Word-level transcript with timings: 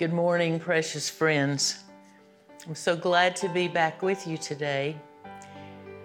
Good 0.00 0.14
morning, 0.14 0.58
precious 0.58 1.10
friends. 1.10 1.84
I'm 2.66 2.74
so 2.74 2.96
glad 2.96 3.36
to 3.36 3.50
be 3.50 3.68
back 3.68 4.00
with 4.00 4.26
you 4.26 4.38
today. 4.38 4.96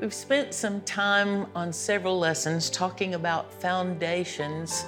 We've 0.01 0.13
spent 0.13 0.53
some 0.53 0.81
time 0.81 1.47
on 1.55 1.71
several 1.71 2.19
lessons 2.19 2.69
talking 2.69 3.13
about 3.13 3.53
foundations 3.53 4.83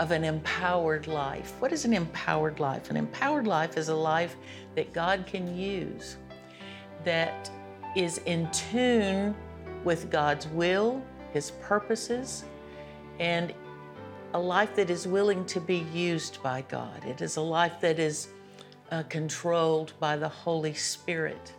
of 0.00 0.10
an 0.10 0.24
empowered 0.24 1.06
life. 1.06 1.54
What 1.60 1.70
is 1.70 1.84
an 1.84 1.92
empowered 1.92 2.58
life? 2.58 2.90
An 2.90 2.96
empowered 2.96 3.46
life 3.46 3.76
is 3.76 3.88
a 3.88 3.94
life 3.94 4.34
that 4.74 4.92
God 4.92 5.26
can 5.28 5.56
use, 5.56 6.16
that 7.04 7.48
is 7.94 8.18
in 8.26 8.50
tune 8.50 9.32
with 9.84 10.10
God's 10.10 10.48
will, 10.48 11.00
His 11.32 11.52
purposes, 11.62 12.42
and 13.20 13.54
a 14.34 14.40
life 14.40 14.74
that 14.74 14.90
is 14.90 15.06
willing 15.06 15.44
to 15.46 15.60
be 15.60 15.86
used 15.94 16.42
by 16.42 16.62
God. 16.62 17.04
It 17.04 17.20
is 17.20 17.36
a 17.36 17.40
life 17.40 17.80
that 17.80 18.00
is 18.00 18.26
uh, 18.90 19.02
controlled 19.04 19.92
by 20.00 20.16
the 20.16 20.28
Holy 20.28 20.74
Spirit. 20.74 21.52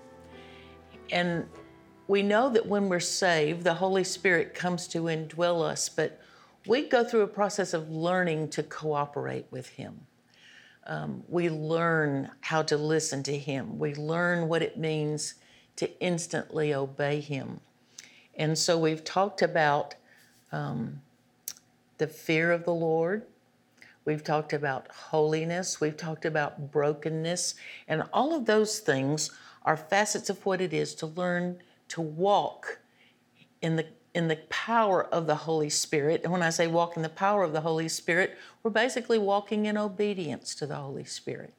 And 1.12 1.46
we 2.08 2.24
know 2.24 2.50
that 2.50 2.66
when 2.66 2.90
we're 2.90 3.00
saved, 3.00 3.64
the 3.64 3.74
Holy 3.74 4.04
Spirit 4.04 4.54
comes 4.54 4.88
to 4.90 5.04
indwell 5.04 5.64
us, 5.64 5.90
but 5.90 6.20
we 6.68 6.88
go 6.88 7.04
through 7.04 7.22
a 7.22 7.28
process 7.28 7.74
of 7.74 7.90
learning 7.90 8.50
to 8.50 8.64
cooperate 8.64 9.46
with 9.50 9.70
Him. 9.70 10.02
Um, 10.88 11.24
we 11.28 11.50
learn 11.50 12.32
how 12.42 12.64
to 12.64 12.78
listen 12.78 13.24
to 13.24 13.38
Him. 13.38 13.80
We 13.80 13.96
learn 13.96 14.48
what 14.48 14.62
it 14.62 14.78
means 14.78 15.36
to 15.78 16.00
instantly 16.02 16.74
obey 16.74 17.20
Him. 17.20 17.62
And 18.36 18.58
so 18.58 18.78
we've 18.78 19.04
talked 19.04 19.42
about 19.42 19.96
um, 20.52 21.02
the 21.98 22.08
fear 22.08 22.52
of 22.52 22.66
the 22.66 22.74
Lord, 22.74 23.24
We've 24.04 24.24
talked 24.24 24.54
about 24.54 24.88
holiness, 24.90 25.80
we've 25.80 25.98
talked 25.98 26.26
about 26.26 26.72
brokenness, 26.72 27.56
and 27.88 28.04
all 28.12 28.36
of 28.36 28.46
those 28.46 28.80
things 28.80 29.32
are 29.64 29.78
facets 29.78 30.30
of 30.30 30.44
what 30.46 30.60
it 30.60 30.74
is 30.74 30.96
to 30.96 31.06
learn 31.06 31.62
to 31.90 32.02
walk 32.02 32.80
in 33.62 33.76
the 33.76 33.86
in 34.14 34.28
the 34.28 34.40
power 34.50 35.06
of 35.06 35.26
the 35.26 35.36
Holy 35.36 35.70
Spirit. 35.70 36.22
And 36.24 36.34
when 36.34 36.44
I 36.44 36.50
say 36.50 36.68
walk 36.68 36.98
in 36.98 37.04
the 37.04 37.10
power 37.10 37.44
of 37.44 37.54
the 37.54 37.62
Holy 37.62 37.88
Spirit, 37.88 38.38
we're 38.62 38.72
basically 38.72 39.18
walking 39.18 39.66
in 39.66 39.78
obedience 39.78 40.54
to 40.56 40.66
the 40.66 40.76
Holy 40.76 41.06
Spirit. 41.06 41.54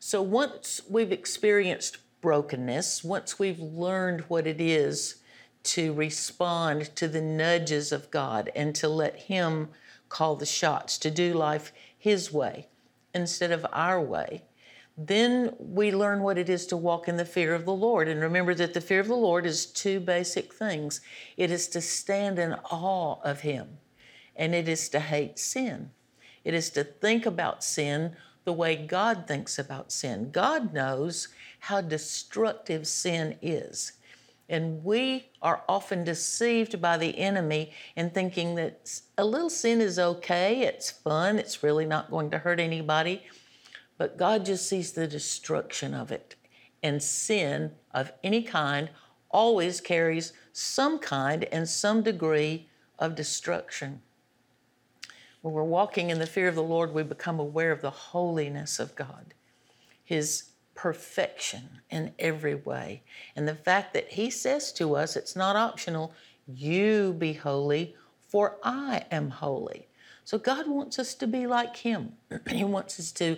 So 0.00 0.22
once 0.22 0.80
we've 0.88 1.12
experienced 1.12 1.98
brokenness, 2.20 3.04
once 3.04 3.38
we've 3.38 3.60
learned 3.60 4.22
what 4.22 4.46
it 4.46 4.60
is 4.60 5.16
to 5.62 5.92
respond 5.92 6.94
to 6.96 7.06
the 7.06 7.20
nudges 7.20 7.92
of 7.92 8.10
God 8.10 8.50
and 8.54 8.74
to 8.74 8.88
let 8.88 9.16
Him 9.16 9.68
call 10.08 10.36
the 10.36 10.46
shots, 10.46 10.98
to 10.98 11.10
do 11.10 11.34
life 11.34 11.72
His 11.98 12.32
way 12.32 12.68
instead 13.14 13.50
of 13.50 13.66
our 13.72 14.00
way, 14.00 14.44
then 14.98 15.54
we 15.58 15.92
learn 15.92 16.22
what 16.22 16.38
it 16.38 16.48
is 16.48 16.66
to 16.66 16.76
walk 16.76 17.06
in 17.06 17.16
the 17.16 17.24
fear 17.24 17.54
of 17.54 17.64
the 17.64 17.74
Lord. 17.74 18.08
And 18.08 18.20
remember 18.20 18.54
that 18.54 18.72
the 18.72 18.80
fear 18.80 19.00
of 19.00 19.08
the 19.08 19.14
Lord 19.14 19.44
is 19.44 19.66
two 19.66 20.00
basic 20.00 20.54
things 20.54 21.00
it 21.36 21.50
is 21.50 21.68
to 21.68 21.80
stand 21.80 22.38
in 22.38 22.54
awe 22.70 23.20
of 23.22 23.40
Him, 23.40 23.78
and 24.34 24.54
it 24.54 24.68
is 24.68 24.88
to 24.90 25.00
hate 25.00 25.38
sin. 25.38 25.90
It 26.44 26.54
is 26.54 26.70
to 26.70 26.84
think 26.84 27.26
about 27.26 27.64
sin 27.64 28.16
the 28.44 28.52
way 28.52 28.76
God 28.76 29.26
thinks 29.26 29.58
about 29.58 29.90
sin. 29.90 30.30
God 30.30 30.72
knows 30.72 31.28
how 31.58 31.80
destructive 31.80 32.86
sin 32.86 33.36
is. 33.42 33.92
And 34.48 34.84
we 34.84 35.30
are 35.42 35.64
often 35.68 36.04
deceived 36.04 36.80
by 36.80 36.96
the 36.96 37.18
enemy 37.18 37.72
in 37.96 38.10
thinking 38.10 38.54
that 38.54 39.00
a 39.18 39.24
little 39.24 39.50
sin 39.50 39.80
is 39.80 39.98
okay, 39.98 40.62
it's 40.62 40.90
fun, 40.90 41.38
it's 41.38 41.62
really 41.62 41.84
not 41.84 42.10
going 42.10 42.30
to 42.30 42.38
hurt 42.38 42.60
anybody. 42.60 43.24
But 43.98 44.16
God 44.16 44.44
just 44.44 44.68
sees 44.68 44.92
the 44.92 45.08
destruction 45.08 45.94
of 45.94 46.12
it. 46.12 46.36
And 46.82 47.02
sin 47.02 47.72
of 47.92 48.12
any 48.22 48.42
kind 48.42 48.90
always 49.30 49.80
carries 49.80 50.32
some 50.52 50.98
kind 50.98 51.44
and 51.44 51.68
some 51.68 52.02
degree 52.02 52.68
of 52.98 53.14
destruction. 53.14 54.02
When 55.42 55.54
we're 55.54 55.64
walking 55.64 56.10
in 56.10 56.18
the 56.18 56.26
fear 56.26 56.48
of 56.48 56.54
the 56.54 56.62
Lord, 56.62 56.92
we 56.92 57.02
become 57.02 57.38
aware 57.38 57.72
of 57.72 57.80
the 57.80 57.90
holiness 57.90 58.78
of 58.78 58.94
God, 58.94 59.34
His 60.02 60.50
perfection 60.76 61.80
in 61.90 62.12
every 62.18 62.54
way. 62.54 63.02
And 63.34 63.48
the 63.48 63.54
fact 63.54 63.94
that 63.94 64.10
He 64.10 64.30
says 64.30 64.72
to 64.74 64.94
us, 64.94 65.16
it's 65.16 65.34
not 65.34 65.56
optional, 65.56 66.12
you 66.46 67.14
be 67.18 67.32
holy, 67.32 67.96
for 68.28 68.58
I 68.62 69.04
am 69.10 69.30
holy. 69.30 69.88
So 70.24 70.38
God 70.38 70.68
wants 70.68 70.98
us 70.98 71.14
to 71.14 71.26
be 71.26 71.46
like 71.46 71.76
Him. 71.76 72.12
he 72.50 72.64
wants 72.64 73.00
us 73.00 73.10
to 73.12 73.36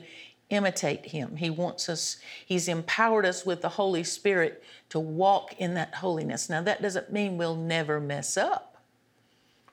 imitate 0.51 1.07
Him. 1.07 1.37
He 1.37 1.49
wants 1.49 1.89
us, 1.89 2.19
He's 2.45 2.69
empowered 2.69 3.25
us 3.25 3.47
with 3.47 3.63
the 3.63 3.69
Holy 3.71 4.05
Spirit 4.05 4.63
to 4.91 4.99
walk 4.99 5.55
in 5.59 5.75
that 5.75 5.95
holiness. 5.95 6.51
Now, 6.51 6.63
that 6.63 6.83
doesn't 6.83 7.13
mean 7.13 7.39
we'll 7.39 7.57
never 7.57 8.01
mess 8.01 8.37
up 8.37 8.69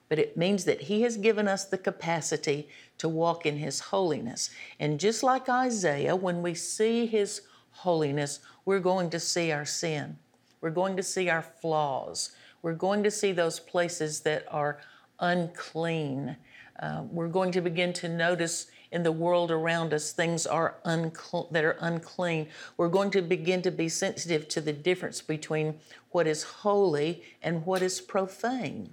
but 0.08 0.18
it 0.18 0.36
means 0.36 0.64
that 0.64 0.82
He 0.82 1.02
has 1.02 1.16
given 1.16 1.48
us 1.48 1.64
the 1.64 1.78
capacity 1.78 2.68
to 2.98 3.08
walk 3.08 3.44
in 3.44 3.58
His 3.58 3.80
holiness. 3.80 4.50
And 4.78 5.00
just 5.00 5.22
like 5.22 5.48
Isaiah, 5.48 6.16
when 6.16 6.42
we 6.42 6.54
see 6.54 7.06
His 7.06 7.42
holiness, 7.78 8.40
we're 8.64 8.80
going 8.80 9.10
to 9.10 9.20
see 9.20 9.52
our 9.52 9.64
sin. 9.64 10.18
We're 10.60 10.70
going 10.70 10.96
to 10.96 11.02
see 11.02 11.28
our 11.28 11.42
flaws. 11.42 12.32
We're 12.62 12.74
going 12.74 13.02
to 13.04 13.10
see 13.10 13.32
those 13.32 13.60
places 13.60 14.20
that 14.20 14.44
are 14.50 14.80
unclean. 15.20 16.36
Uh, 16.80 17.04
we're 17.10 17.28
going 17.28 17.52
to 17.52 17.60
begin 17.60 17.92
to 17.94 18.08
notice 18.08 18.66
in 18.92 19.02
the 19.02 19.12
world 19.12 19.50
around 19.50 19.92
us 19.92 20.12
things 20.12 20.46
are 20.46 20.76
uncl- 20.84 21.50
that 21.52 21.64
are 21.64 21.76
unclean. 21.80 22.48
We're 22.76 22.88
going 22.88 23.10
to 23.12 23.22
begin 23.22 23.62
to 23.62 23.70
be 23.70 23.88
sensitive 23.88 24.48
to 24.48 24.60
the 24.60 24.72
difference 24.72 25.20
between 25.20 25.78
what 26.10 26.26
is 26.26 26.42
holy 26.42 27.22
and 27.42 27.64
what 27.66 27.82
is 27.82 28.00
profane. 28.00 28.90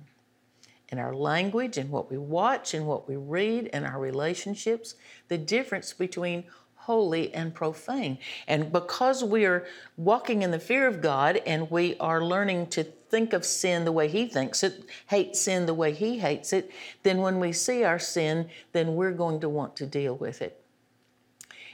In 0.90 1.00
our 1.00 1.16
language 1.16 1.78
and 1.78 1.90
what 1.90 2.12
we 2.12 2.18
watch 2.18 2.74
and 2.74 2.86
what 2.86 3.08
we 3.08 3.16
read 3.16 3.70
and 3.74 3.86
our 3.86 4.00
relationships, 4.00 4.96
the 5.28 5.38
difference 5.38 5.94
between 5.94 6.44
holy 6.86 7.34
and 7.34 7.54
profane. 7.54 8.18
And 8.48 8.72
because 8.72 9.24
we 9.24 9.46
are 9.46 9.66
walking 9.98 10.42
in 10.42 10.52
the 10.52 10.60
fear 10.60 10.88
of 10.88 11.02
God 11.02 11.38
and 11.46 11.70
we 11.72 11.96
are 11.98 12.24
learning 12.24 12.68
to 12.68 12.84
think 12.84 13.34
of 13.34 13.46
sin 13.46 13.86
the 13.86 13.92
way 13.92 14.08
He 14.08 14.28
thinks 14.28 14.64
it, 14.64 14.86
hate 15.08 15.36
sin 15.36 15.66
the 15.66 15.74
way 15.74 15.94
He 15.94 16.20
hates 16.20 16.52
it, 16.52 16.72
then 17.04 17.20
when 17.20 17.40
we 17.40 17.52
see 17.52 17.84
our 17.84 18.00
sin, 18.00 18.50
then 18.74 18.96
we're 18.96 19.12
going 19.12 19.40
to 19.42 19.50
want 19.50 19.76
to 19.78 19.86
deal 19.86 20.16
with 20.16 20.42
it. 20.42 20.62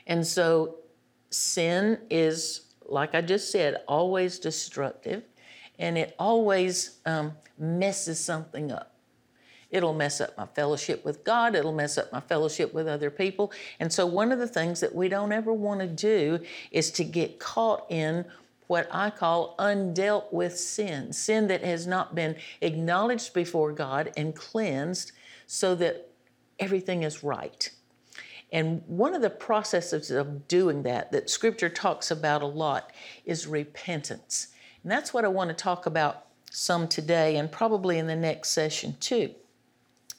And 0.05 0.25
so 0.25 0.75
sin 1.29 1.99
is, 2.09 2.61
like 2.85 3.15
I 3.15 3.21
just 3.21 3.51
said, 3.51 3.81
always 3.87 4.39
destructive 4.39 5.23
and 5.79 5.97
it 5.97 6.13
always 6.19 6.97
um, 7.05 7.33
messes 7.57 8.19
something 8.19 8.71
up. 8.71 8.98
It'll 9.72 9.94
mess 9.94 10.19
up 10.19 10.38
my 10.38 10.47
fellowship 10.47 11.06
with 11.06 11.24
God. 11.24 11.56
It'll 11.56 11.74
mess 11.74 11.97
up 11.97 12.12
my 12.12 12.22
fellowship 12.22 12.74
with 12.74 12.88
other 12.88 13.12
people. 13.12 13.52
And 13.80 13.94
so, 13.94 14.06
one 14.06 14.31
of 14.31 14.40
the 14.40 14.47
things 14.47 14.80
that 14.80 14.96
we 14.96 15.09
don't 15.09 15.31
ever 15.31 15.53
want 15.53 15.81
to 15.81 15.88
do 15.88 16.40
is 16.72 16.91
to 16.91 17.03
get 17.03 17.40
caught 17.40 17.85
in 17.90 18.25
what 18.68 18.88
I 18.91 19.09
call 19.09 19.56
undealt 19.57 20.31
with 20.31 20.57
sin, 20.57 21.12
sin 21.13 21.47
that 21.47 21.63
has 21.63 21.88
not 21.88 22.13
been 22.13 22.35
acknowledged 22.62 23.34
before 23.34 23.72
God 23.72 24.12
and 24.16 24.35
cleansed 24.35 25.12
so 25.47 25.74
that 25.75 26.09
everything 26.59 27.03
is 27.03 27.24
right. 27.24 27.69
And 28.51 28.84
one 28.88 29.13
of 29.13 29.22
the 29.22 29.30
processes 29.30 30.12
of 30.12 30.47
doing 30.47 30.84
that, 30.84 31.12
that 31.12 31.30
scripture 31.30 31.69
talks 31.69 32.12
about 32.12 32.41
a 32.41 32.47
lot, 32.47 32.91
is 33.25 33.47
repentance. 33.47 34.47
And 34.84 34.91
that's 34.91 35.13
what 35.13 35.25
I 35.25 35.30
want 35.30 35.50
to 35.50 35.56
talk 35.56 35.86
about 35.86 36.25
some 36.51 36.88
today 36.88 37.38
and 37.38 37.51
probably 37.51 37.97
in 37.97 38.07
the 38.07 38.16
next 38.16 38.50
session 38.50 38.96
too. 39.00 39.34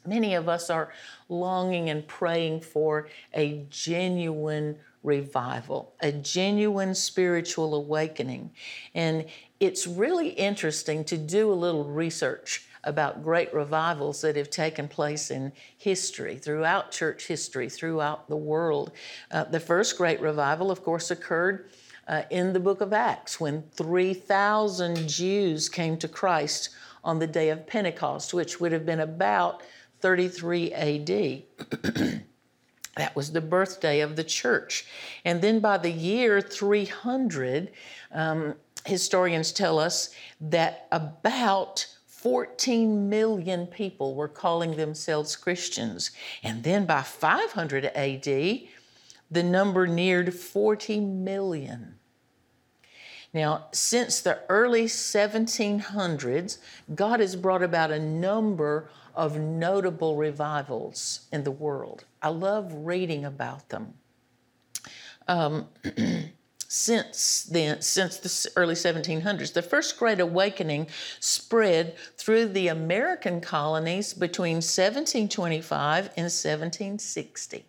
Many 0.06 0.34
of 0.34 0.48
us 0.48 0.70
are 0.70 0.92
longing 1.28 1.90
and 1.90 2.06
praying 2.06 2.62
for 2.62 3.08
a 3.34 3.64
genuine 3.70 4.76
revival, 5.02 5.94
a 6.00 6.12
genuine 6.12 6.94
spiritual 6.94 7.74
awakening. 7.74 8.50
And 8.94 9.26
it's 9.58 9.86
really 9.86 10.30
interesting 10.30 11.04
to 11.04 11.16
do 11.16 11.52
a 11.52 11.54
little 11.54 11.84
research 11.84 12.66
about 12.84 13.22
great 13.22 13.52
revivals 13.52 14.22
that 14.22 14.36
have 14.36 14.48
taken 14.48 14.88
place 14.88 15.30
in 15.30 15.52
history, 15.76 16.36
throughout 16.36 16.90
church 16.90 17.26
history, 17.26 17.68
throughout 17.68 18.28
the 18.28 18.36
world. 18.36 18.92
Uh, 19.30 19.44
the 19.44 19.60
first 19.60 19.98
great 19.98 20.20
revival, 20.20 20.70
of 20.70 20.82
course, 20.82 21.10
occurred 21.10 21.68
uh, 22.08 22.22
in 22.30 22.52
the 22.52 22.60
book 22.60 22.80
of 22.80 22.92
Acts 22.92 23.38
when 23.38 23.62
3,000 23.72 25.08
Jews 25.08 25.68
came 25.68 25.96
to 25.98 26.08
Christ 26.08 26.70
on 27.04 27.18
the 27.18 27.26
day 27.26 27.50
of 27.50 27.66
Pentecost, 27.66 28.34
which 28.34 28.60
would 28.60 28.72
have 28.72 28.86
been 28.86 29.00
about 29.00 29.62
33 30.00 30.72
AD. 30.72 31.42
that 32.96 33.14
was 33.14 33.32
the 33.32 33.40
birthday 33.40 34.00
of 34.00 34.16
the 34.16 34.24
church. 34.24 34.86
And 35.24 35.40
then 35.40 35.60
by 35.60 35.78
the 35.78 35.90
year 35.90 36.40
300, 36.40 37.70
um, 38.12 38.54
historians 38.84 39.52
tell 39.52 39.78
us 39.78 40.10
that 40.40 40.86
about 40.90 41.86
14 42.06 43.08
million 43.08 43.66
people 43.66 44.14
were 44.14 44.28
calling 44.28 44.76
themselves 44.76 45.36
Christians. 45.36 46.10
And 46.42 46.62
then 46.62 46.84
by 46.84 47.02
500 47.02 47.86
AD, 47.86 48.24
the 48.24 49.42
number 49.42 49.86
neared 49.86 50.34
40 50.34 51.00
million. 51.00 51.94
Now, 53.32 53.66
since 53.72 54.20
the 54.20 54.40
early 54.48 54.84
1700s, 54.84 56.58
God 56.94 57.20
has 57.20 57.36
brought 57.36 57.62
about 57.62 57.92
a 57.92 58.00
number 58.00 58.90
of 59.14 59.38
notable 59.38 60.16
revivals 60.16 61.28
in 61.32 61.44
the 61.44 61.50
world. 61.50 62.04
I 62.22 62.28
love 62.28 62.72
reading 62.72 63.24
about 63.24 63.68
them. 63.68 63.94
Um, 65.28 65.68
since 66.68 67.44
then, 67.44 67.82
since 67.82 68.18
the 68.18 68.50
early 68.56 68.74
1700s, 68.74 69.52
the 69.52 69.62
First 69.62 69.98
Great 69.98 70.20
Awakening 70.20 70.86
spread 71.18 71.96
through 72.16 72.46
the 72.48 72.68
American 72.68 73.40
colonies 73.40 74.14
between 74.14 74.56
1725 74.56 76.06
and 76.16 76.24
1760. 76.24 77.64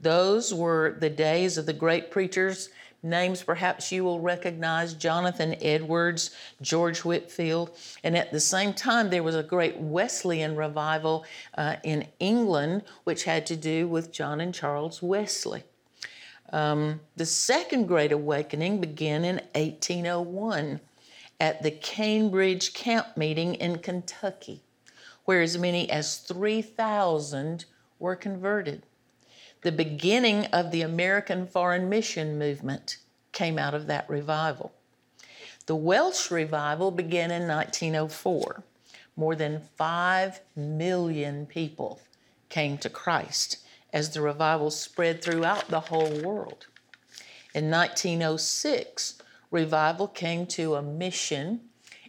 Those 0.00 0.54
were 0.54 0.96
the 0.98 1.10
days 1.10 1.58
of 1.58 1.66
the 1.66 1.72
great 1.72 2.10
preachers 2.10 2.70
Names 3.02 3.42
perhaps 3.42 3.90
you 3.90 4.04
will 4.04 4.20
recognize 4.20 4.92
Jonathan 4.92 5.56
Edwards, 5.62 6.30
George 6.60 7.00
Whitefield. 7.00 7.70
And 8.04 8.16
at 8.16 8.30
the 8.30 8.40
same 8.40 8.74
time, 8.74 9.08
there 9.08 9.22
was 9.22 9.34
a 9.34 9.42
great 9.42 9.76
Wesleyan 9.78 10.54
revival 10.54 11.24
uh, 11.56 11.76
in 11.82 12.06
England, 12.18 12.82
which 13.04 13.24
had 13.24 13.46
to 13.46 13.56
do 13.56 13.88
with 13.88 14.12
John 14.12 14.40
and 14.40 14.54
Charles 14.54 15.02
Wesley. 15.02 15.62
Um, 16.52 17.00
the 17.16 17.26
Second 17.26 17.86
Great 17.86 18.12
Awakening 18.12 18.80
began 18.80 19.24
in 19.24 19.36
1801 19.54 20.80
at 21.40 21.62
the 21.62 21.70
Cane 21.70 22.30
Ridge 22.30 22.74
Camp 22.74 23.16
Meeting 23.16 23.54
in 23.54 23.78
Kentucky, 23.78 24.60
where 25.24 25.40
as 25.40 25.56
many 25.56 25.90
as 25.90 26.18
3,000 26.18 27.64
were 27.98 28.16
converted. 28.16 28.84
The 29.62 29.72
beginning 29.72 30.46
of 30.46 30.70
the 30.70 30.80
American 30.80 31.46
Foreign 31.46 31.90
Mission 31.90 32.38
Movement 32.38 32.96
came 33.32 33.58
out 33.58 33.74
of 33.74 33.88
that 33.88 34.08
revival. 34.08 34.72
The 35.66 35.76
Welsh 35.76 36.30
revival 36.30 36.90
began 36.90 37.30
in 37.30 37.46
1904. 37.46 38.64
More 39.16 39.36
than 39.36 39.68
5 39.76 40.40
million 40.56 41.44
people 41.44 42.00
came 42.48 42.78
to 42.78 42.88
Christ 42.88 43.58
as 43.92 44.08
the 44.08 44.22
revival 44.22 44.70
spread 44.70 45.20
throughout 45.22 45.68
the 45.68 45.80
whole 45.80 46.22
world. 46.22 46.66
In 47.54 47.70
1906, 47.70 49.20
revival 49.50 50.08
came 50.08 50.46
to 50.46 50.76
a 50.76 50.82
mission 50.82 51.60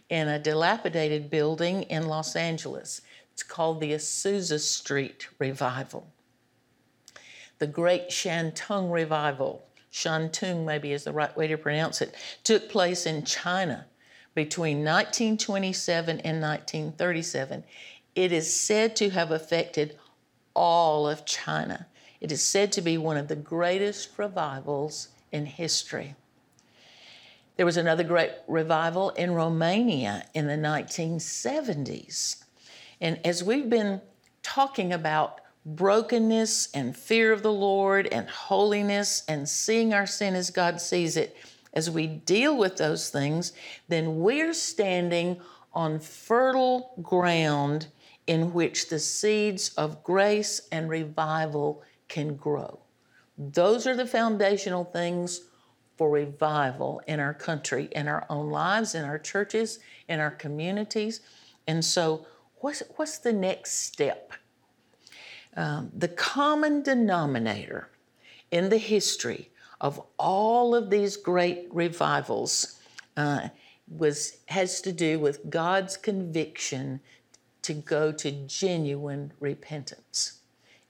in 0.08 0.26
a 0.26 0.38
dilapidated 0.38 1.28
building 1.28 1.82
in 1.82 2.08
Los 2.08 2.34
Angeles. 2.34 3.02
It's 3.34 3.42
called 3.42 3.80
the 3.80 3.92
Azusa 3.92 4.58
Street 4.58 5.28
Revival 5.38 6.11
the 7.62 7.66
Great 7.68 8.08
Shantung 8.08 8.90
Revival, 8.90 9.64
Shantung 9.92 10.64
maybe 10.64 10.90
is 10.90 11.04
the 11.04 11.12
right 11.12 11.36
way 11.36 11.46
to 11.46 11.56
pronounce 11.56 12.02
it, 12.02 12.12
took 12.42 12.68
place 12.68 13.06
in 13.06 13.24
China 13.24 13.86
between 14.34 14.78
1927 14.78 16.18
and 16.22 16.42
1937. 16.42 17.62
It 18.16 18.32
is 18.32 18.52
said 18.52 18.96
to 18.96 19.10
have 19.10 19.30
affected 19.30 19.96
all 20.54 21.08
of 21.08 21.24
China. 21.24 21.86
It 22.20 22.32
is 22.32 22.42
said 22.42 22.72
to 22.72 22.80
be 22.80 22.98
one 22.98 23.16
of 23.16 23.28
the 23.28 23.36
greatest 23.36 24.18
revivals 24.18 25.10
in 25.30 25.46
history. 25.46 26.16
There 27.56 27.66
was 27.66 27.76
another 27.76 28.02
great 28.02 28.32
revival 28.48 29.10
in 29.10 29.34
Romania 29.34 30.26
in 30.34 30.48
the 30.48 30.54
1970s. 30.54 32.42
And 33.00 33.20
as 33.24 33.44
we've 33.44 33.70
been 33.70 34.00
talking 34.42 34.92
about 34.92 35.42
brokenness 35.64 36.68
and 36.74 36.96
fear 36.96 37.32
of 37.32 37.42
the 37.42 37.52
Lord 37.52 38.06
and 38.08 38.28
holiness 38.28 39.22
and 39.28 39.48
seeing 39.48 39.94
our 39.94 40.06
sin 40.06 40.34
as 40.34 40.50
God 40.50 40.80
sees 40.80 41.16
it, 41.16 41.36
as 41.72 41.90
we 41.90 42.06
deal 42.06 42.56
with 42.56 42.76
those 42.76 43.10
things, 43.10 43.52
then 43.88 44.18
we're 44.18 44.54
standing 44.54 45.40
on 45.72 45.98
fertile 45.98 46.92
ground 47.00 47.86
in 48.26 48.52
which 48.52 48.88
the 48.88 48.98
seeds 48.98 49.70
of 49.74 50.02
grace 50.04 50.68
and 50.70 50.88
revival 50.88 51.82
can 52.08 52.36
grow. 52.36 52.78
Those 53.38 53.86
are 53.86 53.96
the 53.96 54.06
foundational 54.06 54.84
things 54.84 55.42
for 55.96 56.10
revival 56.10 57.00
in 57.06 57.20
our 57.20 57.34
country, 57.34 57.88
in 57.92 58.08
our 58.08 58.26
own 58.28 58.50
lives, 58.50 58.94
in 58.94 59.04
our 59.04 59.18
churches, 59.18 59.78
in 60.08 60.20
our 60.20 60.30
communities. 60.30 61.20
And 61.66 61.84
so, 61.84 62.26
what's, 62.56 62.82
what's 62.96 63.18
the 63.18 63.32
next 63.32 63.84
step? 63.84 64.32
Um, 65.56 65.90
the 65.96 66.08
common 66.08 66.82
denominator 66.82 67.88
in 68.50 68.68
the 68.68 68.78
history 68.78 69.50
of 69.80 70.00
all 70.18 70.74
of 70.74 70.90
these 70.90 71.16
great 71.16 71.66
revivals 71.70 72.78
uh, 73.16 73.48
was 73.88 74.38
has 74.46 74.80
to 74.80 74.92
do 74.92 75.18
with 75.18 75.50
God's 75.50 75.96
conviction 75.96 77.00
to 77.62 77.74
go 77.74 78.12
to 78.12 78.30
genuine 78.30 79.32
repentance. 79.40 80.40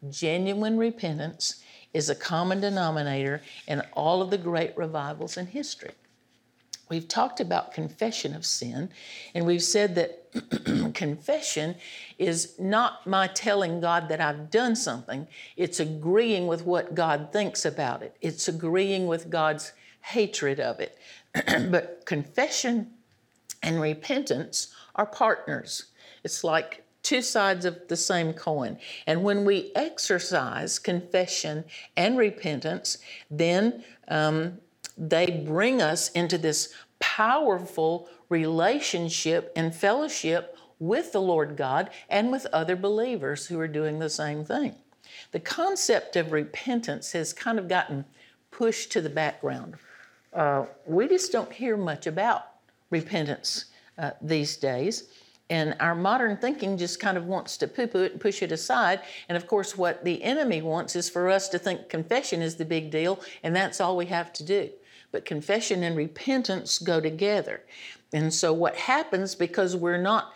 Genuine 0.08 0.78
repentance 0.78 1.62
is 1.94 2.08
a 2.08 2.14
common 2.14 2.60
denominator 2.60 3.42
in 3.66 3.82
all 3.92 4.22
of 4.22 4.30
the 4.30 4.38
great 4.38 4.76
revivals 4.76 5.36
in 5.36 5.46
history. 5.46 5.92
We've 6.88 7.08
talked 7.08 7.40
about 7.40 7.72
confession 7.72 8.34
of 8.34 8.44
sin, 8.44 8.90
and 9.34 9.46
we've 9.46 9.62
said 9.62 9.94
that 9.94 10.92
confession 10.94 11.76
is 12.18 12.54
not 12.58 13.06
my 13.06 13.28
telling 13.28 13.80
God 13.80 14.08
that 14.08 14.20
I've 14.20 14.50
done 14.50 14.76
something, 14.76 15.26
it's 15.56 15.80
agreeing 15.80 16.46
with 16.46 16.66
what 16.66 16.94
God 16.94 17.30
thinks 17.32 17.64
about 17.64 18.02
it, 18.02 18.16
it's 18.20 18.48
agreeing 18.48 19.06
with 19.06 19.30
God's 19.30 19.72
hatred 20.02 20.60
of 20.60 20.80
it. 20.80 20.98
but 21.70 22.02
confession 22.04 22.90
and 23.62 23.80
repentance 23.80 24.74
are 24.94 25.06
partners. 25.06 25.86
It's 26.24 26.44
like 26.44 26.84
two 27.02 27.22
sides 27.22 27.64
of 27.64 27.88
the 27.88 27.96
same 27.96 28.32
coin. 28.32 28.78
And 29.06 29.22
when 29.24 29.44
we 29.44 29.72
exercise 29.74 30.78
confession 30.78 31.64
and 31.96 32.16
repentance, 32.16 32.98
then 33.30 33.84
um, 34.08 34.58
they 34.96 35.30
bring 35.30 35.80
us 35.80 36.10
into 36.10 36.38
this 36.38 36.74
powerful 36.98 38.08
relationship 38.28 39.52
and 39.56 39.74
fellowship 39.74 40.56
with 40.78 41.12
the 41.12 41.20
Lord 41.20 41.56
God 41.56 41.90
and 42.08 42.32
with 42.32 42.46
other 42.46 42.76
believers 42.76 43.46
who 43.46 43.58
are 43.60 43.68
doing 43.68 43.98
the 43.98 44.10
same 44.10 44.44
thing. 44.44 44.74
The 45.32 45.40
concept 45.40 46.16
of 46.16 46.32
repentance 46.32 47.12
has 47.12 47.32
kind 47.32 47.58
of 47.58 47.68
gotten 47.68 48.04
pushed 48.50 48.92
to 48.92 49.00
the 49.00 49.10
background. 49.10 49.74
Uh, 50.32 50.66
we 50.86 51.08
just 51.08 51.32
don't 51.32 51.52
hear 51.52 51.76
much 51.76 52.06
about 52.06 52.48
repentance 52.90 53.66
uh, 53.98 54.10
these 54.20 54.56
days. 54.56 55.04
And 55.50 55.76
our 55.80 55.94
modern 55.94 56.38
thinking 56.38 56.78
just 56.78 56.98
kind 56.98 57.18
of 57.18 57.26
wants 57.26 57.56
to 57.58 57.68
poo 57.68 57.86
poo 57.86 58.04
it 58.04 58.12
and 58.12 58.20
push 58.20 58.42
it 58.42 58.52
aside. 58.52 59.00
And 59.28 59.36
of 59.36 59.46
course, 59.46 59.76
what 59.76 60.04
the 60.04 60.22
enemy 60.22 60.62
wants 60.62 60.96
is 60.96 61.10
for 61.10 61.28
us 61.28 61.48
to 61.50 61.58
think 61.58 61.88
confession 61.88 62.40
is 62.40 62.56
the 62.56 62.64
big 62.64 62.90
deal, 62.90 63.20
and 63.42 63.54
that's 63.54 63.80
all 63.80 63.96
we 63.96 64.06
have 64.06 64.32
to 64.34 64.44
do. 64.44 64.70
But 65.12 65.24
confession 65.24 65.82
and 65.82 65.96
repentance 65.96 66.78
go 66.78 67.00
together. 67.00 67.62
And 68.12 68.32
so, 68.32 68.52
what 68.52 68.76
happens 68.76 69.34
because 69.34 69.76
we're 69.76 70.00
not 70.00 70.34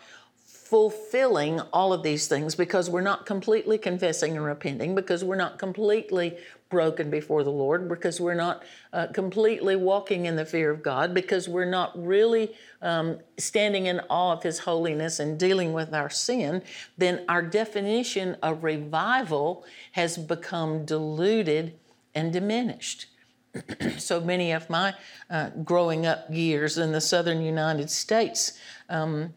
fulfilling 0.67 1.61
all 1.71 1.93
of 1.93 2.03
these 2.03 2.27
things 2.27 2.53
because 2.53 2.89
we're 2.89 2.99
not 2.99 3.25
completely 3.25 3.77
confessing 3.77 4.35
and 4.35 4.45
repenting, 4.45 4.95
because 4.95 5.23
we're 5.23 5.35
not 5.35 5.57
completely 5.57 6.37
broken 6.69 7.09
before 7.09 7.43
the 7.43 7.51
Lord, 7.51 7.87
because 7.87 8.19
we're 8.19 8.33
not 8.33 8.63
uh, 8.91 9.07
completely 9.07 9.77
walking 9.77 10.25
in 10.25 10.35
the 10.35 10.45
fear 10.45 10.69
of 10.69 10.83
God, 10.83 11.13
because 11.13 11.47
we're 11.47 11.69
not 11.69 11.93
really 11.95 12.53
um, 12.81 13.17
standing 13.37 13.85
in 13.85 14.01
awe 14.09 14.33
of 14.33 14.43
His 14.43 14.59
holiness 14.59 15.19
and 15.19 15.39
dealing 15.39 15.71
with 15.71 15.93
our 15.93 16.09
sin, 16.09 16.61
then 16.97 17.23
our 17.29 17.41
definition 17.41 18.35
of 18.43 18.65
revival 18.65 19.65
has 19.93 20.17
become 20.17 20.83
diluted 20.83 21.73
and 22.13 22.33
diminished. 22.33 23.05
So 23.97 24.21
many 24.21 24.51
of 24.51 24.69
my 24.69 24.93
uh, 25.29 25.49
growing 25.63 26.05
up 26.05 26.25
years 26.29 26.77
in 26.77 26.91
the 26.91 27.01
southern 27.01 27.41
United 27.41 27.89
States, 27.89 28.59
um, 28.89 29.33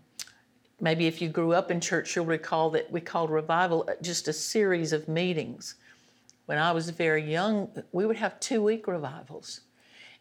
Maybe 0.80 1.06
if 1.06 1.20
you 1.20 1.28
grew 1.28 1.52
up 1.52 1.70
in 1.70 1.80
church, 1.80 2.16
you'll 2.16 2.24
recall 2.24 2.70
that 2.70 2.90
we 2.90 3.00
called 3.00 3.30
revival 3.30 3.86
uh, 3.88 3.92
just 4.00 4.28
a 4.28 4.32
series 4.32 4.92
of 4.92 5.08
meetings. 5.08 5.74
When 6.46 6.58
I 6.58 6.72
was 6.72 6.88
very 6.90 7.30
young, 7.30 7.70
we 7.92 8.06
would 8.06 8.16
have 8.16 8.40
two 8.40 8.62
week 8.62 8.86
revivals. 8.86 9.60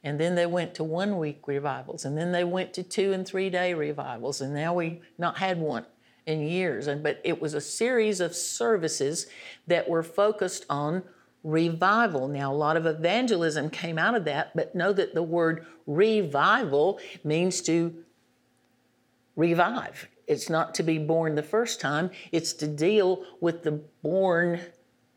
And 0.03 0.19
then 0.19 0.35
they 0.35 0.45
went 0.45 0.75
to 0.75 0.83
one 0.83 1.17
week 1.17 1.47
revivals. 1.47 2.05
And 2.05 2.17
then 2.17 2.31
they 2.31 2.43
went 2.43 2.73
to 2.73 2.83
two 2.83 3.13
and 3.13 3.25
three 3.25 3.49
day 3.49 3.73
revivals. 3.73 4.41
And 4.41 4.53
now 4.53 4.73
we 4.73 5.01
not 5.17 5.37
had 5.37 5.59
one 5.59 5.85
in 6.25 6.41
years. 6.41 6.87
And 6.87 7.01
but 7.01 7.21
it 7.23 7.41
was 7.41 7.53
a 7.53 7.61
series 7.61 8.19
of 8.19 8.35
services 8.35 9.27
that 9.67 9.89
were 9.89 10.03
focused 10.03 10.65
on 10.69 11.03
revival. 11.43 12.27
Now, 12.27 12.51
a 12.51 12.55
lot 12.55 12.77
of 12.77 12.85
evangelism 12.85 13.69
came 13.69 13.97
out 13.97 14.15
of 14.15 14.25
that, 14.25 14.55
but 14.55 14.75
know 14.75 14.93
that 14.93 15.13
the 15.13 15.23
word 15.23 15.65
revival 15.87 16.99
means 17.23 17.61
to 17.61 18.03
revive. 19.35 20.09
It's 20.27 20.49
not 20.49 20.75
to 20.75 20.83
be 20.83 20.99
born 20.99 21.35
the 21.35 21.43
first 21.43 21.81
time, 21.81 22.11
it's 22.31 22.53
to 22.53 22.67
deal 22.67 23.25
with 23.39 23.63
the 23.63 23.81
born 24.03 24.59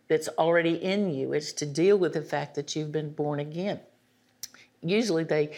that's 0.09 0.29
already 0.29 0.75
in 0.75 1.13
you. 1.13 1.33
It's 1.33 1.53
to 1.55 1.67
deal 1.67 1.99
with 1.99 2.13
the 2.13 2.23
fact 2.23 2.55
that 2.55 2.75
you've 2.77 2.93
been 2.93 3.13
born 3.13 3.41
again 3.41 3.81
usually 4.83 5.25
they 5.25 5.51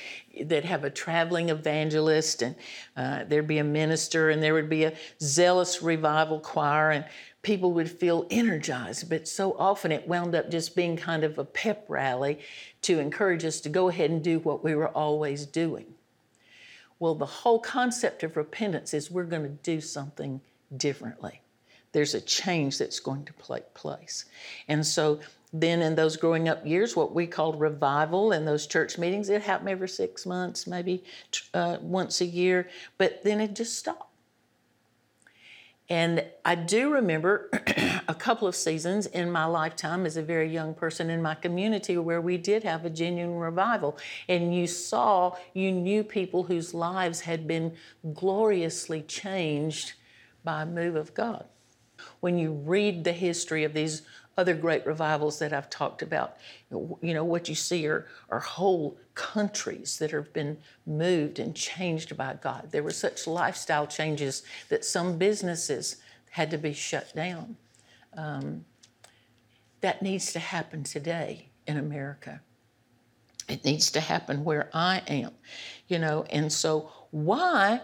they'd 0.43 0.65
have 0.65 0.85
a 0.85 0.91
traveling 0.91 1.49
evangelist 1.49 2.43
and 2.43 2.55
uh, 2.97 3.25
there'd 3.25 3.47
be 3.47 3.59
a 3.59 3.65
minister 3.65 4.31
and 4.31 4.43
there 4.43 4.55
would 4.55 4.69
be 4.69 4.85
a 4.85 4.93
zealous 5.21 5.83
revival 5.83 6.39
choir 6.39 6.91
and 6.91 7.05
people 7.45 7.73
would 7.73 7.91
feel 7.91 8.27
energized 8.31 9.09
but 9.09 9.29
so 9.29 9.55
often 9.59 9.93
it 9.93 10.09
wound 10.09 10.35
up 10.35 10.51
just 10.51 10.75
being 10.75 10.97
kind 10.97 11.23
of 11.23 11.39
a 11.39 11.45
pep 11.45 11.85
rally 11.89 12.41
to 12.83 12.99
encourage 12.99 13.45
us 13.45 13.61
to 13.61 13.69
go 13.69 13.89
ahead 13.89 14.11
and 14.11 14.25
do 14.25 14.39
what 14.41 14.65
we 14.65 14.75
were 14.75 14.89
always 14.89 15.47
doing. 15.47 15.95
Well 16.99 17.15
the 17.15 17.27
whole 17.27 17.61
concept 17.61 18.23
of 18.23 18.37
repentance 18.37 18.93
is 18.93 19.11
we're 19.11 19.25
going 19.25 19.43
to 19.43 19.49
do 19.49 19.81
something 19.81 20.41
differently. 20.77 21.41
There's 21.93 22.15
a 22.15 22.21
change 22.21 22.79
that's 22.79 22.99
going 22.99 23.25
to 23.27 23.33
take 23.47 23.73
place. 23.75 24.25
And 24.67 24.85
so 24.85 25.21
then 25.53 25.83
in 25.83 25.95
those 25.95 26.17
growing 26.17 26.49
up 26.49 26.67
years, 26.67 26.97
what 26.97 27.15
we 27.15 27.29
called 27.29 27.61
revival 27.61 28.33
in 28.33 28.45
those 28.45 28.67
church 28.67 28.99
meetings, 28.99 29.29
it 29.29 29.43
happened 29.43 29.69
every 29.69 29.89
six 29.89 30.27
months, 30.27 30.67
maybe 30.67 31.05
uh, 31.55 31.77
once 31.81 32.21
a 32.21 32.27
year, 32.27 32.69
but 32.99 33.23
then 33.23 33.41
it 33.41 33.55
just 33.55 33.79
stopped. 33.79 34.14
And 35.91 36.25
I 36.45 36.55
do 36.55 36.93
remember 36.93 37.51
a 38.09 38.15
couple 38.15 38.49
of 38.49 38.57
seasons 38.57 39.07
in 39.07 39.31
my 39.31 39.45
lifetime 39.45 40.07
as 40.07 40.17
a 40.17 40.23
very 40.23 40.51
young 40.51 40.73
person 40.73 41.11
in 41.11 41.21
my 41.21 41.35
community 41.35 41.99
where 41.99 42.21
we 42.21 42.39
did 42.39 42.65
have 42.65 42.85
a 42.85 42.91
genuine 42.91 43.37
revival. 43.37 43.99
And 44.29 44.55
you 44.55 44.67
saw, 44.67 45.37
you 45.53 45.73
knew 45.73 46.03
people 46.03 46.45
whose 46.45 46.73
lives 46.73 47.21
had 47.21 47.47
been 47.47 47.75
gloriously 48.15 49.03
changed 49.03 49.93
by 50.43 50.63
a 50.63 50.67
move 50.67 50.97
of 50.97 51.13
God. 51.13 51.45
When 52.21 52.39
you 52.39 52.53
read 52.53 53.05
the 53.05 53.13
history 53.13 53.65
of 53.65 53.75
these 53.75 54.03
other 54.37 54.55
great 54.55 54.87
revivals 54.87 55.39
that 55.39 55.53
I've 55.53 55.71
talked 55.71 56.03
about. 56.03 56.37
You 56.71 57.15
know, 57.15 57.25
what 57.25 57.49
you 57.49 57.55
see 57.55 57.87
are, 57.87 58.07
are 58.31 58.41
whole 58.41 58.99
countries 59.15 59.99
that 59.99 60.11
have 60.11 60.33
been 60.33 60.59
moved 60.87 61.39
and 61.39 61.55
changed 61.55 62.17
by 62.17 62.37
God. 62.41 62.69
There 62.71 62.83
were 62.83 62.91
such 62.91 63.27
lifestyle 63.27 63.87
changes 63.87 64.43
that 64.69 64.85
some 64.85 65.19
businesses 65.19 65.97
had 66.31 66.51
to 66.51 66.59
be 66.59 66.73
shut 66.73 67.15
down. 67.15 67.57
Um, 68.17 68.65
that 69.81 70.03
needs 70.03 70.33
to 70.33 70.39
happen 70.39 70.83
today 70.83 71.51
in 71.67 71.77
America. 71.77 72.41
It 73.49 73.65
needs 73.65 73.91
to 73.93 74.01
happen 74.01 74.43
where 74.43 74.71
I 74.73 75.03
am, 75.07 75.33
you 75.89 75.99
know, 75.99 76.25
and 76.31 76.51
so 76.51 76.91
why 77.11 77.81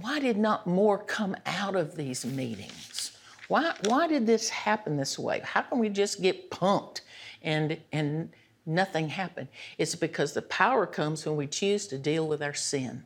why 0.00 0.20
did 0.20 0.38
not 0.38 0.66
more 0.66 0.96
come 0.96 1.36
out 1.44 1.74
of 1.74 1.96
these 1.96 2.24
meetings? 2.24 3.12
Why, 3.50 3.74
why 3.86 4.06
did 4.06 4.28
this 4.28 4.48
happen 4.48 4.96
this 4.96 5.18
way? 5.18 5.40
How 5.42 5.62
can 5.62 5.80
we 5.80 5.88
just 5.88 6.22
get 6.22 6.52
pumped 6.52 7.00
and, 7.42 7.80
and 7.90 8.30
nothing 8.64 9.08
happen? 9.08 9.48
It's 9.76 9.96
because 9.96 10.34
the 10.34 10.42
power 10.42 10.86
comes 10.86 11.26
when 11.26 11.34
we 11.34 11.48
choose 11.48 11.88
to 11.88 11.98
deal 11.98 12.28
with 12.28 12.44
our 12.44 12.54
sin. 12.54 13.02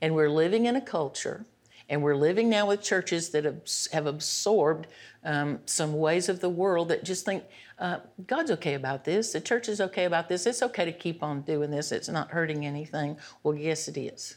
And 0.00 0.14
we're 0.14 0.30
living 0.30 0.64
in 0.64 0.74
a 0.74 0.80
culture, 0.80 1.44
and 1.90 2.02
we're 2.02 2.16
living 2.16 2.48
now 2.48 2.68
with 2.68 2.80
churches 2.80 3.28
that 3.32 3.44
have 3.92 4.06
absorbed 4.06 4.86
um, 5.22 5.60
some 5.66 5.98
ways 5.98 6.30
of 6.30 6.40
the 6.40 6.48
world 6.48 6.88
that 6.88 7.04
just 7.04 7.26
think 7.26 7.44
uh, 7.78 7.98
God's 8.26 8.52
okay 8.52 8.72
about 8.72 9.04
this, 9.04 9.32
the 9.32 9.40
church 9.42 9.68
is 9.68 9.82
okay 9.82 10.06
about 10.06 10.30
this, 10.30 10.46
it's 10.46 10.62
okay 10.62 10.86
to 10.86 10.92
keep 10.92 11.22
on 11.22 11.42
doing 11.42 11.70
this, 11.70 11.92
it's 11.92 12.08
not 12.08 12.30
hurting 12.30 12.64
anything. 12.64 13.18
Well, 13.42 13.54
yes, 13.54 13.86
it 13.86 13.98
is. 13.98 14.36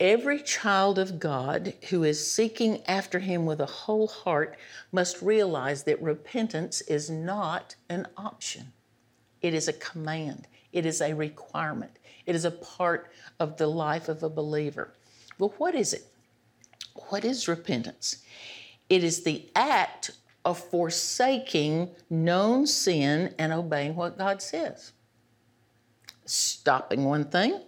Every 0.00 0.40
child 0.40 0.96
of 0.98 1.18
God 1.18 1.74
who 1.90 2.04
is 2.04 2.30
seeking 2.30 2.84
after 2.86 3.18
Him 3.18 3.46
with 3.46 3.60
a 3.60 3.66
whole 3.66 4.06
heart 4.06 4.56
must 4.92 5.20
realize 5.20 5.82
that 5.84 6.00
repentance 6.00 6.80
is 6.82 7.10
not 7.10 7.74
an 7.88 8.06
option. 8.16 8.72
It 9.42 9.54
is 9.54 9.66
a 9.66 9.72
command, 9.72 10.46
it 10.72 10.86
is 10.86 11.00
a 11.00 11.14
requirement, 11.14 11.98
it 12.26 12.36
is 12.36 12.44
a 12.44 12.52
part 12.52 13.10
of 13.40 13.56
the 13.56 13.66
life 13.66 14.08
of 14.08 14.22
a 14.22 14.30
believer. 14.30 14.94
Well, 15.38 15.54
what 15.58 15.74
is 15.74 15.92
it? 15.92 16.04
What 17.08 17.24
is 17.24 17.48
repentance? 17.48 18.24
It 18.88 19.02
is 19.02 19.24
the 19.24 19.48
act 19.56 20.12
of 20.44 20.58
forsaking 20.58 21.90
known 22.08 22.66
sin 22.66 23.34
and 23.38 23.52
obeying 23.52 23.96
what 23.96 24.18
God 24.18 24.42
says. 24.42 24.92
Stopping 26.24 27.04
one 27.04 27.24
thing 27.24 27.62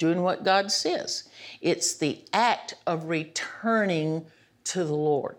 doing 0.00 0.22
what 0.22 0.44
God 0.44 0.72
says. 0.72 1.28
It's 1.60 1.94
the 1.94 2.24
act 2.32 2.74
of 2.86 3.04
returning 3.04 4.26
to 4.64 4.82
the 4.82 4.94
Lord. 4.94 5.36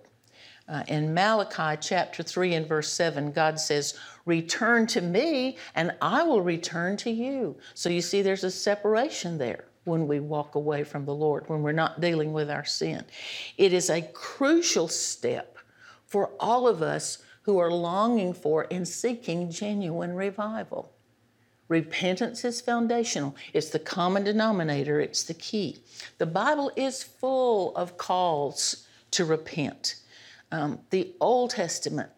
Uh, 0.70 0.84
in 0.88 1.13
Malachi 1.13 1.77
chapter 1.82 2.24
3 2.24 2.53
and 2.53 2.68
verse 2.68 2.94
7, 2.94 3.34
God 3.34 3.60
says, 3.60 4.00
Return 4.25 4.88
to 4.88 5.01
me, 5.01 5.58
and 5.75 5.94
I 6.01 6.24
will 6.24 6.41
return 6.41 6.96
to 6.98 7.10
you. 7.10 7.58
So 7.74 7.89
you 7.89 8.01
see, 8.01 8.22
there's 8.22 8.46
a 8.46 8.51
separation 8.51 9.38
there 9.38 9.65
when 9.84 10.08
we 10.08 10.20
walk 10.20 10.56
away 10.56 10.84
from 10.84 11.06
the 11.06 11.15
Lord, 11.15 11.50
when 11.50 11.63
we're 11.63 11.72
not 11.72 12.00
dealing 12.00 12.32
with 12.32 12.50
our 12.50 12.63
sin. 12.63 13.03
It 13.58 13.74
is 13.74 13.89
a 13.89 14.03
crucial 14.13 14.88
step 14.88 15.58
for 16.06 16.32
all 16.39 16.68
of 16.68 16.84
us 16.84 17.18
who 17.41 17.58
are 17.58 17.72
longing 17.72 18.34
for 18.34 18.68
and 18.70 18.88
seeking 18.88 19.50
genuine 19.50 20.13
revival. 20.13 20.90
Repentance 21.72 22.44
is 22.44 22.60
foundational. 22.60 23.34
It's 23.54 23.70
the 23.70 23.80
common 23.80 24.25
denominator, 24.25 25.00
it's 25.00 25.24
the 25.24 25.34
key. 25.34 25.78
The 26.18 26.25
Bible 26.25 26.70
is 26.75 27.01
full 27.01 27.74
of 27.78 27.98
calls 27.98 28.86
to 29.12 29.24
repent. 29.24 29.96
Um, 30.51 30.80
the 30.90 31.13
Old 31.22 31.51
Testament 31.51 32.10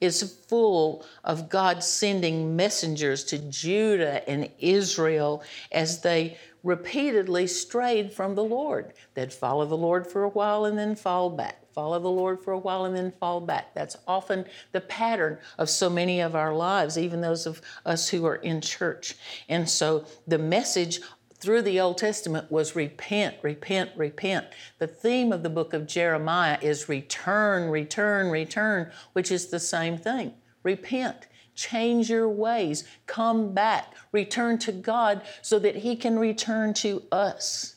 is 0.00 0.38
full 0.48 1.04
of 1.24 1.50
God 1.50 1.84
sending 1.84 2.56
messengers 2.56 3.22
to 3.24 3.38
Judah 3.38 4.26
and 4.26 4.48
Israel 4.58 5.42
as 5.70 6.00
they 6.00 6.38
repeatedly 6.62 7.46
strayed 7.46 8.12
from 8.12 8.34
the 8.34 8.44
Lord. 8.44 8.92
They'd 9.14 9.32
follow 9.32 9.66
the 9.66 9.76
Lord 9.76 10.06
for 10.06 10.24
a 10.24 10.28
while 10.28 10.64
and 10.64 10.78
then 10.78 10.94
fall 10.94 11.30
back 11.30 11.62
follow 11.72 11.98
the 11.98 12.08
Lord 12.08 12.40
for 12.40 12.52
a 12.52 12.58
while 12.58 12.84
and 12.84 12.94
then 12.94 13.12
fall 13.18 13.40
back. 13.40 13.74
That's 13.74 13.96
often 14.06 14.44
the 14.72 14.80
pattern 14.80 15.38
of 15.58 15.70
so 15.70 15.88
many 15.88 16.20
of 16.20 16.34
our 16.34 16.54
lives, 16.54 16.98
even 16.98 17.20
those 17.20 17.46
of 17.46 17.62
us 17.86 18.08
who 18.08 18.24
are 18.26 18.36
in 18.36 18.60
church. 18.60 19.16
And 19.48 19.68
so 19.68 20.04
the 20.26 20.38
message 20.38 21.00
through 21.38 21.62
the 21.62 21.80
Old 21.80 21.98
Testament 21.98 22.50
was 22.52 22.76
repent, 22.76 23.36
repent, 23.42 23.90
repent. 23.96 24.46
The 24.78 24.86
theme 24.86 25.32
of 25.32 25.42
the 25.42 25.50
book 25.50 25.72
of 25.72 25.88
Jeremiah 25.88 26.58
is 26.62 26.88
return, 26.88 27.68
return, 27.68 28.30
return, 28.30 28.92
which 29.12 29.32
is 29.32 29.48
the 29.48 29.58
same 29.58 29.98
thing. 29.98 30.34
Repent. 30.62 31.26
Change 31.54 32.10
your 32.10 32.28
ways. 32.28 32.84
Come 33.06 33.52
back. 33.52 33.92
Return 34.10 34.58
to 34.58 34.72
God 34.72 35.22
so 35.42 35.58
that 35.58 35.76
He 35.76 35.96
can 35.96 36.18
return 36.18 36.74
to 36.74 37.02
us. 37.12 37.76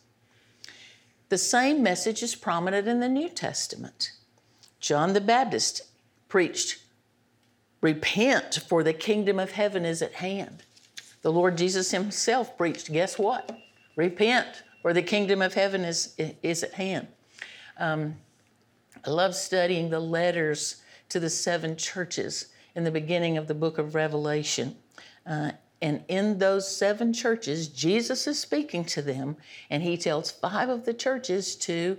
The 1.30 1.38
same 1.38 1.84
message 1.84 2.24
is 2.24 2.36
prominent 2.36 2.88
in 2.88 3.00
the 3.00 3.10
New 3.10 3.30
Testament. 3.30 4.12
John 4.80 5.14
the 5.14 5.22
Baptist 5.22 5.82
preached, 6.30 6.80
Repent, 7.82 8.60
for 8.68 8.84
the 8.84 8.94
kingdom 8.94 9.40
of 9.40 9.52
heaven 9.52 9.86
is 9.86 10.02
at 10.02 10.14
hand. 10.14 10.64
The 11.22 11.32
Lord 11.32 11.58
Jesus 11.58 11.92
himself 11.92 12.58
preached, 12.58 12.92
Guess 12.92 13.18
what? 13.18 13.60
Repent, 13.96 14.64
for 14.82 14.94
the 14.94 15.02
kingdom 15.02 15.42
of 15.42 15.54
heaven 15.56 15.84
is, 15.84 16.16
is 16.18 16.64
at 16.64 16.74
hand. 16.74 17.08
Um, 17.78 18.16
I 19.06 19.10
love 19.10 19.36
studying 19.36 19.90
the 19.90 20.00
letters 20.00 20.82
to 21.10 21.20
the 21.20 21.30
seven 21.30 21.76
churches 21.76 22.48
in 22.76 22.84
the 22.84 22.92
beginning 22.92 23.38
of 23.38 23.48
the 23.48 23.54
book 23.54 23.78
of 23.78 23.96
Revelation. 23.96 24.76
Uh, 25.26 25.52
and 25.82 26.04
in 26.08 26.38
those 26.38 26.76
seven 26.76 27.14
churches, 27.14 27.68
Jesus 27.68 28.28
is 28.28 28.40
speaking 28.40 28.86
to 28.86 29.02
them, 29.02 29.38
and 29.70 29.84
he 29.84 29.98
tells 29.98 30.32
five 30.32 30.70
of 30.70 30.86
the 30.86 30.94
churches 30.94 31.56
to 31.58 31.98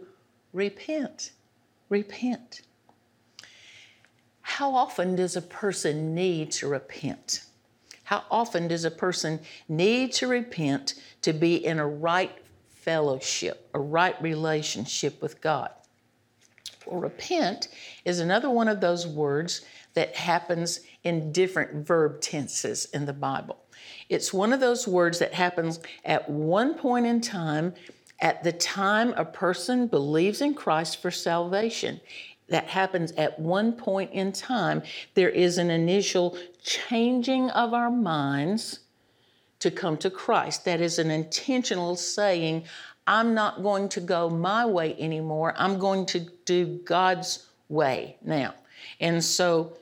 repent. 0.52 1.32
Repent. 1.88 2.62
How 4.40 4.74
often 4.74 5.16
does 5.16 5.36
a 5.36 5.42
person 5.42 6.14
need 6.14 6.50
to 6.52 6.68
repent? 6.68 7.44
How 8.04 8.22
often 8.30 8.68
does 8.68 8.84
a 8.84 8.90
person 8.90 9.40
need 9.68 10.12
to 10.12 10.28
repent 10.28 10.94
to 11.22 11.32
be 11.32 11.56
in 11.64 11.78
a 11.78 11.86
right 11.86 12.32
fellowship, 12.68 13.68
a 13.74 13.80
right 13.80 14.20
relationship 14.22 15.20
with 15.20 15.40
God? 15.40 15.70
Well, 16.86 17.00
repent 17.00 17.68
is 18.04 18.20
another 18.20 18.50
one 18.50 18.68
of 18.68 18.80
those 18.80 19.06
words 19.06 19.62
that 19.94 20.14
happens 20.14 20.80
in 21.04 21.32
different 21.32 21.86
verb 21.86 22.20
tenses 22.20 22.86
in 22.92 23.06
the 23.06 23.12
Bible. 23.12 23.58
It's 24.08 24.32
one 24.32 24.52
of 24.52 24.60
those 24.60 24.86
words 24.86 25.18
that 25.18 25.34
happens 25.34 25.80
at 26.04 26.28
one 26.28 26.74
point 26.74 27.06
in 27.06 27.20
time, 27.20 27.74
at 28.20 28.44
the 28.44 28.52
time 28.52 29.12
a 29.16 29.24
person 29.24 29.86
believes 29.86 30.40
in 30.40 30.54
Christ 30.54 31.02
for 31.02 31.10
salvation. 31.10 32.00
That 32.48 32.68
happens 32.68 33.10
at 33.12 33.38
one 33.40 33.72
point 33.72 34.12
in 34.12 34.32
time. 34.32 34.82
There 35.14 35.28
is 35.28 35.58
an 35.58 35.70
initial 35.70 36.38
changing 36.62 37.50
of 37.50 37.74
our 37.74 37.90
minds 37.90 38.80
to 39.58 39.70
come 39.70 39.96
to 39.98 40.10
Christ. 40.10 40.64
That 40.64 40.80
is 40.80 40.98
an 40.98 41.10
intentional 41.10 41.96
saying, 41.96 42.64
I'm 43.06 43.34
not 43.34 43.62
going 43.62 43.88
to 43.90 44.00
go 44.00 44.28
my 44.28 44.66
way 44.66 44.96
anymore. 44.98 45.54
I'm 45.56 45.78
going 45.78 46.06
to 46.06 46.20
do 46.44 46.80
God's 46.84 47.46
way 47.68 48.16
now. 48.22 48.54
And 49.00 49.22
so 49.22 49.76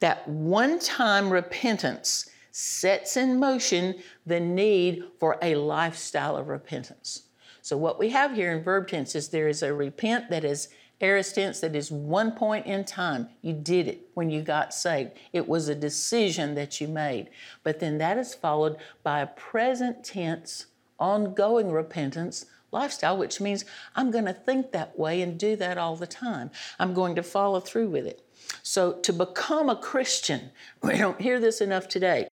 That 0.00 0.28
one 0.28 0.78
time 0.78 1.30
repentance 1.30 2.30
sets 2.52 3.16
in 3.16 3.38
motion 3.38 3.96
the 4.26 4.40
need 4.40 5.04
for 5.18 5.38
a 5.42 5.54
lifestyle 5.56 6.36
of 6.36 6.48
repentance. 6.48 7.24
So, 7.62 7.76
what 7.76 7.98
we 7.98 8.10
have 8.10 8.34
here 8.34 8.52
in 8.52 8.62
verb 8.62 8.88
tense 8.88 9.14
is 9.14 9.28
there 9.28 9.48
is 9.48 9.62
a 9.62 9.74
repent 9.74 10.30
that 10.30 10.44
is 10.44 10.68
aorist 11.00 11.34
tense 11.34 11.60
that 11.60 11.76
is 11.76 11.90
one 11.90 12.32
point 12.32 12.66
in 12.66 12.84
time. 12.84 13.28
You 13.42 13.52
did 13.52 13.88
it 13.88 14.08
when 14.14 14.30
you 14.30 14.42
got 14.42 14.74
saved. 14.74 15.12
It 15.32 15.48
was 15.48 15.68
a 15.68 15.74
decision 15.74 16.54
that 16.54 16.80
you 16.80 16.88
made. 16.88 17.30
But 17.62 17.80
then 17.80 17.98
that 17.98 18.18
is 18.18 18.34
followed 18.34 18.76
by 19.02 19.20
a 19.20 19.26
present 19.26 20.04
tense, 20.04 20.66
ongoing 20.98 21.70
repentance 21.70 22.46
lifestyle, 22.70 23.16
which 23.16 23.40
means 23.40 23.64
I'm 23.96 24.10
going 24.10 24.26
to 24.26 24.32
think 24.32 24.72
that 24.72 24.98
way 24.98 25.22
and 25.22 25.38
do 25.38 25.56
that 25.56 25.78
all 25.78 25.96
the 25.96 26.06
time. 26.06 26.50
I'm 26.78 26.94
going 26.94 27.14
to 27.16 27.22
follow 27.22 27.60
through 27.60 27.88
with 27.88 28.06
it. 28.06 28.24
So, 28.62 28.92
to 28.92 29.12
become 29.12 29.68
a 29.68 29.76
Christian, 29.76 30.50
we 30.82 30.96
don't 30.98 31.20
hear 31.20 31.40
this 31.40 31.60
enough 31.60 31.88
today. 31.88 32.28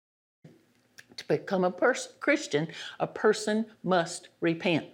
To 1.17 1.29
become 1.29 1.65
a 1.65 1.71
pers- 1.71 2.13
Christian, 2.21 2.69
a 2.99 3.07
person 3.07 3.67
must 3.83 4.29
repent. 4.41 4.87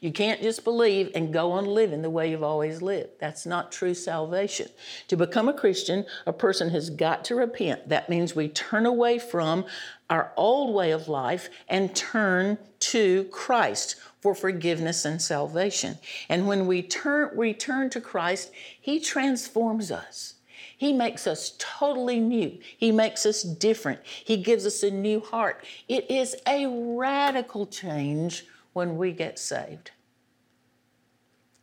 You 0.00 0.12
can't 0.12 0.42
just 0.42 0.64
believe 0.64 1.10
and 1.14 1.32
go 1.32 1.52
on 1.52 1.64
living 1.64 2.02
the 2.02 2.10
way 2.10 2.30
you've 2.30 2.42
always 2.42 2.82
lived. 2.82 3.10
That's 3.20 3.46
not 3.46 3.72
true 3.72 3.94
salvation. 3.94 4.68
To 5.08 5.16
become 5.16 5.48
a 5.48 5.52
Christian, 5.52 6.04
a 6.26 6.32
person 6.32 6.70
has 6.70 6.90
got 6.90 7.24
to 7.26 7.34
repent. 7.34 7.88
That 7.88 8.08
means 8.08 8.34
we 8.34 8.48
turn 8.48 8.86
away 8.86 9.18
from 9.18 9.64
our 10.10 10.32
old 10.36 10.74
way 10.74 10.90
of 10.90 11.08
life 11.08 11.48
and 11.68 11.94
turn 11.94 12.58
to 12.80 13.24
Christ 13.24 13.96
for 14.20 14.34
forgiveness 14.34 15.04
and 15.04 15.20
salvation. 15.20 15.98
And 16.28 16.46
when 16.46 16.66
we 16.66 16.82
turn, 16.82 17.36
return 17.36 17.90
to 17.90 18.00
Christ, 18.00 18.50
He 18.80 19.00
transforms 19.00 19.90
us. 19.90 20.34
He 20.76 20.92
makes 20.92 21.26
us 21.26 21.56
totally 21.58 22.20
new. 22.20 22.58
He 22.76 22.92
makes 22.92 23.26
us 23.26 23.42
different. 23.42 24.00
He 24.04 24.36
gives 24.36 24.64
us 24.64 24.82
a 24.84 24.90
new 24.90 25.20
heart. 25.20 25.64
It 25.88 26.08
is 26.10 26.36
a 26.46 26.66
radical 26.68 27.66
change 27.66 28.46
when 28.72 28.96
we 28.96 29.12
get 29.12 29.40
saved. 29.40 29.90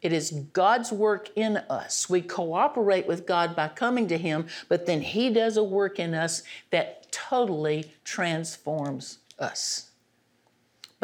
It 0.02 0.14
is 0.14 0.32
God's 0.54 0.92
work 0.92 1.32
in 1.36 1.58
us. 1.58 2.10
We 2.10 2.22
cooperate 2.22 3.08
with 3.08 3.26
God 3.26 3.56
by 3.56 3.70
coming 3.70 4.08
to 4.10 4.18
Him, 4.18 4.48
but 4.68 4.86
then 4.86 5.02
He 5.02 5.30
does 5.30 5.58
a 5.58 5.64
work 5.64 5.98
in 5.98 6.14
us 6.14 6.44
that 6.70 7.12
totally 7.12 7.92
transforms 8.04 9.20
us. 9.40 9.92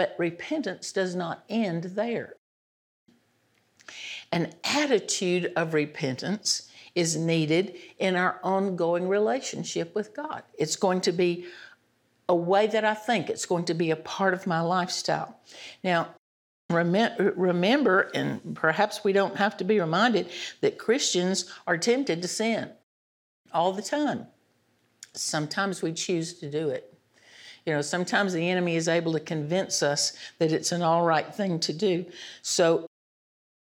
But 0.01 0.15
repentance 0.17 0.91
does 0.91 1.13
not 1.15 1.43
end 1.47 1.83
there. 1.83 2.33
An 4.31 4.51
attitude 4.63 5.53
of 5.55 5.75
repentance 5.75 6.71
is 6.95 7.15
needed 7.15 7.77
in 7.99 8.15
our 8.15 8.39
ongoing 8.43 9.07
relationship 9.07 9.93
with 9.93 10.15
God. 10.15 10.41
It's 10.57 10.75
going 10.75 11.01
to 11.01 11.11
be 11.11 11.45
a 12.27 12.33
way 12.33 12.65
that 12.65 12.83
I 12.83 12.95
think, 12.95 13.29
it's 13.29 13.45
going 13.45 13.65
to 13.65 13.75
be 13.75 13.91
a 13.91 13.95
part 13.95 14.33
of 14.33 14.47
my 14.47 14.61
lifestyle. 14.61 15.39
Now, 15.83 16.15
remember, 16.71 18.09
and 18.15 18.55
perhaps 18.55 19.03
we 19.03 19.13
don't 19.13 19.37
have 19.37 19.55
to 19.57 19.63
be 19.63 19.79
reminded, 19.79 20.31
that 20.61 20.79
Christians 20.79 21.45
are 21.67 21.77
tempted 21.77 22.23
to 22.23 22.27
sin 22.27 22.71
all 23.53 23.71
the 23.71 23.83
time. 23.83 24.25
Sometimes 25.13 25.83
we 25.83 25.93
choose 25.93 26.39
to 26.39 26.49
do 26.49 26.69
it. 26.69 26.90
You 27.65 27.73
know, 27.73 27.81
sometimes 27.81 28.33
the 28.33 28.49
enemy 28.49 28.75
is 28.75 28.87
able 28.87 29.13
to 29.13 29.19
convince 29.19 29.83
us 29.83 30.13
that 30.39 30.51
it's 30.51 30.71
an 30.71 30.81
all 30.81 31.03
right 31.03 31.33
thing 31.33 31.59
to 31.61 31.73
do. 31.73 32.05
So, 32.41 32.87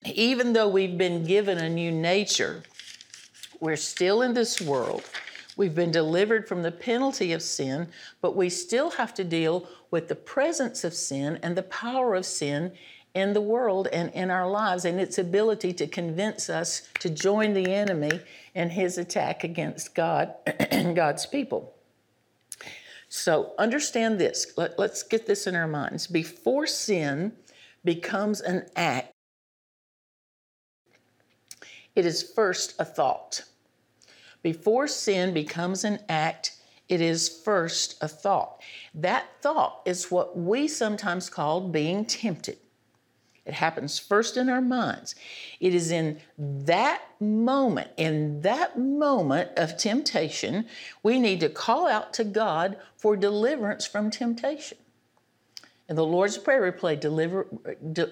even 0.06 0.52
though 0.52 0.68
we've 0.68 0.98
been 0.98 1.24
given 1.24 1.58
a 1.58 1.68
new 1.68 1.90
nature, 1.90 2.62
we're 3.60 3.76
still 3.76 4.20
in 4.22 4.34
this 4.34 4.60
world. 4.60 5.08
We've 5.56 5.74
been 5.74 5.92
delivered 5.92 6.48
from 6.48 6.62
the 6.62 6.72
penalty 6.72 7.32
of 7.32 7.40
sin, 7.40 7.88
but 8.20 8.36
we 8.36 8.50
still 8.50 8.90
have 8.90 9.14
to 9.14 9.24
deal 9.24 9.68
with 9.90 10.08
the 10.08 10.16
presence 10.16 10.82
of 10.84 10.92
sin 10.92 11.38
and 11.42 11.56
the 11.56 11.62
power 11.62 12.16
of 12.16 12.26
sin 12.26 12.72
in 13.14 13.32
the 13.32 13.40
world 13.40 13.86
and 13.92 14.12
in 14.12 14.30
our 14.30 14.50
lives 14.50 14.84
and 14.84 15.00
its 15.00 15.18
ability 15.18 15.72
to 15.74 15.86
convince 15.86 16.50
us 16.50 16.88
to 16.98 17.08
join 17.08 17.54
the 17.54 17.72
enemy 17.72 18.20
in 18.54 18.70
his 18.70 18.98
attack 18.98 19.44
against 19.44 19.94
God 19.94 20.34
and 20.46 20.96
God's 20.96 21.24
people. 21.24 21.73
So 23.16 23.52
understand 23.60 24.18
this. 24.18 24.52
Let, 24.56 24.76
us 24.76 25.04
get 25.04 25.24
this 25.24 25.46
in 25.46 25.54
our 25.54 25.68
minds. 25.68 26.08
Before 26.08 26.66
sin 26.66 27.32
becomes 27.84 28.40
an 28.40 28.66
act, 28.74 29.12
it 31.94 32.04
is 32.04 32.24
first 32.34 32.74
a 32.80 32.84
thought. 32.84 33.44
Before 34.42 34.88
sin 34.88 35.32
becomes 35.32 35.84
an 35.84 36.00
act, 36.08 36.56
it 36.88 37.00
is 37.00 37.28
first 37.28 38.02
a 38.02 38.08
thought. 38.08 38.60
That 38.92 39.26
thought 39.40 39.82
is 39.86 40.10
what 40.10 40.36
we 40.36 40.66
sometimes 40.66 41.30
call 41.30 41.68
being 41.68 42.06
tempted. 42.06 42.58
It 43.46 43.54
happens 43.54 43.98
first 43.98 44.36
in 44.38 44.48
our 44.48 44.62
minds. 44.62 45.14
It 45.60 45.74
is 45.74 45.90
in 45.90 46.18
that 46.38 47.02
moment, 47.20 47.90
in 47.96 48.40
that 48.40 48.78
moment 48.78 49.50
of 49.56 49.76
temptation, 49.76 50.66
we 51.02 51.18
need 51.18 51.40
to 51.40 51.50
call 51.50 51.86
out 51.86 52.14
to 52.14 52.24
God 52.24 52.78
for 52.96 53.16
deliverance 53.16 53.86
from 53.86 54.10
temptation. 54.10 54.78
In 55.86 55.96
the 55.96 56.06
Lord's 56.06 56.38
Prayer, 56.38 56.62
we 56.62 56.70
pray, 56.70 56.96
deliver, 56.96 57.46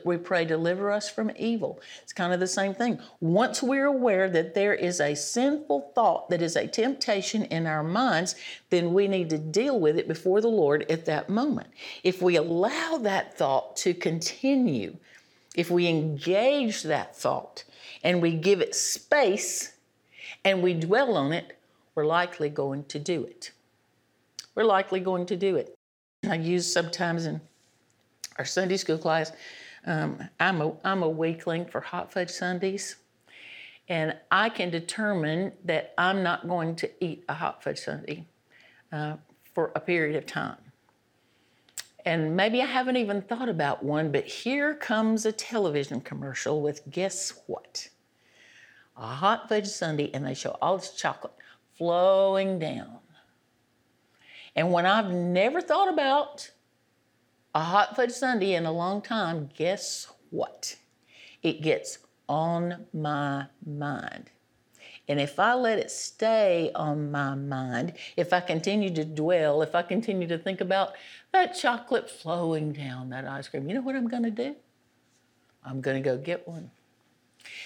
we 0.04 0.18
pray, 0.18 0.44
deliver 0.44 0.90
us 0.90 1.08
from 1.08 1.32
evil. 1.38 1.80
It's 2.02 2.12
kind 2.12 2.34
of 2.34 2.40
the 2.40 2.46
same 2.46 2.74
thing. 2.74 3.00
Once 3.20 3.62
we're 3.62 3.86
aware 3.86 4.28
that 4.28 4.52
there 4.52 4.74
is 4.74 5.00
a 5.00 5.14
sinful 5.14 5.92
thought 5.94 6.28
that 6.28 6.42
is 6.42 6.54
a 6.54 6.66
temptation 6.66 7.44
in 7.44 7.66
our 7.66 7.82
minds, 7.82 8.34
then 8.68 8.92
we 8.92 9.08
need 9.08 9.30
to 9.30 9.38
deal 9.38 9.80
with 9.80 9.96
it 9.96 10.06
before 10.06 10.42
the 10.42 10.48
Lord 10.48 10.84
at 10.90 11.06
that 11.06 11.30
moment. 11.30 11.68
If 12.04 12.20
we 12.20 12.36
allow 12.36 12.98
that 12.98 13.38
thought 13.38 13.76
to 13.76 13.94
continue, 13.94 14.98
if 15.54 15.70
we 15.70 15.86
engage 15.86 16.82
that 16.84 17.16
thought 17.16 17.64
and 18.02 18.22
we 18.22 18.34
give 18.34 18.60
it 18.60 18.74
space 18.74 19.74
and 20.44 20.62
we 20.62 20.74
dwell 20.74 21.16
on 21.16 21.32
it, 21.32 21.58
we're 21.94 22.06
likely 22.06 22.48
going 22.48 22.84
to 22.84 22.98
do 22.98 23.24
it. 23.24 23.52
We're 24.54 24.64
likely 24.64 25.00
going 25.00 25.26
to 25.26 25.36
do 25.36 25.56
it. 25.56 25.74
I 26.28 26.36
use 26.36 26.70
sometimes 26.70 27.26
in 27.26 27.40
our 28.38 28.44
sundae 28.44 28.76
school 28.76 28.98
class, 28.98 29.32
um, 29.86 30.28
I'm, 30.40 30.60
a, 30.60 30.72
I'm 30.84 31.02
a 31.02 31.08
weakling 31.08 31.66
for 31.66 31.80
hot 31.80 32.12
fudge 32.12 32.30
sundaes. 32.30 32.96
And 33.88 34.16
I 34.30 34.48
can 34.48 34.70
determine 34.70 35.52
that 35.64 35.92
I'm 35.98 36.22
not 36.22 36.48
going 36.48 36.76
to 36.76 36.90
eat 37.04 37.24
a 37.28 37.34
hot 37.34 37.62
fudge 37.62 37.80
Sunday 37.80 38.26
uh, 38.92 39.16
for 39.54 39.72
a 39.74 39.80
period 39.80 40.16
of 40.16 40.24
time. 40.24 40.56
And 42.04 42.36
maybe 42.36 42.60
I 42.60 42.66
haven't 42.66 42.96
even 42.96 43.22
thought 43.22 43.48
about 43.48 43.84
one, 43.84 44.10
but 44.10 44.24
here 44.24 44.74
comes 44.74 45.24
a 45.24 45.32
television 45.32 46.00
commercial 46.00 46.60
with 46.60 46.82
guess 46.90 47.40
what? 47.46 47.88
A 48.96 49.06
hot 49.06 49.48
fudge 49.48 49.68
sundae, 49.68 50.10
and 50.12 50.26
they 50.26 50.34
show 50.34 50.56
all 50.60 50.78
this 50.78 50.94
chocolate 50.94 51.32
flowing 51.76 52.58
down. 52.58 52.98
And 54.54 54.72
when 54.72 54.84
I've 54.84 55.10
never 55.12 55.60
thought 55.60 55.88
about 55.88 56.50
a 57.54 57.60
hot 57.60 57.96
fudge 57.96 58.10
sundae 58.10 58.54
in 58.54 58.66
a 58.66 58.72
long 58.72 59.00
time, 59.00 59.48
guess 59.56 60.12
what? 60.30 60.76
It 61.42 61.62
gets 61.62 61.98
on 62.28 62.86
my 62.92 63.46
mind. 63.64 64.30
And 65.12 65.20
if 65.20 65.38
I 65.38 65.52
let 65.52 65.78
it 65.78 65.90
stay 65.90 66.70
on 66.74 67.10
my 67.10 67.34
mind, 67.34 67.92
if 68.16 68.32
I 68.32 68.40
continue 68.40 68.88
to 68.94 69.04
dwell, 69.04 69.60
if 69.60 69.74
I 69.74 69.82
continue 69.82 70.26
to 70.26 70.38
think 70.38 70.62
about 70.62 70.94
that 71.32 71.54
chocolate 71.54 72.08
flowing 72.08 72.72
down 72.72 73.10
that 73.10 73.26
ice 73.26 73.46
cream, 73.46 73.68
you 73.68 73.74
know 73.74 73.82
what 73.82 73.94
I'm 73.94 74.08
going 74.08 74.22
to 74.22 74.30
do? 74.30 74.56
I'm 75.66 75.82
going 75.82 76.02
to 76.02 76.08
go 76.08 76.16
get 76.16 76.48
one. 76.48 76.70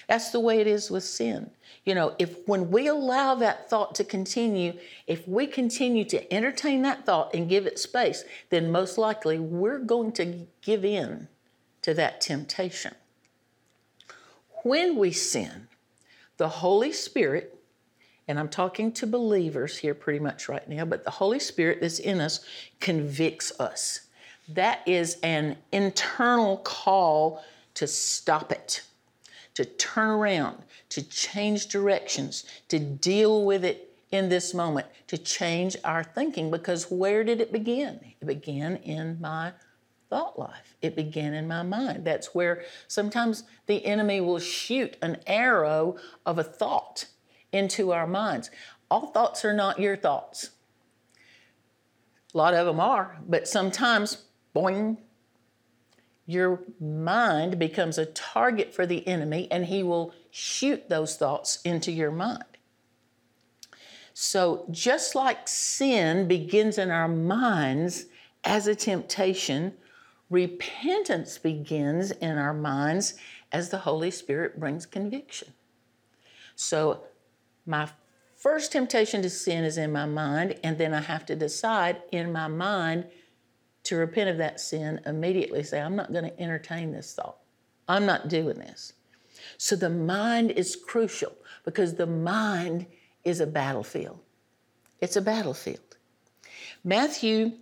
That's 0.09 0.31
the 0.31 0.41
way 0.41 0.59
it 0.59 0.67
is 0.67 0.91
with 0.91 1.05
sin. 1.05 1.53
You 1.85 1.95
know, 1.95 2.17
if 2.19 2.37
when 2.49 2.69
we 2.69 2.89
allow 2.89 3.37
that 3.37 3.71
thought 3.71 3.95
to 3.95 4.03
continue, 4.03 4.73
if 5.07 5.29
we 5.29 5.47
continue 5.47 6.05
to 6.07 6.35
entertain 6.35 6.83
that 6.83 7.07
thought 7.07 7.33
and 7.33 7.49
give 7.49 7.65
it 7.65 7.79
space, 7.79 8.25
then 8.51 8.73
most 8.73 8.99
likely 8.99 9.39
we're 9.39 9.79
going 9.79 10.11
to 10.15 10.49
give 10.63 10.85
in 10.85 11.29
to 11.83 11.95
that 11.95 12.21
temptation. 12.21 12.97
When 14.65 14.97
we 14.97 15.13
sin, 15.13 15.69
the 16.37 16.49
Holy 16.49 16.93
Spirit, 16.93 17.59
and 18.29 18.39
I'm 18.39 18.49
talking 18.49 18.93
to 18.93 19.07
believers 19.07 19.79
here 19.79 19.95
pretty 19.95 20.19
much 20.19 20.49
right 20.49 20.69
now, 20.69 20.85
but 20.85 21.05
the 21.05 21.11
Holy 21.11 21.39
Spirit 21.39 21.81
that's 21.81 21.99
in 21.99 22.21
us 22.21 22.41
convicts 22.81 23.59
us. 23.61 24.01
That 24.49 24.81
is 24.87 25.19
an 25.23 25.57
internal 25.73 26.59
call 26.59 27.45
to 27.75 27.87
stop 27.87 28.53
it, 28.53 28.83
to 29.55 29.65
turn 29.65 30.09
around, 30.09 30.63
to 30.91 31.03
change 31.03 31.67
directions, 31.69 32.45
to 32.69 32.79
deal 32.79 33.45
with 33.45 33.65
it 33.65 33.95
in 34.13 34.29
this 34.29 34.55
moment, 34.55 34.87
to 35.09 35.19
change 35.19 35.77
our 35.85 36.05
thinking. 36.05 36.51
Because 36.51 36.91
where 36.91 37.25
did 37.25 37.41
it 37.41 37.53
begin? 37.53 38.01
It 38.21 38.27
began 38.27 38.77
in 38.77 39.21
my 39.21 39.53
thought 40.09 40.39
life. 40.39 40.77
It 40.83 40.97
began 40.97 41.35
in 41.35 41.49
my 41.49 41.63
mind. 41.63 42.05
That's 42.05 42.35
where 42.35 42.65
sometimes 42.89 43.45
the 43.67 43.85
enemy 43.85 44.21
will 44.21 44.39
shoot 44.39 44.97
an 45.03 45.19
arrow 45.27 45.97
of 46.25 46.39
a 46.39 46.45
thought 46.45 47.07
into 47.53 47.93
our 47.93 48.07
minds. 48.07 48.51
all 48.91 49.09
thoughts 49.09 49.45
are 49.45 49.55
not 49.55 49.81
your 49.81 49.97
thoughts. 49.97 50.51
A 52.35 52.39
lot 52.39 52.55
of 52.55 52.67
them 52.67 52.79
are, 52.79 53.19
but 53.27 53.49
sometimes, 53.49 54.25
boing, 54.55 54.99
your 56.27 56.61
mind 56.81 57.59
becomes 57.59 57.99
a 57.99 58.07
target 58.07 58.75
for 58.75 58.85
the 58.85 59.07
enemy 59.07 59.49
and 59.51 59.67
he 59.67 59.83
will 59.83 60.13
shoot 60.31 60.89
those 60.89 61.17
thoughts 61.17 61.61
into 61.63 61.91
your 61.91 62.11
mind. 62.11 62.45
So, 64.13 64.67
just 64.71 65.15
like 65.15 65.47
sin 65.47 66.27
begins 66.27 66.79
in 66.79 66.91
our 66.91 67.09
minds 67.09 68.07
as 68.45 68.67
a 68.67 68.75
temptation, 68.75 69.75
repentance 70.31 71.39
begins 71.39 72.11
in 72.11 72.39
our 72.39 72.55
minds 72.55 73.15
as 73.53 73.71
the 73.71 73.79
Holy 73.79 74.11
Spirit 74.11 74.59
brings 74.59 74.87
conviction. 74.87 75.53
So, 76.57 77.05
my 77.65 77.89
first 78.35 78.73
temptation 78.73 79.23
to 79.23 79.31
sin 79.31 79.65
is 79.65 79.79
in 79.79 79.93
my 79.93 80.07
mind, 80.07 80.59
and 80.63 80.79
then 80.79 80.95
I 80.95 81.01
have 81.01 81.27
to 81.27 81.37
decide 81.37 82.03
in 82.13 82.33
my 82.33 82.49
mind 82.49 83.07
to 83.85 83.97
repent 83.97 84.31
of 84.31 84.39
that 84.39 84.61
sin 84.61 85.01
immediately. 85.07 85.63
Say, 85.63 85.81
I'm 85.81 85.97
not 85.97 86.13
going 86.13 86.25
to 86.25 86.41
entertain 86.41 86.93
this 86.93 87.15
thought. 87.15 87.39
I'm 87.89 88.07
not 88.07 88.29
doing 88.29 88.59
this. 88.59 88.95
So, 89.59 89.77
the 89.77 89.91
mind 89.91 90.51
is 90.53 90.77
crucial 90.77 91.33
because 91.65 91.95
the 91.95 92.07
mind 92.07 92.87
is 93.25 93.41
a 93.41 93.47
battlefield. 93.47 94.19
It's 95.01 95.17
a 95.17 95.23
battlefield. 95.23 95.97
Matthew 96.85 97.53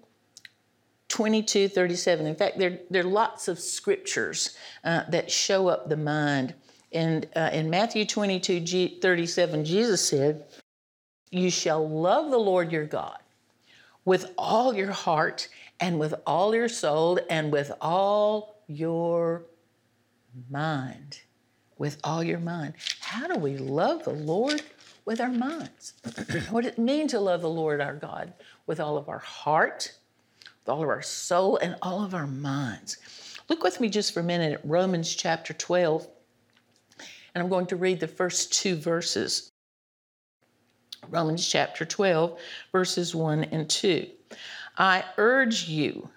22, 1.14 1.68
37. 1.68 2.26
In 2.26 2.34
fact, 2.34 2.58
there, 2.58 2.80
there 2.90 3.02
are 3.02 3.08
lots 3.08 3.46
of 3.46 3.60
scriptures 3.60 4.56
uh, 4.82 5.04
that 5.10 5.30
show 5.30 5.68
up 5.68 5.88
the 5.88 5.96
mind. 5.96 6.54
And 6.90 7.28
uh, 7.36 7.50
in 7.52 7.70
Matthew 7.70 8.04
22, 8.04 8.58
G, 8.58 8.98
37, 9.00 9.64
Jesus 9.64 10.08
said, 10.08 10.44
You 11.30 11.50
shall 11.50 11.88
love 11.88 12.32
the 12.32 12.38
Lord 12.38 12.72
your 12.72 12.84
God 12.84 13.18
with 14.04 14.32
all 14.36 14.74
your 14.74 14.90
heart 14.90 15.46
and 15.78 16.00
with 16.00 16.14
all 16.26 16.52
your 16.52 16.68
soul 16.68 17.20
and 17.30 17.52
with 17.52 17.70
all 17.80 18.56
your 18.66 19.44
mind. 20.50 21.20
With 21.78 21.98
all 22.02 22.24
your 22.24 22.40
mind. 22.40 22.74
How 22.98 23.28
do 23.28 23.38
we 23.38 23.56
love 23.56 24.02
the 24.02 24.10
Lord? 24.10 24.62
with 25.06 25.20
our 25.20 25.28
minds. 25.28 25.92
what 26.48 26.64
does 26.64 26.72
it 26.72 26.78
means 26.78 27.10
to 27.10 27.20
love 27.20 27.42
the 27.42 27.48
Lord 27.50 27.82
our 27.82 27.94
God 27.94 28.32
with 28.66 28.80
all 28.80 28.96
of 28.96 29.10
our 29.10 29.18
heart, 29.18 29.92
with 30.64 30.72
all 30.72 30.82
of 30.82 30.88
our 30.88 31.02
soul, 31.02 31.58
and 31.58 31.76
all 31.82 32.02
of 32.02 32.14
our 32.14 32.26
minds. 32.26 32.96
Look 33.48 33.62
with 33.62 33.80
me 33.80 33.90
just 33.90 34.14
for 34.14 34.20
a 34.20 34.24
minute 34.24 34.54
at 34.54 34.64
Romans 34.64 35.14
chapter 35.14 35.52
12, 35.52 36.06
and 37.34 37.42
I'm 37.42 37.50
going 37.50 37.66
to 37.66 37.76
read 37.76 38.00
the 38.00 38.08
first 38.08 38.52
two 38.52 38.76
verses. 38.76 39.50
Romans 41.10 41.46
chapter 41.46 41.84
12, 41.84 42.38
verses 42.72 43.14
1 43.14 43.44
and 43.44 43.68
2. 43.68 44.06
I 44.78 45.04
urge 45.18 45.68
you, 45.68 46.08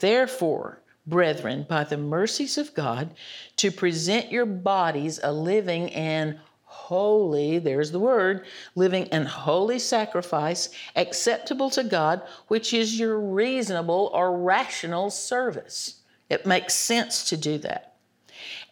therefore, 0.00 0.80
brethren, 1.06 1.64
by 1.68 1.84
the 1.84 1.96
mercies 1.96 2.58
of 2.58 2.74
God, 2.74 3.14
to 3.56 3.70
present 3.70 4.32
your 4.32 4.46
bodies 4.46 5.20
a 5.22 5.32
living 5.32 5.90
and 5.90 6.40
holy, 6.72 7.58
there's 7.58 7.90
the 7.90 8.00
word, 8.00 8.44
living 8.74 9.08
an 9.08 9.26
holy 9.26 9.78
sacrifice 9.78 10.70
acceptable 10.96 11.68
to 11.70 11.84
God, 11.84 12.22
which 12.48 12.72
is 12.72 12.98
your 12.98 13.20
reasonable 13.20 14.10
or 14.14 14.38
rational 14.38 15.10
service. 15.10 16.00
It 16.30 16.46
makes 16.46 16.74
sense 16.74 17.28
to 17.28 17.36
do 17.36 17.58
that. 17.58 17.96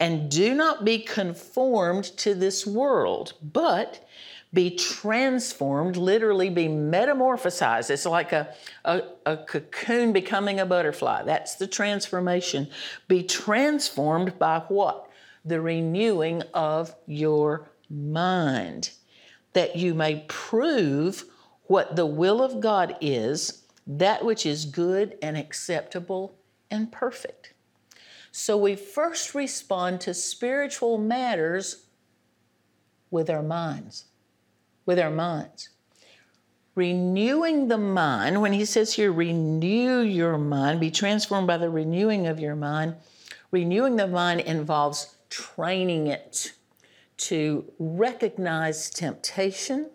And 0.00 0.30
do 0.30 0.54
not 0.54 0.84
be 0.84 0.98
conformed 0.98 2.04
to 2.18 2.34
this 2.34 2.66
world, 2.66 3.34
but 3.42 4.06
be 4.52 4.70
transformed, 4.70 5.96
literally 5.96 6.50
be 6.50 6.66
metamorphosized. 6.66 7.90
It's 7.90 8.06
like 8.06 8.32
a, 8.32 8.54
a, 8.84 9.02
a, 9.24 9.36
cocoon 9.36 10.12
becoming 10.12 10.58
a 10.58 10.66
butterfly. 10.66 11.22
That's 11.22 11.54
the 11.54 11.68
transformation. 11.68 12.68
Be 13.06 13.22
transformed 13.22 14.38
by 14.38 14.60
what? 14.68 15.08
The 15.44 15.60
renewing 15.60 16.42
of 16.52 16.94
your 17.06 17.69
mind, 17.90 18.92
that 19.52 19.76
you 19.76 19.94
may 19.94 20.24
prove 20.28 21.24
what 21.64 21.96
the 21.96 22.06
will 22.06 22.42
of 22.42 22.60
God 22.60 22.96
is, 23.00 23.64
that 23.86 24.24
which 24.24 24.46
is 24.46 24.64
good 24.64 25.18
and 25.22 25.36
acceptable 25.36 26.36
and 26.70 26.90
perfect. 26.92 27.52
So 28.32 28.56
we 28.56 28.76
first 28.76 29.34
respond 29.34 30.00
to 30.02 30.14
spiritual 30.14 30.98
matters 30.98 31.86
with 33.10 33.28
our 33.28 33.42
minds. 33.42 34.04
With 34.86 34.98
our 34.98 35.10
minds. 35.10 35.70
Renewing 36.76 37.66
the 37.66 37.78
mind, 37.78 38.40
when 38.40 38.52
he 38.52 38.64
says 38.64 38.94
here, 38.94 39.12
renew 39.12 40.00
your 40.00 40.38
mind, 40.38 40.80
be 40.80 40.90
transformed 40.90 41.48
by 41.48 41.58
the 41.58 41.68
renewing 41.68 42.28
of 42.28 42.38
your 42.38 42.54
mind, 42.54 42.94
renewing 43.50 43.96
the 43.96 44.06
mind 44.06 44.40
involves 44.40 45.16
training 45.28 46.06
it 46.06 46.52
to 47.20 47.70
recognize 47.78 48.88
temptation. 48.88 49.90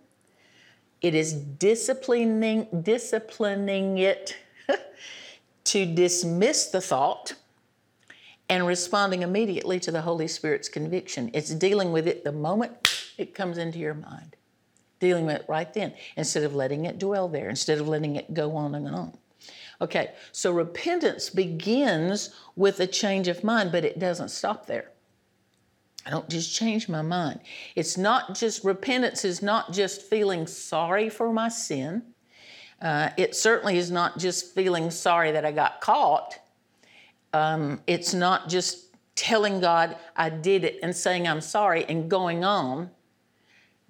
It 1.01 1.15
is 1.15 1.33
disciplining, 1.33 2.67
disciplining 2.83 3.97
it 3.97 4.38
to 5.65 5.85
dismiss 5.88 6.67
the 6.67 6.81
thought 6.81 7.33
and 8.47 8.67
responding 8.67 9.23
immediately 9.23 9.79
to 9.79 9.91
the 9.91 10.01
Holy 10.01 10.27
Spirit's 10.27 10.69
conviction. 10.69 11.31
It's 11.33 11.49
dealing 11.49 11.91
with 11.91 12.07
it 12.07 12.23
the 12.23 12.31
moment 12.31 13.11
it 13.17 13.33
comes 13.33 13.57
into 13.57 13.79
your 13.79 13.95
mind, 13.95 14.35
dealing 14.99 15.25
with 15.25 15.38
it 15.38 15.45
right 15.47 15.73
then, 15.73 15.93
instead 16.15 16.43
of 16.43 16.53
letting 16.53 16.85
it 16.85 16.99
dwell 16.99 17.27
there, 17.27 17.49
instead 17.49 17.79
of 17.79 17.88
letting 17.88 18.17
it 18.17 18.35
go 18.35 18.55
on 18.55 18.75
and 18.75 18.88
on. 18.88 19.17
Okay, 19.81 20.11
so 20.31 20.51
repentance 20.51 21.31
begins 21.31 22.35
with 22.55 22.79
a 22.79 22.88
change 22.88 23.27
of 23.27 23.43
mind, 23.43 23.71
but 23.71 23.83
it 23.83 23.97
doesn't 23.97 24.29
stop 24.29 24.67
there. 24.67 24.91
I 26.05 26.11
don't 26.11 26.29
just 26.29 26.55
change 26.55 26.87
my 26.87 27.01
mind. 27.01 27.39
It's 27.75 27.97
not 27.97 28.35
just, 28.35 28.63
repentance 28.63 29.25
is 29.25 29.41
not 29.41 29.73
just 29.73 30.03
feeling 30.03 30.45
sorry 30.45 31.09
for 31.09 31.33
my 31.33 31.49
sin. 31.49 32.03
Uh, 32.81 33.09
it 33.17 33.35
certainly 33.35 33.77
is 33.77 33.89
not 33.89 34.19
just 34.19 34.53
feeling 34.53 34.91
sorry 34.91 35.31
that 35.31 35.45
I 35.45 35.51
got 35.51 35.81
caught. 35.81 36.37
Um, 37.33 37.81
it's 37.87 38.13
not 38.13 38.49
just 38.49 38.95
telling 39.15 39.59
God 39.59 39.97
I 40.15 40.29
did 40.29 40.63
it 40.63 40.79
and 40.83 40.95
saying 40.95 41.27
I'm 41.27 41.41
sorry 41.41 41.85
and 41.85 42.09
going 42.09 42.43
on. 42.43 42.91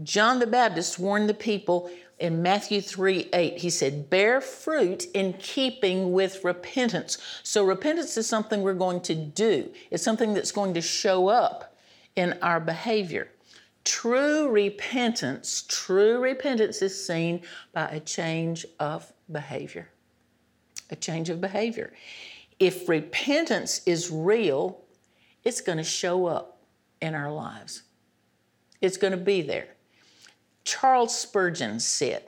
John 0.04 0.39
the 0.39 0.47
Baptist 0.47 0.99
warned 0.99 1.28
the 1.28 1.34
people 1.34 1.89
in 2.17 2.41
Matthew 2.41 2.80
3 2.80 3.30
8, 3.34 3.58
he 3.58 3.69
said, 3.69 4.10
Bear 4.10 4.39
fruit 4.39 5.06
in 5.13 5.34
keeping 5.34 6.13
with 6.13 6.43
repentance. 6.45 7.17
So, 7.43 7.65
repentance 7.65 8.15
is 8.15 8.28
something 8.28 8.62
we're 8.62 8.73
going 8.73 9.01
to 9.01 9.15
do, 9.15 9.71
it's 9.91 10.04
something 10.04 10.34
that's 10.34 10.51
going 10.51 10.73
to 10.75 10.82
show 10.82 11.28
up 11.28 11.75
in 12.15 12.38
our 12.41 12.60
behavior. 12.60 13.30
True 13.84 14.49
repentance, 14.49 15.63
true 15.67 16.19
repentance 16.19 16.82
is 16.82 17.06
seen 17.06 17.41
by 17.73 17.88
a 17.88 17.99
change 17.99 18.65
of 18.80 19.12
behavior. 19.32 19.89
A 20.89 20.95
change 20.95 21.30
of 21.30 21.39
behavior. 21.39 21.93
If 22.60 22.89
repentance 22.89 23.82
is 23.86 24.10
real, 24.10 24.82
it's 25.43 25.62
going 25.62 25.78
to 25.78 25.84
show 25.84 26.25
up 26.25 26.63
in 27.01 27.13
our 27.13 27.32
lives. 27.32 27.84
It's 28.82 28.97
going 28.97 29.12
to 29.12 29.17
be 29.17 29.41
there. 29.41 29.67
Charles 30.63 31.15
Spurgeon 31.15 31.80
said, 31.80 32.23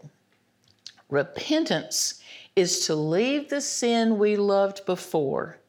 Repentance 1.09 2.21
is 2.55 2.85
to 2.85 2.95
leave 2.95 3.49
the 3.49 3.61
sin 3.61 4.17
we 4.17 4.35
loved 4.35 4.85
before 4.85 5.59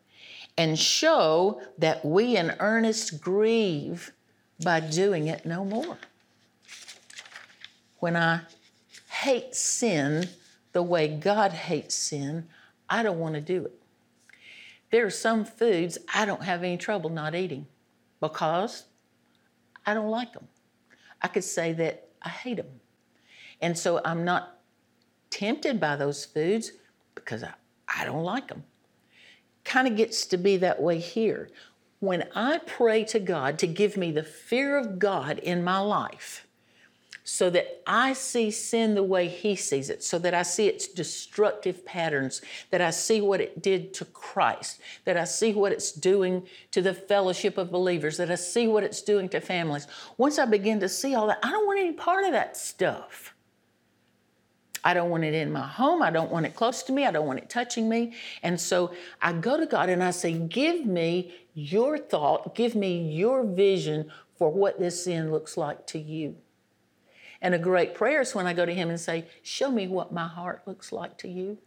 and 0.59 0.77
show 0.77 1.63
that 1.79 2.05
we 2.05 2.37
in 2.37 2.53
earnest 2.59 3.21
grieve 3.21 4.13
by 4.63 4.81
doing 4.81 5.29
it 5.29 5.47
no 5.47 5.65
more. 5.65 5.97
When 8.01 8.17
I 8.17 8.41
hate 9.09 9.55
sin 9.55 10.29
the 10.73 10.83
way 10.83 11.07
God 11.07 11.53
hates 11.53 11.95
sin, 11.95 12.49
I 12.91 13.05
don't 13.05 13.21
want 13.21 13.37
to 13.37 13.41
do 13.41 13.67
it. 13.67 13.73
There 14.91 15.07
are 15.07 15.11
some 15.11 15.45
foods 15.45 15.97
I 16.13 16.25
don't 16.25 16.43
have 16.43 16.65
any 16.65 16.77
trouble 16.77 17.11
not 17.11 17.37
eating 17.37 17.67
because 18.21 18.85
I 19.87 19.95
don't 19.95 20.11
like 20.11 20.33
them. 20.33 20.49
I 21.23 21.29
could 21.29 21.45
say 21.45 21.73
that 21.75 22.09
I 22.21 22.31
hate 22.31 22.57
them. 22.57 22.81
And 23.61 23.79
so 23.79 24.01
I'm 24.05 24.25
not 24.25 24.59
tempted 25.31 25.79
by 25.79 25.95
those 25.95 26.25
foods 26.25 26.73
because 27.15 27.45
I, 27.45 27.53
I 27.87 28.05
don't 28.05 28.25
like 28.25 28.49
them 28.49 28.65
kind 29.69 29.87
of 29.87 29.97
gets 29.97 30.27
to 30.27 30.37
be 30.37 30.57
that 30.57 30.81
way 30.81 30.99
here. 30.99 31.49
When 32.01 32.25
I 32.35 32.59
pray 32.59 33.05
to 33.05 33.21
God 33.21 33.59
to 33.59 33.67
give 33.67 33.97
me 33.97 34.11
the 34.11 34.23
fear 34.23 34.79
of 34.79 34.99
God 34.99 35.39
in 35.39 35.63
my 35.63 35.79
life, 35.79 36.47
so 37.23 37.51
that 37.51 37.83
I 37.87 38.15
see 38.15 38.51
sin 38.51 38.95
the 38.95 39.03
way 39.03 39.29
He 39.29 39.55
sees 39.55 39.91
it, 39.91 40.03
so 40.03 40.19
that 40.21 40.33
I 40.33 40.43
see 40.43 40.67
its 40.67 40.89
destructive 40.89 41.85
patterns, 41.85 42.41
that 42.71 42.81
I 42.81 42.89
see 42.89 43.21
what 43.21 43.43
it 43.43 43.61
did 43.61 43.93
to 43.95 44.07
Christ, 44.07 44.81
that 45.05 45.19
I 45.19 45.25
see 45.25 45.53
what 45.53 45.71
it's 45.71 45.93
doing 45.93 46.47
to 46.71 46.81
the 46.81 46.95
fellowship 46.95 47.59
of 47.59 47.71
believers, 47.71 48.17
that 48.17 48.31
I 48.31 48.37
see 48.37 48.67
what 48.67 48.83
it's 48.83 49.03
doing 49.03 49.29
to 49.29 49.41
families. 49.41 49.87
Once 50.17 50.39
I 50.39 50.47
begin 50.47 50.81
to 50.81 50.89
see 50.89 51.15
all 51.15 51.27
that, 51.27 51.41
I 51.43 51.51
don't 51.51 51.67
want 51.67 51.81
any 51.81 51.93
part 51.93 52.25
of 52.25 52.33
that 52.33 52.57
stuff. 52.57 53.35
I 54.85 54.95
don't 54.95 55.11
want 55.11 55.25
it 55.25 55.35
in 55.35 55.53
my 55.53 55.67
home. 55.67 56.03
I 56.03 56.11
don't 56.11 56.31
want 56.31 56.47
it 56.47 56.55
close 56.55 56.83
to 56.85 56.93
me. 56.93 57.05
I 57.05 57.11
don't 57.11 57.27
want 57.27 57.39
it 57.39 57.51
touching 57.51 57.89
me. 57.89 58.15
And 58.43 58.61
so 58.61 58.93
I 59.21 59.33
go 59.33 59.59
to 59.59 59.67
God 59.67 59.89
and 59.89 60.03
I 60.03 60.11
say, 60.11 60.33
Give 60.33 60.87
me 60.87 61.35
your 61.55 61.99
thought, 61.99 62.55
give 62.55 62.75
me 62.75 63.13
your 63.13 63.45
vision 63.45 64.11
for 64.37 64.51
what 64.51 64.79
this 64.79 65.05
sin 65.05 65.31
looks 65.31 65.57
like 65.57 65.87
to 65.89 65.99
you. 65.99 66.37
And 67.41 67.55
a 67.55 67.59
great 67.59 67.95
prayer 67.95 68.21
is 68.21 68.35
when 68.35 68.47
I 68.47 68.53
go 68.53 68.67
to 68.67 68.75
Him 68.75 68.89
and 68.89 69.01
say, 69.01 69.27
Show 69.43 69.71
me 69.71 69.89
what 69.89 70.13
my 70.13 70.29
heart 70.29 70.63
looks 70.67 70.93
like 70.93 71.19
to 71.19 71.29
you. 71.29 71.59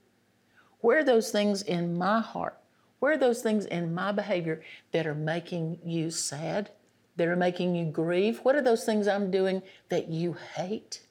Where 0.79 0.99
are 0.99 1.03
those 1.03 1.31
things 1.31 1.61
in 1.61 1.97
my 1.97 2.19
heart? 2.21 2.57
Where 2.99 3.13
are 3.13 3.17
those 3.17 3.41
things 3.41 3.65
in 3.65 3.93
my 3.93 4.11
behavior 4.11 4.61
that 4.91 5.07
are 5.07 5.15
making 5.15 5.79
you 5.83 6.11
sad, 6.11 6.71
that 7.15 7.27
are 7.27 7.35
making 7.35 7.75
you 7.75 7.85
grieve? 7.85 8.39
What 8.43 8.55
are 8.55 8.61
those 8.61 8.83
things 8.83 9.07
I'm 9.07 9.31
doing 9.31 9.63
that 9.89 10.09
you 10.09 10.35
hate? 10.55 11.01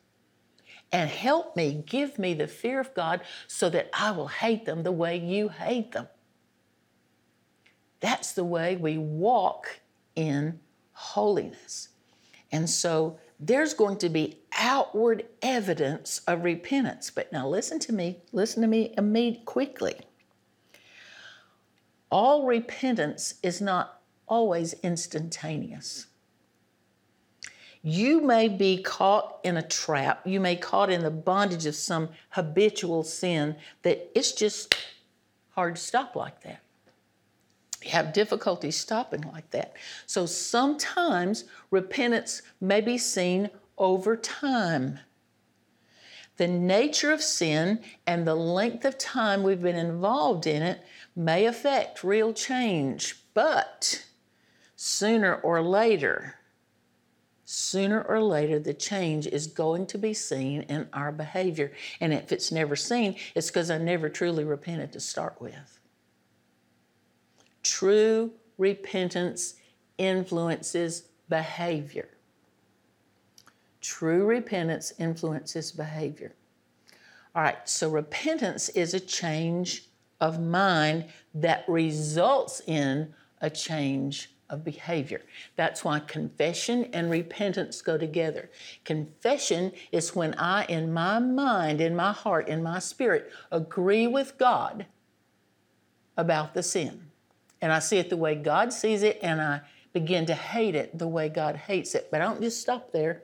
And 0.93 1.09
help 1.09 1.55
me, 1.57 1.85
give 1.87 2.19
me 2.19 2.35
the 2.35 2.49
fear 2.49 2.81
of 2.81 2.95
God 2.95 3.21
so 3.47 3.71
that 3.71 3.91
I 3.93 4.11
will 4.11 4.27
hate 4.27 4.65
them 4.65 4.83
the 4.83 4.93
way 4.93 5.17
you 5.17 5.49
hate 5.49 5.93
them. 5.93 6.09
That's 8.01 8.33
the 8.33 8.45
way 8.45 8.77
we 8.77 8.99
walk 8.99 9.81
in 10.17 10.59
holiness. 10.93 11.89
And 12.51 12.69
so 12.69 13.19
there's 13.39 13.75
going 13.75 13.99
to 13.99 14.09
be 14.09 14.41
outward 14.59 15.27
evidence 15.43 16.21
of 16.27 16.45
repentance. 16.45 17.11
But 17.11 17.33
now 17.33 17.49
listen 17.49 17.79
to 17.81 17.93
me, 17.93 18.23
listen 18.33 18.63
to 18.63 18.69
me 18.69 18.95
immediately 18.99 19.45
quickly. 19.45 20.01
All 22.11 22.45
repentance 22.45 23.35
is 23.43 23.61
not 23.61 24.03
always 24.27 24.75
instantaneous. 24.83 26.07
You 27.83 28.21
may 28.21 28.49
be 28.49 28.83
caught 28.83 29.39
in 29.43 29.57
a 29.57 29.63
trap. 29.67 30.27
You 30.27 30.39
may 30.39 30.57
caught 30.57 30.91
in 30.91 31.03
the 31.03 31.11
bondage 31.11 31.67
of 31.67 31.75
some 31.75 32.11
habitual 32.31 33.03
sin 33.03 33.57
that 33.83 34.11
it's 34.15 34.33
just 34.33 34.77
hard 35.51 35.77
to 35.77 35.81
stop 35.81 36.15
like 36.15 36.43
that. 36.43 36.61
You 37.83 37.91
have 37.91 38.13
difficulty 38.13 38.71
stopping 38.71 39.23
like 39.23 39.51
that. 39.51 39.75
So 40.07 40.27
sometimes 40.27 41.45
repentance 41.71 42.43
may 42.61 42.83
be 42.83 42.99
seen 42.99 43.49
over 43.79 44.17
time. 44.17 44.99
The 46.37 46.49
nature 46.49 47.13
of 47.13 47.23
sin 47.23 47.81
and 48.07 48.27
the 48.27 48.35
length 48.35 48.85
of 48.85 48.99
time 48.99 49.43
we've 49.43 49.63
been 49.63 49.77
involved 49.77 50.47
in 50.47 50.63
it 50.63 50.83
may 51.17 51.47
affect 51.47 52.05
real 52.05 52.33
change, 52.35 53.23
but 53.33 54.05
sooner 54.77 55.35
or 55.35 55.63
later, 55.63 56.37
sooner 57.51 58.03
or 58.03 58.23
later, 58.23 58.61
the 58.61 58.73
change 58.73 59.27
is 59.27 59.49
going 59.49 59.85
to 59.85 59.99
be 59.99 60.15
seen 60.15 60.63
in 60.63 60.89
our 60.93 61.11
behavior. 61.11 61.73
And 62.01 62.13
if 62.13 62.31
it's 62.31 62.53
never 62.53 62.77
seen, 62.77 63.17
it's 63.35 63.49
because 63.49 63.73
I 63.73 63.79
never 63.79 64.09
truly 64.09 64.45
repented 64.45 64.93
to 64.93 65.01
start 65.01 65.41
with. 65.41 65.81
True 67.65 68.31
repentance 68.57 69.55
influences 69.99 71.09
behavior. 71.29 72.09
True 73.81 74.25
repentance 74.27 74.93
influences 75.01 75.73
behavior. 75.73 76.37
All 77.35 77.43
right, 77.43 77.69
so 77.69 77.91
repentance 77.91 78.69
is 78.71 78.95
a 78.95 79.01
change 79.01 79.89
of 80.21 80.41
mind 80.41 81.07
that 81.35 81.65
results 81.67 82.63
in 82.69 83.13
a 83.41 83.51
change 83.51 84.31
of 84.51 84.65
behavior. 84.65 85.23
That's 85.57 85.85
why 85.85 86.01
confession 86.01 86.91
and 86.93 87.11
repentance 87.11 87.81
go 87.81 87.97
together. 87.97 88.51
Confession 88.85 89.73
is 89.93 90.15
when 90.15 90.35
I, 90.35 90.65
in 90.65 90.93
my 90.93 91.19
mind, 91.19 91.81
in 91.81 91.95
my 91.95 92.13
heart, 92.13 92.49
in 92.49 92.63
my 92.63 92.81
spirit, 92.81 93.31
agree 93.51 94.07
with 94.07 94.37
God 94.37 94.87
about 96.17 96.55
the 96.55 96.63
sin. 96.63 97.07
And 97.63 97.73
I 97.73 97.79
see 97.79 97.99
it 97.99 98.11
the 98.11 98.17
way 98.17 98.35
God 98.35 98.73
sees 98.73 99.03
it, 99.03 99.19
and 99.23 99.41
I 99.41 99.61
begin 99.93 100.27
to 100.27 100.35
hate 100.35 100.75
it 100.75 100.99
the 100.99 101.09
way 101.09 101.29
God 101.29 101.57
hates 101.57 101.95
it. 101.95 102.09
But 102.11 102.21
I 102.21 102.25
don't 102.25 102.41
just 102.41 102.61
stop 102.61 102.93
there. 102.93 103.23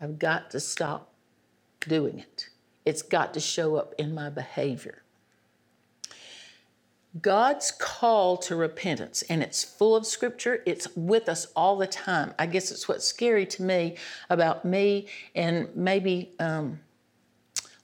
I've 0.00 0.18
got 0.18 0.50
to 0.50 0.60
stop 0.60 1.12
doing 1.80 2.18
it. 2.18 2.48
It's 2.84 3.02
got 3.02 3.34
to 3.34 3.40
show 3.40 3.76
up 3.76 3.94
in 3.98 4.14
my 4.14 4.30
behavior. 4.30 5.02
God's 7.22 7.70
call 7.70 8.36
to 8.38 8.56
repentance, 8.56 9.22
and 9.22 9.42
it's 9.42 9.62
full 9.62 9.94
of 9.94 10.06
scripture, 10.06 10.62
it's 10.66 10.88
with 10.96 11.28
us 11.28 11.46
all 11.54 11.76
the 11.76 11.86
time. 11.86 12.34
I 12.38 12.46
guess 12.46 12.70
it's 12.70 12.88
what's 12.88 13.06
scary 13.06 13.46
to 13.46 13.62
me 13.62 13.96
about 14.28 14.64
me 14.64 15.06
and 15.34 15.68
maybe 15.76 16.32
um, 16.40 16.80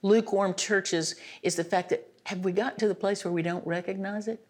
lukewarm 0.03 0.55
churches 0.55 1.14
is 1.42 1.55
the 1.55 1.64
fact 1.64 1.90
that 1.90 2.09
have 2.25 2.45
we 2.45 2.53
gotten 2.53 2.79
to 2.81 2.88
the 2.88 2.95
place 2.95 3.25
where 3.25 3.33
we 3.33 3.42
don't 3.42 3.66
recognize 3.66 4.29
it? 4.29 4.45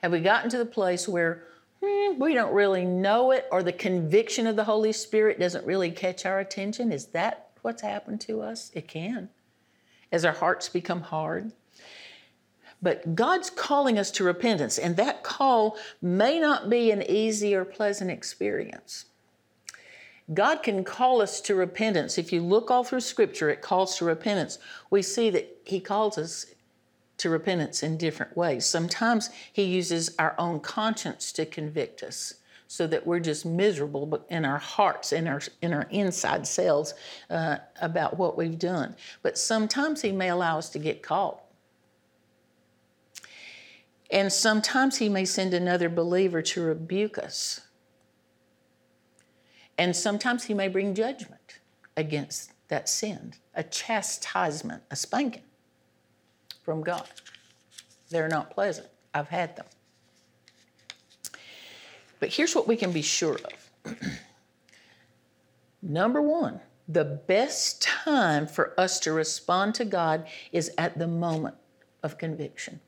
Have 0.00 0.12
we 0.12 0.20
gotten 0.20 0.50
to 0.50 0.58
the 0.58 0.66
place 0.66 1.08
where 1.08 1.44
hmm, 1.82 2.18
we 2.18 2.34
don't 2.34 2.52
really 2.52 2.84
know 2.84 3.30
it 3.30 3.46
or 3.52 3.62
the 3.62 3.72
conviction 3.72 4.46
of 4.46 4.56
the 4.56 4.64
Holy 4.64 4.92
Spirit 4.92 5.38
doesn't 5.38 5.66
really 5.66 5.90
catch 5.90 6.26
our 6.26 6.40
attention? 6.40 6.92
Is 6.92 7.06
that 7.06 7.50
what's 7.62 7.82
happened 7.82 8.20
to 8.22 8.40
us? 8.40 8.70
It 8.74 8.88
can. 8.88 9.28
As 10.10 10.24
our 10.24 10.32
hearts 10.32 10.68
become 10.68 11.00
hard. 11.02 11.52
But 12.84 13.14
God's 13.14 13.48
calling 13.48 13.98
us 13.98 14.10
to 14.10 14.24
repentance, 14.24 14.76
and 14.76 14.94
that 14.98 15.22
call 15.22 15.78
may 16.02 16.38
not 16.38 16.68
be 16.68 16.90
an 16.90 17.02
easy 17.10 17.54
or 17.54 17.64
pleasant 17.64 18.10
experience. 18.10 19.06
God 20.34 20.62
can 20.62 20.84
call 20.84 21.22
us 21.22 21.40
to 21.42 21.54
repentance. 21.54 22.18
If 22.18 22.30
you 22.30 22.42
look 22.42 22.70
all 22.70 22.84
through 22.84 23.00
Scripture, 23.00 23.48
it 23.48 23.62
calls 23.62 23.96
to 23.96 24.04
repentance. 24.04 24.58
We 24.90 25.00
see 25.00 25.30
that 25.30 25.62
He 25.64 25.80
calls 25.80 26.18
us 26.18 26.44
to 27.16 27.30
repentance 27.30 27.82
in 27.82 27.96
different 27.96 28.36
ways. 28.36 28.66
Sometimes 28.66 29.30
He 29.50 29.62
uses 29.62 30.14
our 30.18 30.34
own 30.36 30.60
conscience 30.60 31.32
to 31.32 31.46
convict 31.46 32.02
us 32.02 32.34
so 32.68 32.86
that 32.86 33.06
we're 33.06 33.20
just 33.20 33.46
miserable 33.46 34.26
in 34.28 34.44
our 34.44 34.58
hearts 34.58 35.12
in 35.12 35.26
our 35.26 35.40
in 35.62 35.72
our 35.72 35.86
inside 35.90 36.46
selves 36.46 36.92
uh, 37.30 37.56
about 37.80 38.18
what 38.18 38.38
we've 38.38 38.58
done 38.58 38.96
but 39.22 39.36
sometimes 39.36 40.00
he 40.00 40.10
may 40.10 40.30
allow 40.30 40.56
us 40.56 40.70
to 40.70 40.78
get 40.78 41.02
caught 41.02 41.43
and 44.14 44.32
sometimes 44.32 44.96
he 44.96 45.10
may 45.10 45.26
send 45.26 45.52
another 45.52 45.90
believer 45.90 46.40
to 46.40 46.62
rebuke 46.62 47.18
us 47.18 47.60
and 49.76 49.94
sometimes 49.94 50.44
he 50.44 50.54
may 50.54 50.68
bring 50.68 50.94
judgment 50.94 51.58
against 51.96 52.52
that 52.68 52.88
sin 52.88 53.34
a 53.54 53.62
chastisement 53.62 54.82
a 54.90 54.96
spanking 54.96 55.42
from 56.64 56.82
God. 56.82 57.06
They're 58.10 58.28
not 58.28 58.50
pleasant. 58.50 58.88
I've 59.12 59.28
had 59.28 59.54
them. 59.56 59.66
But 62.18 62.30
here's 62.30 62.54
what 62.54 62.66
we 62.66 62.76
can 62.76 62.90
be 62.90 63.02
sure 63.02 63.38
of. 63.84 63.96
Number 65.82 66.22
one, 66.22 66.60
the 66.88 67.04
best 67.04 67.82
time 67.82 68.46
for 68.46 68.78
us 68.80 68.98
to 69.00 69.12
respond 69.12 69.74
to 69.74 69.84
God 69.84 70.26
is 70.52 70.70
at 70.78 70.98
the 70.98 71.06
moment 71.06 71.56
of 72.02 72.16
conviction. 72.16 72.80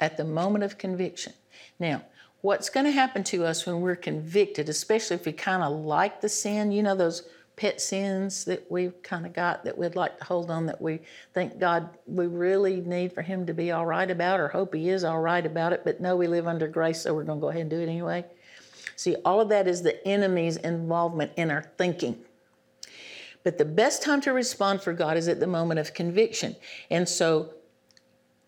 At 0.00 0.16
the 0.16 0.24
moment 0.24 0.64
of 0.64 0.78
conviction. 0.78 1.32
Now, 1.78 2.02
what's 2.40 2.68
going 2.68 2.84
to 2.84 2.92
happen 2.92 3.24
to 3.24 3.44
us 3.44 3.64
when 3.64 3.80
we're 3.80 3.96
convicted, 3.96 4.68
especially 4.68 5.16
if 5.16 5.26
we 5.26 5.32
kind 5.32 5.62
of 5.62 5.72
like 5.72 6.20
the 6.20 6.28
sin, 6.28 6.72
you 6.72 6.82
know, 6.82 6.94
those 6.94 7.28
pet 7.56 7.80
sins 7.80 8.44
that 8.44 8.70
we've 8.70 9.00
kind 9.02 9.24
of 9.24 9.32
got 9.32 9.64
that 9.64 9.78
we'd 9.78 9.94
like 9.94 10.18
to 10.18 10.24
hold 10.24 10.50
on 10.50 10.66
that 10.66 10.80
we 10.80 10.98
think 11.32 11.58
God, 11.58 11.88
we 12.06 12.26
really 12.26 12.80
need 12.80 13.12
for 13.12 13.22
Him 13.22 13.46
to 13.46 13.54
be 13.54 13.70
all 13.70 13.86
right 13.86 14.10
about 14.10 14.40
or 14.40 14.48
hope 14.48 14.74
He 14.74 14.88
is 14.88 15.04
all 15.04 15.20
right 15.20 15.44
about 15.44 15.72
it, 15.72 15.82
but 15.84 16.00
no, 16.00 16.16
we 16.16 16.26
live 16.26 16.46
under 16.46 16.66
grace, 16.66 17.02
so 17.02 17.14
we're 17.14 17.24
going 17.24 17.38
to 17.38 17.42
go 17.42 17.50
ahead 17.50 17.62
and 17.62 17.70
do 17.70 17.80
it 17.80 17.88
anyway. 17.88 18.24
See, 18.96 19.16
all 19.24 19.40
of 19.40 19.48
that 19.48 19.66
is 19.68 19.82
the 19.82 20.04
enemy's 20.06 20.56
involvement 20.56 21.32
in 21.36 21.50
our 21.50 21.62
thinking. 21.78 22.18
But 23.42 23.58
the 23.58 23.64
best 23.64 24.02
time 24.02 24.20
to 24.22 24.32
respond 24.32 24.82
for 24.82 24.92
God 24.92 25.16
is 25.16 25.28
at 25.28 25.40
the 25.40 25.46
moment 25.46 25.78
of 25.78 25.94
conviction. 25.94 26.56
And 26.90 27.08
so 27.08 27.50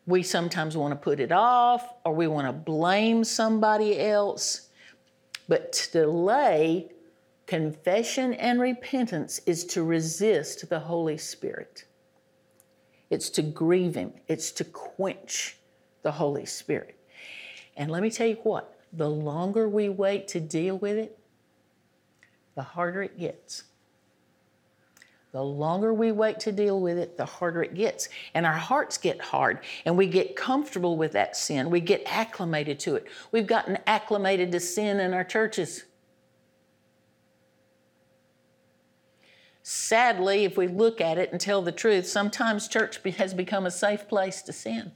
we 0.06 0.22
sometimes 0.22 0.76
want 0.76 0.92
to 0.92 0.96
put 0.96 1.20
it 1.20 1.32
off 1.32 1.94
or 2.04 2.14
we 2.14 2.26
want 2.26 2.46
to 2.46 2.52
blame 2.52 3.24
somebody 3.24 4.00
else. 4.00 4.68
But 5.48 5.72
to 5.72 5.92
delay 5.92 6.90
Confession 7.46 8.34
and 8.34 8.60
repentance 8.60 9.40
is 9.46 9.64
to 9.66 9.84
resist 9.84 10.68
the 10.68 10.80
Holy 10.80 11.16
Spirit. 11.16 11.84
It's 13.08 13.30
to 13.30 13.42
grieve 13.42 13.94
Him, 13.94 14.12
it's 14.26 14.50
to 14.52 14.64
quench 14.64 15.56
the 16.02 16.10
Holy 16.10 16.44
Spirit. 16.44 16.98
And 17.76 17.90
let 17.90 18.02
me 18.02 18.10
tell 18.10 18.26
you 18.26 18.38
what 18.42 18.80
the 18.92 19.08
longer 19.08 19.68
we 19.68 19.88
wait 19.88 20.26
to 20.28 20.40
deal 20.40 20.76
with 20.76 20.96
it, 20.96 21.18
the 22.56 22.62
harder 22.62 23.02
it 23.02 23.18
gets. 23.18 23.64
The 25.36 25.44
longer 25.44 25.92
we 25.92 26.12
wait 26.12 26.40
to 26.40 26.50
deal 26.50 26.80
with 26.80 26.96
it, 26.96 27.18
the 27.18 27.26
harder 27.26 27.62
it 27.62 27.74
gets. 27.74 28.08
And 28.32 28.46
our 28.46 28.54
hearts 28.54 28.96
get 28.96 29.20
hard 29.20 29.60
and 29.84 29.94
we 29.94 30.06
get 30.06 30.34
comfortable 30.34 30.96
with 30.96 31.12
that 31.12 31.36
sin. 31.36 31.68
We 31.68 31.80
get 31.80 32.02
acclimated 32.06 32.80
to 32.80 32.94
it. 32.94 33.04
We've 33.32 33.46
gotten 33.46 33.76
acclimated 33.86 34.50
to 34.52 34.60
sin 34.60 34.98
in 34.98 35.12
our 35.12 35.24
churches. 35.24 35.84
sadly, 39.62 40.44
if 40.44 40.56
we 40.56 40.68
look 40.68 41.02
at 41.02 41.18
it 41.18 41.32
and 41.32 41.38
tell 41.38 41.60
the 41.60 41.70
truth, 41.70 42.06
sometimes 42.06 42.66
church 42.66 42.98
has 43.18 43.34
become 43.34 43.66
a 43.66 43.70
safe 43.70 44.08
place 44.08 44.40
to 44.40 44.54
sin 44.54 44.92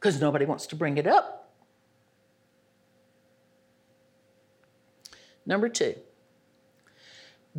because 0.00 0.18
nobody 0.18 0.46
wants 0.46 0.66
to 0.68 0.76
bring 0.76 0.96
it 0.96 1.06
up. 1.06 1.52
Number 5.44 5.68
two, 5.68 5.94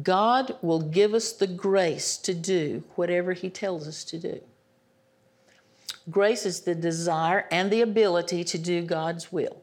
God 0.02 0.58
will 0.62 0.82
give 0.82 1.14
us 1.14 1.32
the 1.32 1.48
grace 1.48 2.18
to 2.18 2.34
do 2.34 2.84
whatever 2.96 3.34
He 3.34 3.50
tells 3.50 3.88
us 3.88 4.04
to 4.06 4.18
do. 4.18 4.42
Grace 6.10 6.46
is 6.46 6.62
the 6.62 6.76
desire 6.76 7.48
and 7.52 7.72
the 7.72 7.82
ability 7.82 8.44
to 8.44 8.58
do 8.58 8.82
God's 8.82 9.32
will. 9.32 9.62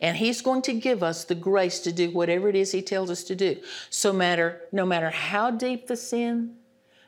And 0.00 0.16
He's 0.16 0.40
going 0.40 0.62
to 0.62 0.72
give 0.72 1.02
us 1.02 1.24
the 1.24 1.34
grace 1.34 1.80
to 1.80 1.92
do 1.92 2.10
whatever 2.10 2.48
it 2.48 2.56
is 2.56 2.72
He 2.72 2.82
tells 2.82 3.10
us 3.10 3.22
to 3.24 3.36
do. 3.36 3.60
So 3.90 4.12
matter, 4.12 4.62
no 4.72 4.86
matter 4.86 5.10
how 5.10 5.50
deep 5.50 5.86
the 5.86 5.96
sin, 5.96 6.56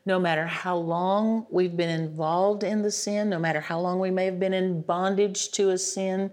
no 0.05 0.19
matter 0.19 0.47
how 0.47 0.77
long 0.77 1.47
we've 1.51 1.77
been 1.77 1.89
involved 1.89 2.65
in 2.65 2.83
the 2.83 2.91
sin, 2.91 3.31
no 3.31 3.39
matter 3.39 3.61
how 3.61 3.81
long 3.81 3.99
we 3.99 4.11
may 4.11 4.25
have 4.27 4.41
been 4.41 4.55
in 4.55 4.83
bondage 4.83 5.51
to 5.53 5.71
a 5.71 5.79
sin, 5.79 6.33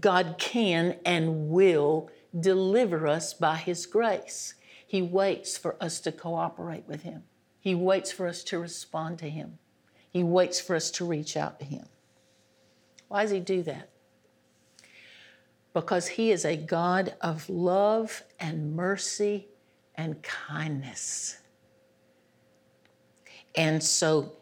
God 0.00 0.36
can 0.38 0.96
and 1.04 1.48
will 1.48 2.10
deliver 2.38 3.06
us 3.06 3.34
by 3.34 3.56
His 3.56 3.86
grace. 3.86 4.54
He 4.86 5.02
waits 5.02 5.56
for 5.56 5.76
us 5.82 6.00
to 6.00 6.12
cooperate 6.12 6.84
with 6.86 7.02
Him, 7.02 7.24
He 7.60 7.74
waits 7.74 8.12
for 8.12 8.26
us 8.26 8.42
to 8.44 8.58
respond 8.58 9.18
to 9.20 9.28
Him, 9.30 9.58
He 10.10 10.22
waits 10.22 10.60
for 10.60 10.76
us 10.76 10.90
to 10.92 11.04
reach 11.04 11.36
out 11.36 11.58
to 11.60 11.66
Him. 11.66 11.86
Why 13.08 13.22
does 13.22 13.30
He 13.30 13.40
do 13.40 13.62
that? 13.62 13.90
Because 15.72 16.06
He 16.06 16.30
is 16.30 16.44
a 16.44 16.56
God 16.56 17.14
of 17.20 17.48
love 17.48 18.22
and 18.40 18.74
mercy 18.74 19.48
and 19.94 20.22
kindness. 20.22 21.38
And 23.54 23.82
so 23.82 24.32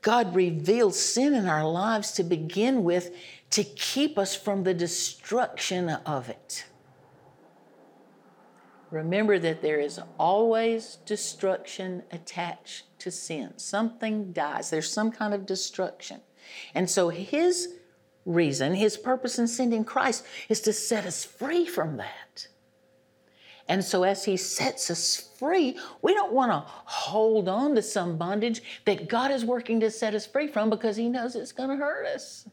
God 0.00 0.34
reveals 0.34 0.98
sin 0.98 1.34
in 1.34 1.46
our 1.46 1.68
lives 1.68 2.12
to 2.12 2.22
begin 2.22 2.84
with 2.84 3.14
to 3.50 3.64
keep 3.64 4.18
us 4.18 4.34
from 4.36 4.62
the 4.62 4.74
destruction 4.74 5.90
of 5.90 6.28
it. 6.28 6.64
Remember 8.90 9.38
that 9.38 9.62
there 9.62 9.80
is 9.80 10.00
always 10.18 10.98
destruction 11.06 12.02
attached 12.12 12.84
to 13.00 13.10
sin. 13.10 13.52
Something 13.56 14.32
dies, 14.32 14.70
there's 14.70 14.90
some 14.90 15.10
kind 15.10 15.34
of 15.34 15.46
destruction. 15.46 16.20
And 16.74 16.88
so 16.88 17.08
his 17.08 17.74
reason, 18.24 18.74
his 18.74 18.96
purpose 18.96 19.38
in 19.38 19.48
sending 19.48 19.84
Christ 19.84 20.24
is 20.48 20.60
to 20.62 20.72
set 20.72 21.06
us 21.06 21.24
free 21.24 21.66
from 21.66 21.96
that. 21.96 22.48
And 23.68 23.84
so, 23.84 24.04
as 24.04 24.24
He 24.24 24.36
sets 24.36 24.90
us 24.90 25.16
free, 25.38 25.76
we 26.02 26.14
don't 26.14 26.32
want 26.32 26.52
to 26.52 26.58
hold 26.60 27.48
on 27.48 27.74
to 27.74 27.82
some 27.82 28.16
bondage 28.16 28.62
that 28.84 29.08
God 29.08 29.30
is 29.30 29.44
working 29.44 29.80
to 29.80 29.90
set 29.90 30.14
us 30.14 30.24
free 30.24 30.46
from 30.46 30.70
because 30.70 30.96
He 30.96 31.08
knows 31.08 31.34
it's 31.34 31.52
going 31.52 31.70
to 31.70 31.76
hurt 31.76 32.06
us. 32.06 32.48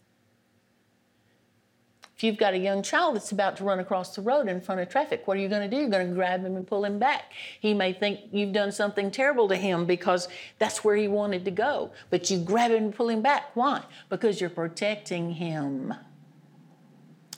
You've 2.23 2.37
got 2.37 2.53
a 2.53 2.57
young 2.57 2.81
child 2.83 3.15
that's 3.15 3.33
about 3.33 3.57
to 3.57 3.65
run 3.65 3.79
across 3.79 4.15
the 4.15 4.21
road 4.21 4.47
in 4.47 4.61
front 4.61 4.79
of 4.79 4.87
traffic, 4.87 5.27
what 5.27 5.35
are 5.35 5.41
you 5.41 5.49
going 5.49 5.69
to 5.69 5.75
do? 5.75 5.81
You're 5.81 5.89
going 5.89 6.07
to 6.07 6.13
grab 6.13 6.45
him 6.45 6.55
and 6.55 6.65
pull 6.65 6.85
him 6.85 6.97
back. 6.97 7.33
He 7.59 7.73
may 7.73 7.91
think 7.91 8.21
you've 8.31 8.53
done 8.53 8.71
something 8.71 9.11
terrible 9.11 9.49
to 9.49 9.55
him 9.57 9.85
because 9.85 10.29
that's 10.57 10.85
where 10.85 10.95
he 10.95 11.09
wanted 11.09 11.43
to 11.43 11.51
go. 11.51 11.91
But 12.09 12.29
you 12.29 12.37
grab 12.37 12.71
him 12.71 12.85
and 12.85 12.95
pull 12.95 13.09
him 13.09 13.21
back. 13.21 13.53
Why? 13.55 13.83
Because 14.07 14.39
you're 14.39 14.49
protecting 14.49 15.31
him. 15.31 15.93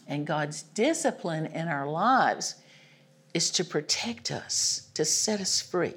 And 0.08 0.28
God's 0.28 0.62
discipline 0.62 1.48
in 1.48 1.68
our 1.68 1.88
lives 1.88 2.56
is 3.34 3.50
to 3.52 3.66
protect 3.66 4.30
us, 4.30 4.90
to 4.94 5.04
set 5.04 5.42
us 5.42 5.62
free. 5.62 5.96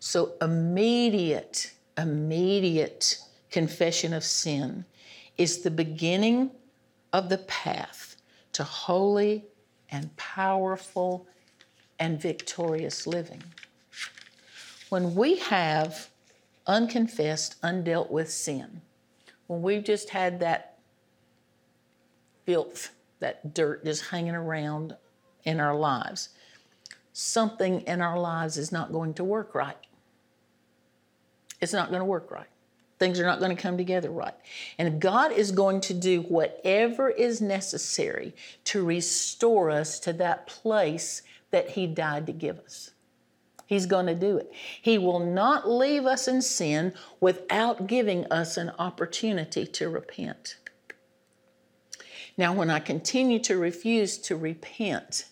So, 0.00 0.32
immediate, 0.40 1.72
immediate 1.96 3.18
confession 3.48 4.12
of 4.12 4.24
sin 4.24 4.84
is 5.38 5.62
the 5.62 5.70
beginning 5.70 6.50
of 7.12 7.28
the 7.28 7.38
path 7.38 8.16
to 8.52 8.64
holy 8.64 9.46
and 9.90 10.14
powerful 10.16 11.26
and 11.98 12.20
victorious 12.20 13.06
living. 13.06 13.42
When 14.88 15.14
we 15.14 15.36
have 15.36 16.08
unconfessed, 16.66 17.60
undealt 17.62 18.10
with 18.10 18.30
sin, 18.30 18.82
when 19.46 19.62
we've 19.62 19.84
just 19.84 20.10
had 20.10 20.40
that 20.40 20.78
filth, 22.44 22.90
that 23.20 23.54
dirt 23.54 23.84
just 23.84 24.06
hanging 24.06 24.34
around 24.34 24.96
in 25.44 25.60
our 25.60 25.74
lives, 25.74 26.30
something 27.12 27.82
in 27.82 28.00
our 28.00 28.18
lives 28.18 28.56
is 28.56 28.72
not 28.72 28.92
going 28.92 29.14
to 29.14 29.24
work 29.24 29.54
right. 29.54 29.76
It's 31.60 31.72
not 31.72 31.90
going 31.90 32.00
to 32.00 32.06
work 32.06 32.30
right. 32.30 32.48
Things 33.02 33.18
are 33.18 33.26
not 33.26 33.40
going 33.40 33.56
to 33.56 33.60
come 33.60 33.76
together 33.76 34.12
right. 34.12 34.36
And 34.78 35.00
God 35.00 35.32
is 35.32 35.50
going 35.50 35.80
to 35.80 35.92
do 35.92 36.20
whatever 36.20 37.10
is 37.10 37.40
necessary 37.40 38.32
to 38.66 38.84
restore 38.84 39.72
us 39.72 39.98
to 39.98 40.12
that 40.12 40.46
place 40.46 41.22
that 41.50 41.70
He 41.70 41.88
died 41.88 42.26
to 42.26 42.32
give 42.32 42.60
us. 42.60 42.92
He's 43.66 43.86
going 43.86 44.06
to 44.06 44.14
do 44.14 44.36
it. 44.36 44.52
He 44.80 44.98
will 44.98 45.18
not 45.18 45.68
leave 45.68 46.06
us 46.06 46.28
in 46.28 46.42
sin 46.42 46.94
without 47.18 47.88
giving 47.88 48.24
us 48.26 48.56
an 48.56 48.70
opportunity 48.78 49.66
to 49.66 49.88
repent. 49.88 50.58
Now, 52.38 52.52
when 52.52 52.70
I 52.70 52.78
continue 52.78 53.40
to 53.40 53.58
refuse 53.58 54.16
to 54.18 54.36
repent, 54.36 55.26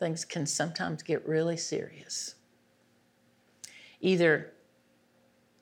things 0.00 0.24
can 0.24 0.46
sometimes 0.46 1.04
get 1.04 1.28
really 1.28 1.56
serious. 1.56 2.34
Either 4.00 4.51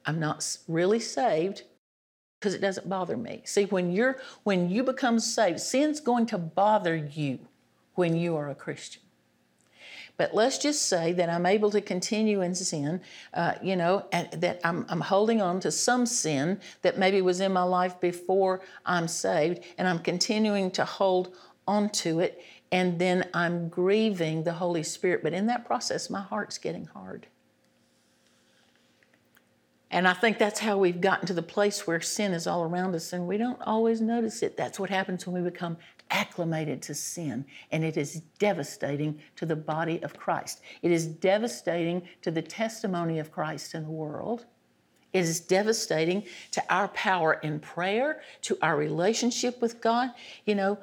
I'm 0.07 0.19
not 0.19 0.57
really 0.69 1.01
saved 1.01 1.63
because 2.39 2.55
it 2.55 2.61
doesn't 2.61 2.89
bother 2.89 3.17
me. 3.17 3.43
See, 3.45 3.65
when 3.65 3.93
you're 3.93 4.19
when 4.45 4.71
you 4.71 4.83
become 4.83 5.19
saved, 5.19 5.61
sin's 5.61 6.01
going 6.01 6.27
to 6.27 6.39
bother 6.39 6.97
you 6.97 7.41
when 7.95 8.17
you 8.17 8.37
are 8.37 8.49
a 8.49 8.55
Christian. 8.55 9.03
But 10.17 10.35
let's 10.35 10.59
just 10.59 10.87
say 10.87 11.15
that 11.15 11.31
I'm 11.31 11.47
able 11.47 11.71
to 11.71 11.81
continue 11.81 12.43
in 12.43 12.55
sin, 12.55 13.01
uh, 13.33 13.55
you 13.63 13.75
know, 13.75 14.05
and 14.13 14.31
that 14.33 14.61
I'm, 14.65 14.85
I'm 14.91 15.01
holding 15.01 15.41
on 15.41 15.61
to 15.61 15.71
some 15.71 16.05
sin 16.05 16.61
that 16.83 16.99
maybe 16.99 17.23
was 17.23 17.41
in 17.41 17.55
my 17.55 17.63
life 17.63 17.99
before 18.01 18.61
I'm 18.85 19.09
saved, 19.09 19.65
and 19.79 19.89
I'm 19.89 19.99
continuing 19.99 20.73
to 20.73 20.85
hold 20.85 21.35
on 21.67 21.89
to 21.91 22.21
it, 22.21 22.43
and 22.71 22.99
then 22.99 23.31
I'm 23.33 23.71
grieving 23.71 24.45
the 24.45 24.53
Holy 24.53 24.83
Spirit. 24.83 25.23
But 25.23 25.33
in 25.33 25.47
that 25.47 25.65
process, 25.65 26.11
my 26.11 26.21
heart's 26.21 26.59
getting 26.59 26.85
hard. 26.85 27.27
And 29.90 30.07
I 30.07 30.12
think 30.12 30.38
that's 30.38 30.61
how 30.61 30.79
we've 30.79 31.00
gotten 31.00 31.26
to 31.26 31.35
the 31.35 31.42
place 31.42 31.87
where 31.87 32.00
sin 32.00 32.33
is 32.33 32.46
all 32.46 32.62
around 32.62 32.94
us 32.94 33.12
and 33.12 33.26
we 33.26 33.37
don't 33.37 33.61
always 33.62 34.00
notice 34.00 34.42
it. 34.42 34.57
That's 34.57 34.79
what 34.79 34.88
happens 34.88 35.26
when 35.26 35.42
we 35.42 35.50
become 35.50 35.76
acclimated 36.11 36.81
to 36.83 36.94
sin. 36.94 37.44
And 37.72 37.85
it 37.85 37.96
is 37.96 38.22
devastating 38.38 39.20
to 39.37 39.46
the 39.46 39.57
body 39.57 40.00
of 40.03 40.16
Christ. 40.16 40.61
It 40.83 40.92
is 40.92 41.07
devastating 41.07 42.03
to 42.22 42.31
the 42.31 42.42
testimony 42.42 43.18
of 43.18 43.33
Christ 43.33 43.74
in 43.74 43.83
the 43.83 43.90
world. 43.90 44.46
It 45.12 45.24
is 45.24 45.40
devastating 45.40 46.24
to 46.53 46.62
our 46.72 46.87
power 46.88 47.35
in 47.35 47.59
prayer, 47.59 48.22
to 48.42 48.57
our 48.62 48.76
relationship 48.76 49.61
with 49.61 49.81
God. 49.81 50.11
You 50.44 50.55
know, 50.55 50.79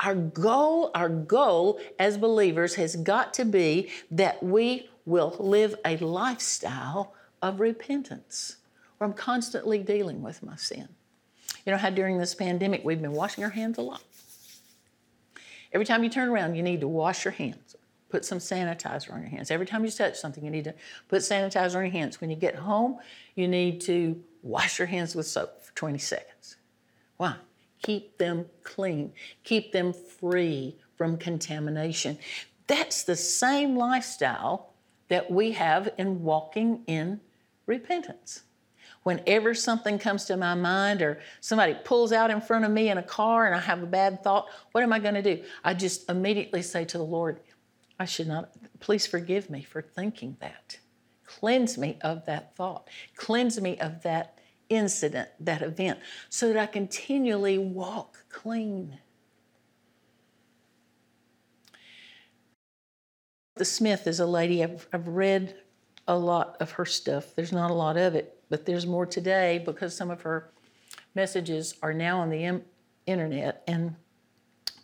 our 0.00 0.14
goal, 0.14 0.90
our 0.94 1.10
goal 1.10 1.78
as 1.98 2.16
believers 2.16 2.76
has 2.76 2.96
got 2.96 3.34
to 3.34 3.44
be 3.44 3.90
that 4.10 4.42
we 4.42 4.88
will 5.04 5.36
live 5.38 5.74
a 5.84 5.98
lifestyle 5.98 7.14
of 7.42 7.60
repentance, 7.60 8.56
where 8.96 9.08
I'm 9.08 9.14
constantly 9.14 9.78
dealing 9.78 10.22
with 10.22 10.42
my 10.42 10.56
sin. 10.56 10.88
You 11.64 11.72
know 11.72 11.78
how 11.78 11.90
during 11.90 12.18
this 12.18 12.34
pandemic 12.34 12.84
we've 12.84 13.00
been 13.00 13.12
washing 13.12 13.44
our 13.44 13.50
hands 13.50 13.78
a 13.78 13.82
lot? 13.82 14.02
Every 15.72 15.84
time 15.84 16.02
you 16.02 16.10
turn 16.10 16.28
around, 16.28 16.54
you 16.54 16.62
need 16.62 16.80
to 16.80 16.88
wash 16.88 17.24
your 17.24 17.32
hands. 17.32 17.76
Put 18.08 18.24
some 18.24 18.38
sanitizer 18.38 19.12
on 19.12 19.20
your 19.20 19.28
hands. 19.28 19.50
Every 19.50 19.66
time 19.66 19.84
you 19.84 19.90
touch 19.90 20.18
something, 20.18 20.42
you 20.42 20.50
need 20.50 20.64
to 20.64 20.74
put 21.08 21.20
sanitizer 21.20 21.76
on 21.76 21.82
your 21.82 21.92
hands. 21.92 22.20
When 22.20 22.30
you 22.30 22.36
get 22.36 22.54
home, 22.54 22.98
you 23.34 23.46
need 23.46 23.82
to 23.82 24.22
wash 24.42 24.78
your 24.78 24.88
hands 24.88 25.14
with 25.14 25.26
soap 25.26 25.62
for 25.62 25.74
20 25.74 25.98
seconds. 25.98 26.56
Why? 27.18 27.36
Keep 27.82 28.18
them 28.18 28.46
clean, 28.62 29.12
keep 29.44 29.72
them 29.72 29.92
free 29.92 30.76
from 30.96 31.16
contamination. 31.16 32.18
That's 32.66 33.04
the 33.04 33.16
same 33.16 33.76
lifestyle 33.76 34.72
that 35.08 35.30
we 35.30 35.52
have 35.52 35.90
in 35.96 36.22
walking 36.22 36.82
in 36.86 37.20
repentance. 37.68 38.42
Whenever 39.04 39.54
something 39.54 39.98
comes 39.98 40.24
to 40.24 40.36
my 40.36 40.54
mind 40.54 41.02
or 41.02 41.20
somebody 41.40 41.76
pulls 41.84 42.12
out 42.12 42.30
in 42.30 42.40
front 42.40 42.64
of 42.64 42.70
me 42.72 42.88
in 42.88 42.98
a 42.98 43.02
car 43.02 43.46
and 43.46 43.54
I 43.54 43.60
have 43.60 43.82
a 43.82 43.86
bad 43.86 44.24
thought, 44.24 44.48
what 44.72 44.82
am 44.82 44.92
I 44.92 44.98
going 44.98 45.14
to 45.14 45.22
do? 45.22 45.44
I 45.62 45.74
just 45.74 46.10
immediately 46.10 46.62
say 46.62 46.84
to 46.86 46.98
the 46.98 47.04
Lord, 47.04 47.40
I 48.00 48.04
should 48.04 48.26
not, 48.26 48.50
please 48.80 49.06
forgive 49.06 49.50
me 49.50 49.62
for 49.62 49.82
thinking 49.82 50.36
that. 50.40 50.78
Cleanse 51.24 51.78
me 51.78 51.98
of 52.02 52.26
that 52.26 52.56
thought. 52.56 52.88
Cleanse 53.14 53.60
me 53.60 53.78
of 53.78 54.02
that 54.02 54.38
incident, 54.68 55.28
that 55.40 55.62
event, 55.62 55.98
so 56.28 56.48
that 56.48 56.56
I 56.56 56.66
continually 56.66 57.58
walk 57.58 58.24
clean. 58.30 58.98
The 63.56 63.64
Smith 63.64 64.06
is 64.06 64.20
a 64.20 64.26
lady, 64.26 64.62
I've, 64.62 64.86
I've 64.92 65.08
read 65.08 65.56
a 66.08 66.16
lot 66.16 66.56
of 66.58 66.72
her 66.72 66.86
stuff. 66.86 67.34
There's 67.36 67.52
not 67.52 67.70
a 67.70 67.74
lot 67.74 67.96
of 67.96 68.14
it, 68.14 68.42
but 68.48 68.66
there's 68.66 68.86
more 68.86 69.06
today 69.06 69.62
because 69.64 69.94
some 69.94 70.10
of 70.10 70.22
her 70.22 70.50
messages 71.14 71.74
are 71.82 71.92
now 71.92 72.20
on 72.20 72.30
the 72.30 72.62
internet. 73.06 73.62
And 73.68 73.94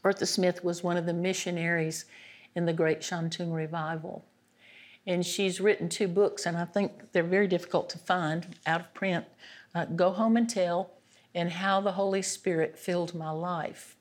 Bertha 0.02 0.26
Smith 0.26 0.62
was 0.62 0.84
one 0.84 0.98
of 0.98 1.06
the 1.06 1.14
missionaries 1.14 2.04
in 2.54 2.66
the 2.66 2.72
Great 2.72 3.00
Shantung 3.00 3.52
Revival. 3.52 4.24
And 5.06 5.24
she's 5.24 5.60
written 5.60 5.88
two 5.88 6.08
books, 6.08 6.46
and 6.46 6.56
I 6.56 6.66
think 6.66 7.12
they're 7.12 7.22
very 7.22 7.48
difficult 7.48 7.90
to 7.90 7.98
find 7.98 8.56
out 8.66 8.80
of 8.80 8.94
print 8.94 9.24
uh, 9.74 9.86
Go 9.86 10.10
Home 10.10 10.36
and 10.36 10.48
Tell, 10.48 10.92
and 11.34 11.50
How 11.50 11.80
the 11.80 11.92
Holy 11.92 12.22
Spirit 12.22 12.78
Filled 12.78 13.14
My 13.14 13.30
Life. 13.30 13.96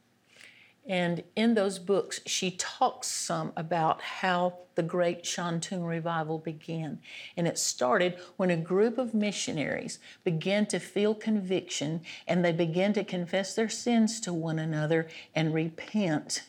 And 0.85 1.23
in 1.35 1.53
those 1.53 1.79
books, 1.79 2.19
she 2.25 2.51
talks 2.51 3.07
some 3.07 3.53
about 3.55 4.01
how 4.01 4.55
the 4.75 4.83
Great 4.83 5.23
Shantung 5.23 5.87
Revival 5.87 6.39
began. 6.39 6.99
And 7.37 7.47
it 7.47 7.57
started 7.57 8.17
when 8.35 8.49
a 8.49 8.57
group 8.57 8.97
of 8.97 9.13
missionaries 9.13 9.99
began 10.25 10.65
to 10.67 10.79
feel 10.79 11.15
conviction 11.15 12.01
and 12.27 12.43
they 12.43 12.51
began 12.51 12.91
to 12.93 13.03
confess 13.03 13.55
their 13.55 13.69
sins 13.69 14.19
to 14.21 14.33
one 14.33 14.59
another 14.59 15.07
and 15.33 15.53
repent. 15.53 16.43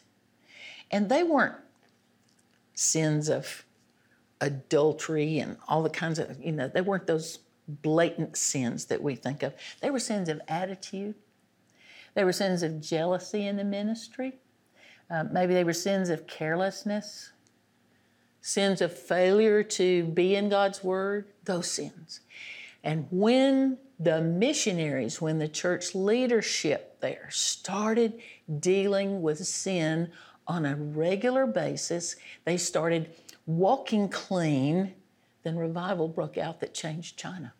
And 0.91 1.09
they 1.09 1.22
weren't 1.22 1.57
sins 2.74 3.28
of 3.28 3.64
adultery 4.41 5.39
and 5.39 5.59
all 5.68 5.82
the 5.82 5.91
kinds 5.91 6.18
of, 6.18 6.43
you 6.43 6.53
know, 6.53 6.66
they 6.66 6.80
weren't 6.80 7.07
those 7.07 7.39
blatant 7.68 8.37
sins 8.37 8.87
that 8.87 9.03
we 9.03 9.14
think 9.14 9.43
of. 9.43 9.55
They 9.80 9.91
were 9.91 10.01
sins 10.01 10.28
of 10.28 10.41
attitude. 10.49 11.14
They 12.15 12.25
were 12.25 12.33
sins 12.33 12.62
of 12.62 12.81
jealousy 12.81 13.47
in 13.47 13.57
the 13.57 13.65
ministry. 13.65 14.35
Uh, 15.11 15.25
maybe 15.31 15.55
they 15.55 15.65
were 15.65 15.73
sins 15.73 16.09
of 16.09 16.27
carelessness, 16.27 17.33
sins 18.41 18.81
of 18.81 18.97
failure 18.97 19.62
to 19.62 20.05
be 20.05 20.35
in 20.35 20.49
God's 20.49 20.83
Word, 20.83 21.27
those 21.45 21.71
sins. 21.71 22.21
And 22.83 23.07
when 23.11 23.79
the 23.99 24.21
missionaries, 24.21 25.21
when 25.21 25.39
the 25.39 25.49
church 25.49 25.95
leadership 25.95 27.01
there 27.01 27.29
started 27.31 28.21
dealing 28.61 29.23
with 29.23 29.47
sin 29.47 30.11
on 30.47 30.67
a 30.67 30.77
regular 30.77 31.47
basis, 31.47 32.17
they 32.45 32.57
started 32.57 33.11
walking 33.47 34.09
clean, 34.09 34.95
then 35.43 35.57
revival 35.57 36.09
broke 36.09 36.39
out 36.39 36.61
that 36.61 36.75
changed 36.75 37.17
China. 37.17 37.53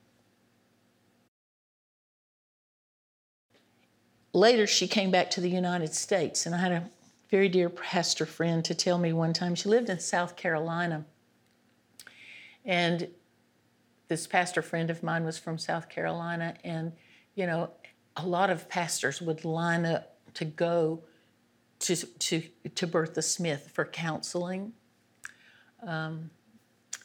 Later, 4.35 4.66
she 4.66 4.89
came 4.89 5.12
back 5.12 5.30
to 5.30 5.41
the 5.41 5.49
United 5.49 5.95
States, 5.95 6.45
and 6.45 6.57
I 6.57 6.59
had 6.59 6.72
a 6.72 6.91
very 7.30 7.49
dear 7.49 7.70
pastor 7.70 8.26
friend 8.26 8.64
to 8.64 8.74
tell 8.74 8.99
me 8.99 9.12
one 9.12 9.32
time 9.32 9.55
she 9.55 9.68
lived 9.68 9.89
in 9.89 10.01
South 10.01 10.35
Carolina. 10.35 11.05
And 12.64 13.09
this 14.09 14.26
pastor 14.26 14.61
friend 14.61 14.91
of 14.91 15.05
mine 15.05 15.24
was 15.24 15.39
from 15.39 15.57
South 15.57 15.89
Carolina, 15.89 16.57
and 16.64 16.93
you 17.37 17.47
know, 17.47 17.70
a 18.16 18.26
lot 18.26 18.51
of 18.51 18.68
pastors 18.68 19.22
would 19.22 19.45
line 19.45 19.87
up 19.87 20.18
to 20.35 20.45
go 20.45 21.05
to, 21.78 21.95
to, 21.95 22.43
to 22.74 22.87
Bertha 22.89 23.22
Smith 23.22 23.70
for 23.72 23.85
counseling 23.85 24.72
um, 25.87 26.30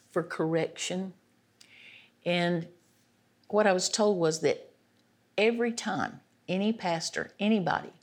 for 0.09 0.23
correction. 0.23 1.13
And 2.25 2.67
what 3.49 3.67
I 3.67 3.73
was 3.73 3.87
told 3.87 4.17
was 4.17 4.41
that 4.41 4.71
every 5.37 5.71
time 5.71 6.21
any 6.49 6.73
pastor, 6.73 7.31
anybody, 7.39 7.93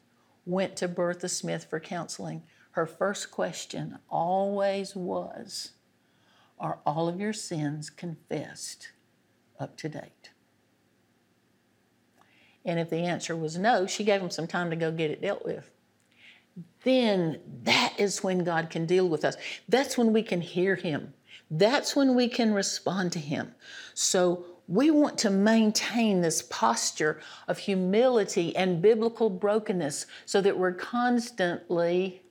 went 0.47 0.77
to 0.77 0.89
Bertha 0.89 1.29
Smith 1.29 1.67
for 1.69 1.81
counseling, 1.81 2.43
her 2.71 2.87
first 2.87 3.31
question 3.31 3.99
always 4.09 4.97
was 4.97 5.73
Are 6.59 6.79
all 6.87 7.09
of 7.09 7.21
your 7.21 7.33
sins 7.35 7.91
confessed 7.91 8.93
up 9.61 9.77
to 9.79 9.89
date? 9.89 10.31
And 12.65 12.81
if 12.81 12.89
the 12.89 12.99
answer 12.99 13.37
was 13.37 13.59
no, 13.59 13.87
she 13.87 14.05
gave 14.05 14.21
them 14.21 14.31
some 14.31 14.47
time 14.47 14.71
to 14.71 14.77
go 14.77 14.91
get 14.91 15.11
it 15.11 15.21
dealt 15.21 15.45
with 15.45 15.71
then 16.85 17.41
that 17.65 17.95
is 17.99 18.23
when 18.23 18.45
God 18.45 18.71
can 18.71 18.87
deal 18.87 19.09
with 19.09 19.25
us. 19.25 19.37
That's 19.69 19.99
when 19.99 20.13
we 20.13 20.23
can 20.23 20.41
hear 20.41 20.77
Him. 20.77 21.15
That's 21.51 21.95
when 21.95 22.15
we 22.15 22.29
can 22.29 22.55
respond 22.55 23.13
to 23.13 23.19
Him. 23.19 23.55
So 23.95 24.45
we 24.69 24.91
want 24.91 25.19
to 25.19 25.31
maintain 25.31 26.21
this 26.21 26.43
posture 26.43 27.21
of 27.47 27.59
humility 27.59 28.55
and 28.57 28.83
biblical 28.83 29.31
brokenness 29.31 30.07
so 30.25 30.41
that 30.41 30.59
we're 30.59 30.73
constantly 30.73 32.23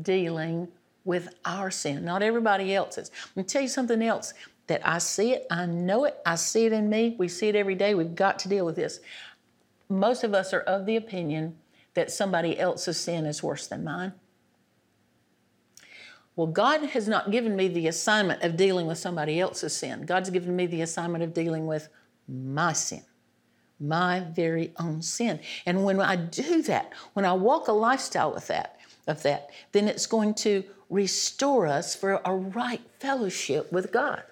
dealing 0.00 0.68
with 1.04 1.28
our 1.44 1.70
sin, 1.70 2.04
not 2.04 2.22
everybody 2.22 2.74
else's. 2.74 3.10
I'm 3.24 3.30
going 3.36 3.46
to 3.46 3.52
tell 3.52 3.62
you 3.62 3.68
something 3.68 4.02
else 4.02 4.34
that 4.66 4.86
I 4.86 4.98
see 4.98 5.32
it, 5.32 5.46
I 5.50 5.66
know 5.66 6.04
it, 6.04 6.18
I 6.24 6.36
see 6.36 6.64
it 6.64 6.72
in 6.72 6.88
me, 6.88 7.14
we 7.18 7.28
see 7.28 7.48
it 7.48 7.56
every 7.56 7.74
day. 7.74 7.94
We've 7.94 8.14
got 8.14 8.38
to 8.40 8.48
deal 8.48 8.64
with 8.64 8.76
this. 8.76 9.00
Most 9.90 10.24
of 10.24 10.32
us 10.32 10.54
are 10.54 10.60
of 10.60 10.86
the 10.86 10.96
opinion 10.96 11.56
that 11.92 12.10
somebody 12.10 12.58
else's 12.58 12.98
sin 12.98 13.26
is 13.26 13.42
worse 13.42 13.66
than 13.66 13.84
mine? 13.84 14.12
Well, 16.36 16.48
God 16.48 16.82
has 16.82 17.06
not 17.06 17.30
given 17.30 17.54
me 17.54 17.68
the 17.68 17.86
assignment 17.86 18.42
of 18.42 18.56
dealing 18.56 18.86
with 18.86 18.98
somebody 18.98 19.38
else's 19.38 19.74
sin. 19.74 20.04
God's 20.04 20.30
given 20.30 20.54
me 20.56 20.66
the 20.66 20.82
assignment 20.82 21.22
of 21.22 21.32
dealing 21.32 21.66
with 21.66 21.88
my 22.26 22.72
sin, 22.72 23.02
my 23.78 24.20
very 24.20 24.72
own 24.78 25.00
sin. 25.02 25.38
And 25.64 25.84
when 25.84 26.00
I 26.00 26.16
do 26.16 26.62
that, 26.62 26.92
when 27.12 27.24
I 27.24 27.34
walk 27.34 27.68
a 27.68 27.72
lifestyle 27.72 28.32
with 28.32 28.48
that, 28.48 28.78
of 29.06 29.22
that, 29.22 29.50
then 29.72 29.88
it's 29.88 30.06
going 30.06 30.34
to 30.34 30.64
restore 30.90 31.66
us 31.66 31.94
for 31.94 32.20
a 32.24 32.34
right 32.34 32.80
fellowship 32.98 33.70
with 33.72 33.92
God. 33.92 34.22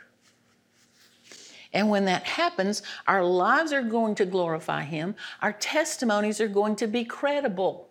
And 1.72 1.88
when 1.88 2.04
that 2.04 2.24
happens, 2.24 2.82
our 3.06 3.24
lives 3.24 3.72
are 3.72 3.82
going 3.82 4.14
to 4.16 4.26
glorify 4.26 4.82
Him, 4.82 5.14
our 5.40 5.52
testimonies 5.52 6.40
are 6.40 6.48
going 6.48 6.76
to 6.76 6.86
be 6.86 7.04
credible. 7.04 7.88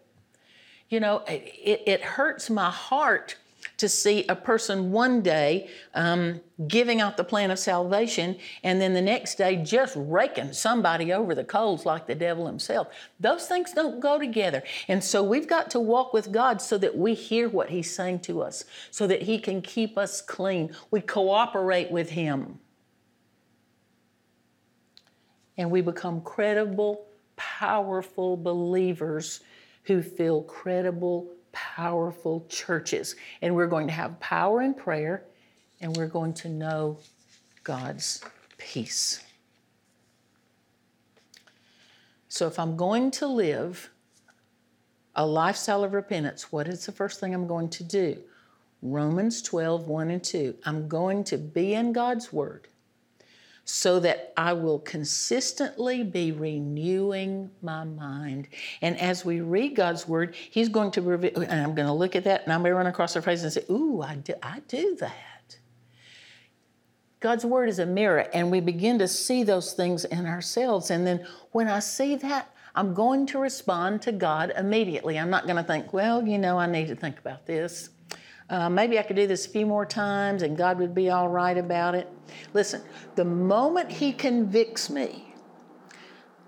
You 0.90 1.00
know, 1.00 1.24
it, 1.28 1.84
it 1.86 2.02
hurts 2.02 2.50
my 2.50 2.70
heart 2.70 3.38
to 3.82 3.90
see 3.90 4.24
a 4.30 4.36
person 4.36 4.92
one 4.92 5.24
day 5.24 5.68
um, 5.96 6.40
giving 6.68 7.02
out 7.02 7.18
the 7.18 7.24
plan 7.24 7.50
of 7.50 7.58
salvation 7.58 8.38
and 8.64 8.80
then 8.80 8.94
the 8.94 9.02
next 9.02 9.40
day 9.40 9.56
just 9.56 9.96
raking 9.98 10.54
somebody 10.54 11.12
over 11.12 11.34
the 11.34 11.44
coals 11.44 11.84
like 11.84 12.06
the 12.06 12.14
devil 12.14 12.46
himself. 12.46 12.90
Those 13.20 13.48
things 13.48 13.74
don't 13.74 14.00
go 14.00 14.20
together. 14.20 14.62
And 14.88 15.04
so 15.04 15.24
we've 15.24 15.48
got 15.48 15.72
to 15.72 15.80
walk 15.80 16.14
with 16.14 16.32
God 16.32 16.62
so 16.62 16.78
that 16.78 16.96
we 16.96 17.16
hear 17.16 17.50
what 17.50 17.72
He's 17.72 17.94
saying 17.94 18.20
to 18.20 18.44
us, 18.44 18.66
so 18.92 19.08
that 19.08 19.24
He 19.24 19.40
can 19.40 19.64
keep 19.64 19.98
us 19.98 20.22
clean. 20.22 20.76
We 20.92 21.02
cooperate 21.02 21.90
with 21.90 22.12
Him 22.12 22.60
and 25.58 25.72
we 25.72 25.82
become 25.82 26.22
credible, 26.22 27.08
powerful 27.36 28.38
believers 28.38 29.40
who 29.86 30.04
feel 30.04 30.44
credible, 30.44 31.32
powerful 31.52 32.46
churches. 32.50 33.16
And 33.42 33.56
we're 33.56 33.68
going 33.68 33.88
to 33.88 33.94
have 33.94 34.20
power 34.20 34.62
in 34.62 34.74
prayer 34.74 35.26
and 35.80 35.96
we're 35.96 36.08
going 36.08 36.34
to 36.36 36.50
know 36.50 36.98
God's 37.64 38.22
peace. 38.58 39.24
So, 42.30 42.48
if 42.48 42.58
I'm 42.60 42.78
going 42.78 43.12
to 43.12 43.28
live 43.28 43.90
a 45.16 45.26
lifestyle 45.26 45.84
of 45.84 45.94
repentance, 45.94 46.52
what 46.52 46.68
is 46.68 46.86
the 46.86 46.92
first 46.92 47.20
thing 47.20 47.34
I'm 47.34 47.48
going 47.48 47.70
to 47.72 47.84
do? 47.84 48.18
Romans 48.82 49.42
12, 49.42 49.88
1 49.88 50.12
and 50.12 50.24
2. 50.24 50.56
I'm 50.66 50.88
going 50.88 51.24
to 51.26 51.38
be 51.38 51.74
in 51.74 51.92
God's 51.92 52.32
Word 52.32 52.68
so 53.72 54.02
that 54.02 54.34
I 54.36 54.52
will 54.52 54.80
consistently 54.80 56.04
be 56.04 56.34
renewing 56.34 57.50
my 57.62 57.86
mind. 57.86 58.50
And 58.82 59.00
as 59.00 59.24
we 59.24 59.40
read 59.40 59.78
God's 59.78 60.06
word, 60.06 60.36
He's 60.36 60.68
going 60.68 60.92
to 60.92 61.02
reveal, 61.02 61.38
and 61.38 61.54
I'm 61.54 61.74
going 61.74 61.88
to 61.88 61.94
look 61.94 62.18
at 62.18 62.26
that 62.26 62.44
and 62.44 62.52
I 62.52 62.58
may 62.58 62.72
run 62.72 62.88
across 62.88 63.16
a 63.16 63.22
phrase 63.22 63.44
and 63.44 63.54
say, 63.54 63.64
Ooh, 63.70 64.02
I 64.02 64.16
do, 64.16 64.34
I 64.44 64.60
do 64.68 64.98
that. 65.00 65.58
God's 67.22 67.46
word 67.46 67.70
is 67.70 67.80
a 67.80 67.86
mirror, 67.86 68.28
and 68.34 68.52
we 68.52 68.60
begin 68.60 69.00
to 69.00 69.08
see 69.08 69.44
those 69.44 69.72
things 69.72 70.04
in 70.04 70.26
ourselves. 70.26 70.92
And 70.92 71.08
then 71.08 71.26
when 71.52 71.70
I 71.70 71.80
see 71.80 72.18
that, 72.18 72.54
I'm 72.76 72.94
going 72.94 73.26
to 73.28 73.40
respond 73.40 74.02
to 74.02 74.12
God 74.12 74.52
immediately. 74.58 75.18
I'm 75.18 75.30
not 75.30 75.46
going 75.46 75.56
to 75.56 75.64
think, 75.64 75.94
well, 75.94 76.28
you 76.28 76.38
know, 76.38 76.58
I 76.58 76.66
need 76.66 76.88
to 76.88 76.96
think 76.96 77.20
about 77.20 77.46
this. 77.46 77.90
Uh, 78.52 78.70
maybe 78.70 79.00
I 79.00 79.04
could 79.04 79.16
do 79.16 79.28
this 79.28 79.46
a 79.46 79.50
few 79.50 79.66
more 79.66 79.86
times 79.86 80.42
and 80.42 80.58
God 80.58 80.78
would 80.78 80.94
be 80.94 81.10
all 81.10 81.30
right 81.30 81.58
about 81.58 81.96
it. 81.96 82.10
Listen, 82.54 82.82
the 83.16 83.24
moment 83.24 83.90
He 83.90 84.12
convicts 84.12 84.90
me, 84.90 85.34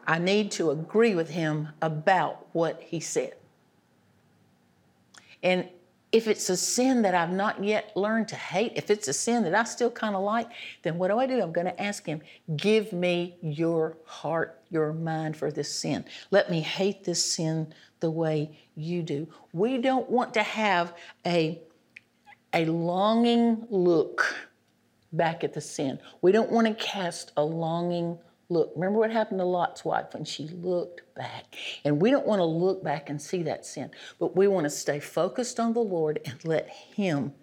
I 0.06 0.20
need 0.20 0.52
to 0.52 0.72
agree 0.72 1.16
with 1.16 1.30
Him 1.30 1.70
about 1.82 2.46
what 2.52 2.82
He 2.82 3.00
said. 3.00 3.36
And 5.42 5.70
if 6.12 6.28
it's 6.28 6.50
a 6.50 6.58
sin 6.58 7.04
that 7.04 7.16
I've 7.16 7.32
not 7.32 7.64
yet 7.64 7.96
learned 7.96 8.28
to 8.28 8.36
hate, 8.36 8.74
if 8.76 8.92
it's 8.92 9.08
a 9.08 9.14
sin 9.14 9.44
that 9.44 9.56
I 9.56 9.64
still 9.64 9.90
kind 9.90 10.14
of 10.14 10.24
like, 10.24 10.50
then 10.84 10.98
what 10.98 11.08
do 11.08 11.18
I 11.18 11.26
do? 11.26 11.42
I'm 11.42 11.54
going 11.54 11.68
to 11.68 11.82
ask 11.82 12.06
Him, 12.06 12.22
give 12.58 12.92
me 12.92 13.38
your 13.42 13.96
heart, 14.06 14.62
your 14.70 14.92
mind 14.92 15.38
for 15.38 15.52
this 15.52 15.74
sin. 15.74 16.04
Let 16.32 16.52
me 16.52 16.60
hate 16.60 17.06
this 17.06 17.26
sin 17.26 17.74
the 18.02 18.12
way 18.12 18.60
you 18.76 19.04
do. 19.04 19.30
We 19.54 19.78
don't 19.78 20.10
want 20.10 20.34
to 20.34 20.44
have 20.44 20.94
a 21.26 21.62
a 22.54 22.66
longing 22.66 23.66
look 23.70 24.36
back 25.12 25.44
at 25.44 25.54
the 25.54 25.62
sin. 25.62 26.00
We 26.22 26.32
don't 26.32 26.52
want 26.52 26.68
to 26.68 26.74
cast 26.74 27.32
a 27.38 27.44
longing 27.44 28.18
look. 28.50 28.72
Remember 28.76 29.00
what 29.00 29.12
happened 29.12 29.40
to 29.40 29.46
Lot's 29.46 29.86
wife 29.86 30.14
when 30.14 30.26
she 30.26 30.48
looked 30.48 31.02
back? 31.16 31.56
And 31.84 32.02
we 32.02 32.12
don't 32.12 32.28
want 32.28 32.40
to 32.40 32.46
look 32.46 32.84
back 32.84 33.10
and 33.10 33.22
see 33.22 33.44
that 33.44 33.66
sin, 33.66 33.92
but 34.20 34.36
we 34.36 34.48
want 34.48 34.66
to 34.66 34.70
stay 34.70 35.00
focused 35.00 35.60
on 35.60 35.74
the 35.74 35.82
Lord 35.82 36.20
and 36.26 36.44
let 36.46 36.70
Him 36.70 37.34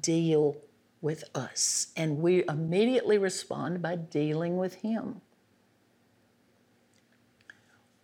deal 0.00 0.56
with 1.00 1.24
us. 1.34 1.88
And 1.96 2.18
we 2.18 2.44
immediately 2.48 3.18
respond 3.18 3.82
by 3.82 3.96
dealing 3.96 4.56
with 4.56 4.74
Him. 4.76 5.20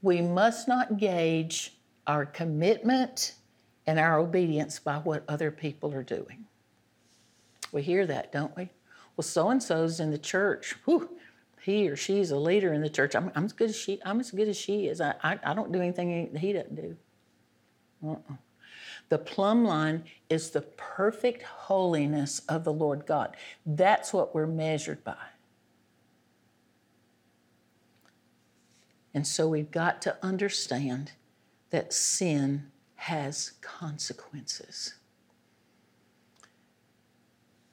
We 0.03 0.23
must 0.23 0.69
not 0.69 0.97
gauge 0.97 1.77
our 2.07 2.25
commitment 2.25 3.35
and 3.91 3.99
our 3.99 4.21
obedience 4.21 4.79
by 4.79 4.99
what 4.99 5.25
other 5.27 5.51
people 5.51 5.93
are 5.93 6.05
doing. 6.05 6.45
We 7.73 7.83
hear 7.83 8.07
that, 8.07 8.31
don't 8.31 8.57
we? 8.57 8.71
Well, 9.17 9.25
so 9.25 9.51
and 9.51 9.61
so's 9.61 9.99
in 9.99 10.13
the 10.13 10.19
church. 10.19 10.77
Whew, 10.85 11.11
he 11.61 11.89
or 11.89 11.97
she's 11.97 12.31
a 12.31 12.37
leader 12.37 12.73
in 12.73 12.83
the 12.83 12.89
church. 12.89 13.17
I'm, 13.17 13.33
I'm 13.35 13.47
as 13.47 13.53
good 13.53 13.71
as 13.71 13.77
she. 13.77 14.01
I'm 14.05 14.21
as 14.21 14.31
good 14.31 14.47
as 14.47 14.57
she 14.57 14.87
is. 14.87 15.01
I, 15.01 15.17
I, 15.25 15.41
I 15.43 15.55
don't 15.55 15.73
do 15.73 15.81
anything 15.81 16.37
he 16.37 16.53
doesn't 16.53 16.77
do. 16.77 16.97
Uh-uh. 18.07 18.37
The 19.09 19.19
plumb 19.19 19.65
line 19.65 20.05
is 20.29 20.51
the 20.51 20.63
perfect 20.63 21.43
holiness 21.43 22.43
of 22.49 22.63
the 22.63 22.73
Lord 22.73 23.07
God. 23.07 23.37
That's 23.67 24.13
what 24.13 24.37
we're 24.37 24.47
measured 24.47 25.03
by. 25.03 25.17
And 29.15 29.27
so 29.27 29.49
we've 29.49 29.73
got 29.73 30.01
to 30.03 30.17
understand 30.23 31.11
that 31.71 31.93
sin 31.93 32.71
has 33.01 33.53
consequences. 33.63 34.93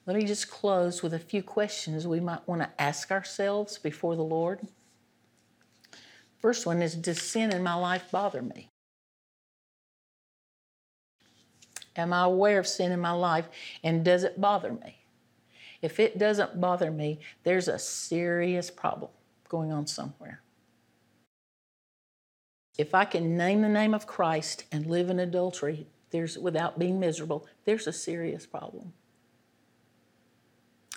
Let 0.06 0.16
me 0.16 0.24
just 0.24 0.50
close 0.50 1.02
with 1.02 1.12
a 1.12 1.18
few 1.18 1.42
questions 1.42 2.06
we 2.06 2.18
might 2.18 2.48
want 2.48 2.62
to 2.62 2.70
ask 2.78 3.10
ourselves 3.10 3.76
before 3.76 4.16
the 4.16 4.22
Lord. 4.22 4.60
First 6.38 6.64
one 6.64 6.80
is 6.80 6.94
Does 6.94 7.20
sin 7.20 7.52
in 7.52 7.62
my 7.62 7.74
life 7.74 8.10
bother 8.10 8.40
me? 8.40 8.70
Am 11.94 12.14
I 12.14 12.24
aware 12.24 12.58
of 12.58 12.66
sin 12.66 12.90
in 12.90 13.00
my 13.00 13.12
life 13.12 13.48
and 13.84 14.02
does 14.02 14.24
it 14.24 14.40
bother 14.40 14.72
me? 14.72 14.96
If 15.82 16.00
it 16.00 16.16
doesn't 16.16 16.58
bother 16.58 16.90
me, 16.90 17.20
there's 17.42 17.68
a 17.68 17.78
serious 17.78 18.70
problem 18.70 19.10
going 19.46 19.72
on 19.72 19.86
somewhere. 19.86 20.40
If 22.78 22.94
I 22.94 23.04
can 23.04 23.36
name 23.36 23.62
the 23.62 23.68
name 23.68 23.92
of 23.92 24.06
Christ 24.06 24.64
and 24.70 24.86
live 24.86 25.10
in 25.10 25.18
adultery, 25.18 25.88
there's 26.10 26.38
without 26.38 26.78
being 26.78 26.98
miserable, 26.98 27.46
there's 27.64 27.86
a 27.86 27.92
serious 27.92 28.46
problem. 28.46 28.92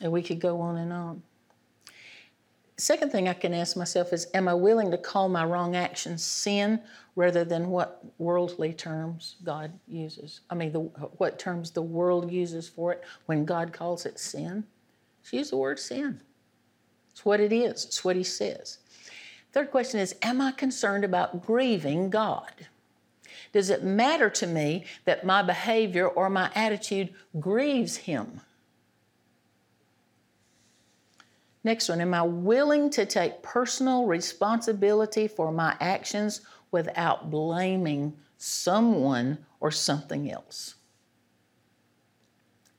And 0.02 0.12
we 0.12 0.22
could 0.22 0.40
go 0.40 0.62
on 0.62 0.78
and 0.78 0.94
on. 0.94 1.24
Second 2.78 3.12
thing 3.12 3.28
I 3.28 3.34
can 3.34 3.54
ask 3.54 3.78
myself 3.78 4.12
is 4.14 4.28
Am 4.34 4.48
I 4.48 4.54
willing 4.54 4.90
to 4.90 4.98
call 4.98 5.30
my 5.30 5.46
wrong 5.46 5.76
actions 5.76 6.24
sin 6.24 6.82
rather 7.16 7.44
than 7.44 7.70
what 7.70 8.04
worldly 8.18 8.74
terms 8.74 9.36
God 9.44 9.72
uses? 9.88 10.42
I 10.50 10.56
mean, 10.56 10.72
the, 10.72 10.80
what 10.80 11.38
terms 11.38 11.72
the 11.72 11.82
world 11.82 12.32
uses 12.32 12.68
for 12.68 12.94
it 12.94 13.04
when 13.26 13.46
God 13.46 13.74
calls 13.74 14.06
it 14.06 14.20
sin? 14.20 14.64
Just 15.22 15.34
use 15.34 15.50
the 15.52 15.58
word 15.58 15.80
sin. 15.80 16.22
It's 17.12 17.24
what 17.24 17.40
it 17.40 17.54
is, 17.54 17.86
it's 17.86 18.04
what 18.04 18.16
He 18.16 18.24
says. 18.24 18.80
Third 19.52 19.72
question 19.72 20.00
is 20.00 20.16
Am 20.22 20.42
I 20.42 20.52
concerned 20.52 21.04
about 21.04 21.46
grieving 21.46 22.10
God? 22.10 22.52
Does 23.52 23.70
it 23.70 23.84
matter 23.84 24.30
to 24.30 24.48
me 24.48 24.86
that 25.06 25.26
my 25.26 25.42
behavior 25.42 26.08
or 26.08 26.30
my 26.30 26.50
attitude 26.56 27.14
grieves 27.40 27.98
Him? 27.98 28.42
Next 31.64 31.90
one, 31.90 32.02
am 32.02 32.14
I 32.14 32.24
willing 32.24 32.90
to 32.92 33.06
take 33.06 33.44
personal 33.44 34.06
responsibility 34.06 35.28
for 35.28 35.52
my 35.52 35.76
actions 35.80 36.42
without 36.72 37.30
blaming 37.30 38.14
someone 38.38 39.38
or 39.60 39.70
something 39.70 40.32
else? 40.32 40.76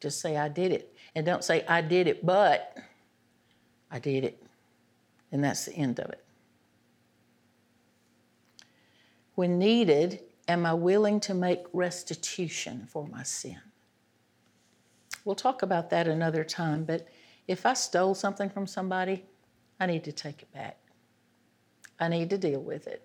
Just 0.00 0.20
say, 0.20 0.36
I 0.36 0.48
did 0.48 0.72
it. 0.72 0.96
And 1.14 1.24
don't 1.24 1.44
say, 1.44 1.64
I 1.68 1.80
did 1.80 2.08
it, 2.08 2.26
but 2.26 2.76
I 3.90 4.00
did 4.00 4.24
it. 4.24 4.42
And 5.30 5.44
that's 5.44 5.66
the 5.66 5.74
end 5.74 6.00
of 6.00 6.10
it. 6.10 6.24
When 9.34 9.58
needed, 9.58 10.20
am 10.48 10.66
I 10.66 10.74
willing 10.74 11.20
to 11.20 11.34
make 11.34 11.64
restitution 11.72 12.86
for 12.88 13.06
my 13.06 13.22
sin? 13.22 13.60
We'll 15.24 15.34
talk 15.34 15.62
about 15.62 15.90
that 15.90 16.08
another 16.08 16.44
time, 16.44 16.84
but 16.84 17.06
if 17.46 17.64
I 17.64 17.74
stole 17.74 18.14
something 18.14 18.50
from 18.50 18.66
somebody, 18.66 19.24
I 19.80 19.86
need 19.86 20.04
to 20.04 20.12
take 20.12 20.42
it 20.42 20.52
back. 20.52 20.78
I 21.98 22.08
need 22.08 22.30
to 22.30 22.38
deal 22.38 22.60
with 22.60 22.86
it. 22.86 23.02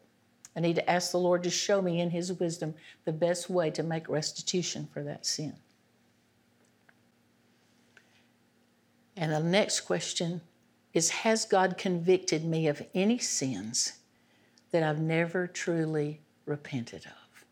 I 0.56 0.60
need 0.60 0.76
to 0.76 0.90
ask 0.90 1.12
the 1.12 1.20
Lord 1.20 1.44
to 1.44 1.52
show 1.52 1.82
me 1.82 2.02
in 2.02 2.10
His 2.10 2.34
wisdom 2.34 2.74
the 3.06 3.14
best 3.14 3.50
way 3.50 3.70
to 3.72 3.84
make 3.84 4.10
restitution 4.10 4.88
for 4.92 5.04
that 5.04 5.26
sin. 5.26 5.54
And 9.16 9.32
the 9.32 9.40
next 9.40 9.82
question 9.82 10.42
is 10.94 11.10
Has 11.10 11.46
God 11.46 11.78
convicted 11.78 12.44
me 12.44 12.68
of 12.68 12.82
any 12.94 13.20
sins 13.20 13.94
that 14.72 14.84
I've 14.84 15.00
never 15.00 15.48
truly 15.48 16.22
repented 16.46 17.06
of? 17.06 17.46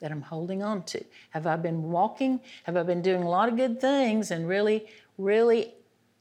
That 0.00 0.12
I'm 0.12 0.22
holding 0.22 0.62
on 0.62 0.82
to? 0.84 1.04
Have 1.30 1.46
I 1.46 1.56
been 1.56 1.90
walking? 1.90 2.40
Have 2.64 2.76
I 2.76 2.82
been 2.82 3.02
doing 3.02 3.22
a 3.22 3.28
lot 3.28 3.48
of 3.48 3.56
good 3.56 3.80
things 3.80 4.30
and 4.30 4.48
really, 4.48 4.86
really 5.16 5.74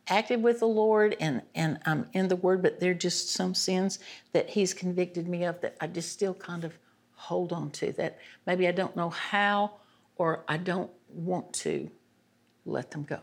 active 0.09 0.41
with 0.41 0.59
the 0.59 0.67
Lord 0.67 1.15
and, 1.19 1.41
and 1.53 1.79
I'm 1.85 2.07
in 2.13 2.27
the 2.27 2.35
Word, 2.35 2.61
but 2.61 2.79
there 2.79 2.91
are 2.91 2.95
just 2.95 3.29
some 3.29 3.53
sins 3.53 3.99
that 4.33 4.49
He's 4.49 4.73
convicted 4.73 5.27
me 5.27 5.43
of 5.43 5.59
that 5.61 5.75
I 5.79 5.87
just 5.87 6.11
still 6.11 6.33
kind 6.33 6.63
of 6.63 6.77
hold 7.13 7.51
on 7.51 7.71
to, 7.71 7.91
that 7.93 8.19
maybe 8.45 8.67
I 8.67 8.71
don't 8.71 8.95
know 8.95 9.09
how 9.09 9.73
or 10.15 10.43
I 10.47 10.57
don't 10.57 10.91
want 11.09 11.51
to 11.53 11.89
let 12.65 12.91
them 12.91 13.03
go. 13.03 13.19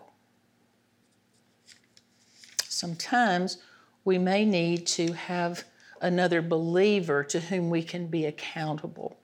Sometimes 2.69 3.59
we 4.05 4.19
may 4.19 4.45
need 4.45 4.87
to 4.89 5.13
have 5.13 5.65
another 6.05 6.43
believer 6.43 7.25
to 7.25 7.41
whom 7.41 7.71
we 7.71 7.83
can 7.83 8.07
be 8.07 8.27
accountable, 8.27 9.17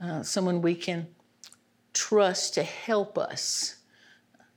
uh, 0.00 0.22
someone 0.22 0.60
we 0.60 0.74
can 0.74 1.06
trust 1.94 2.54
to 2.54 2.62
help 2.62 3.16
us 3.16 3.76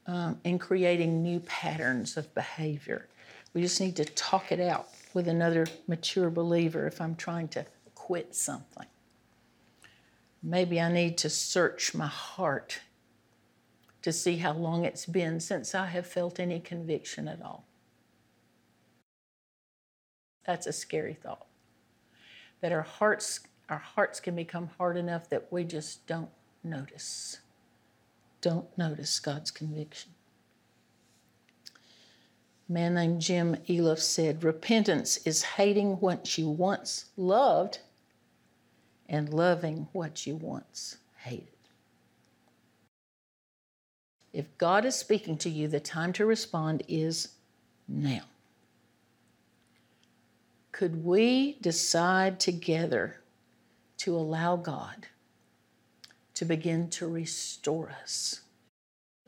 um, 0.05 0.38
in 0.43 0.59
creating 0.59 1.24
new 1.24 1.39
patterns 1.39 2.17
of 2.17 2.34
behavior. 2.36 3.07
We 3.53 3.61
just 3.61 3.80
need 3.80 3.95
to 3.95 4.05
talk 4.05 4.51
it 4.51 4.59
out 4.59 4.89
with 5.13 5.30
another 5.30 5.65
mature 5.88 6.30
believer 6.30 6.88
if 6.88 6.99
I'm 6.99 7.15
trying 7.15 7.47
to 7.49 7.65
quit 7.95 8.36
something. 8.36 8.88
Maybe 10.43 10.82
I 10.82 10.91
need 10.91 11.17
to 11.19 11.30
search 11.30 11.95
my 11.95 12.07
heart 12.07 12.82
to 14.01 14.11
see 14.11 14.38
how 14.38 14.53
long 14.53 14.84
it's 14.84 15.05
been 15.05 15.39
since 15.39 15.74
I 15.74 15.86
have 15.86 16.07
felt 16.07 16.38
any 16.38 16.59
conviction 16.59 17.30
at 17.30 17.41
all. 17.41 17.65
That's 20.45 20.67
a 20.67 20.74
scary 20.74 21.13
thought. 21.13 21.45
That 22.62 22.72
our 22.72 22.82
hearts, 22.82 23.41
our 23.70 23.80
hearts 23.80 24.20
can 24.20 24.36
become 24.36 24.70
hard 24.78 24.97
enough 24.97 25.30
that 25.30 25.51
we 25.51 25.64
just 25.64 26.05
don't 26.07 26.30
notice 26.64 27.39
don't 28.41 28.76
notice 28.78 29.20
God's 29.20 29.51
conviction. 29.51 30.12
A 32.68 32.72
man 32.72 32.95
named 32.95 33.22
Jim 33.22 33.57
Elliff 33.70 33.99
said, 33.99 34.43
Repentance 34.43 35.18
is 35.26 35.43
hating 35.43 35.93
what 35.99 36.38
you 36.38 36.49
once 36.49 37.05
loved 37.16 37.80
and 39.07 39.32
loving 39.32 39.88
what 39.91 40.26
you 40.26 40.36
once 40.36 40.97
hated. 41.18 41.47
If 44.34 44.57
God 44.57 44.86
is 44.86 44.95
speaking 44.95 45.38
to 45.39 45.49
you, 45.49 45.68
the 45.68 45.80
time 45.80 46.14
to 46.14 46.26
respond 46.26 46.84
is 46.88 47.30
now. 47.88 48.24
Could 50.72 51.03
we 51.03 51.57
decide 51.61 52.39
together 52.39 53.22
to 53.97 54.15
allow 54.15 54.55
God 54.55 55.07
to 56.34 56.45
begin 56.45 56.89
to 56.89 57.07
restore 57.07 57.91
us, 58.01 58.41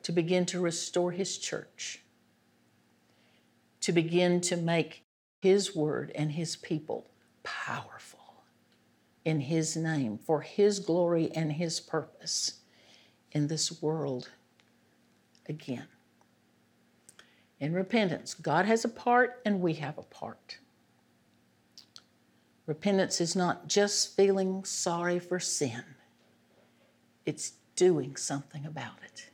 to 0.02 0.12
begin 0.12 0.46
to 0.48 0.60
restore 0.60 1.12
His 1.12 1.38
church, 1.38 2.02
to 3.82 3.92
begin 3.92 4.42
to 4.42 4.56
make 4.56 5.04
His 5.42 5.76
word 5.76 6.12
and 6.16 6.32
His 6.32 6.56
people 6.56 7.06
powerful 7.44 8.44
in 9.26 9.42
His 9.42 9.76
name 9.76 10.18
for 10.18 10.42
His 10.42 10.80
glory 10.80 11.30
and 11.36 11.52
His 11.52 11.80
purpose 11.80 12.62
in 13.32 13.48
this 13.48 13.82
world 13.82 14.30
again. 15.48 15.88
In 17.60 17.74
repentance, 17.74 18.34
God 18.34 18.66
has 18.66 18.86
a 18.86 18.90
part 18.90 19.42
and 19.46 19.62
we 19.62 19.74
have 19.76 19.98
a 19.98 20.04
part. 20.04 20.58
Repentance 22.66 23.20
is 23.20 23.36
not 23.36 23.68
just 23.68 24.16
feeling 24.16 24.64
sorry 24.64 25.20
for 25.20 25.40
sin 25.40 25.84
it's 27.26 27.54
doing 27.76 28.16
something 28.16 28.66
about 28.66 28.98
it. 29.04 29.30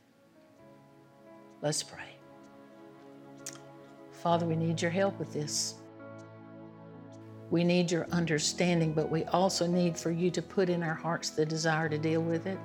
Let's 1.62 1.82
pray. 1.82 2.16
Father, 4.12 4.46
we 4.46 4.56
need 4.56 4.80
your 4.80 4.90
help 4.90 5.18
with 5.18 5.32
this. 5.32 5.74
We 7.50 7.64
need 7.64 7.90
your 7.90 8.06
understanding, 8.12 8.92
but 8.92 9.10
we 9.10 9.24
also 9.24 9.66
need 9.66 9.96
for 9.96 10.10
you 10.10 10.30
to 10.30 10.40
put 10.40 10.68
in 10.68 10.82
our 10.82 10.94
hearts 10.94 11.30
the 11.30 11.44
desire 11.44 11.88
to 11.88 11.98
deal 11.98 12.22
with 12.22 12.46
it. 12.46 12.58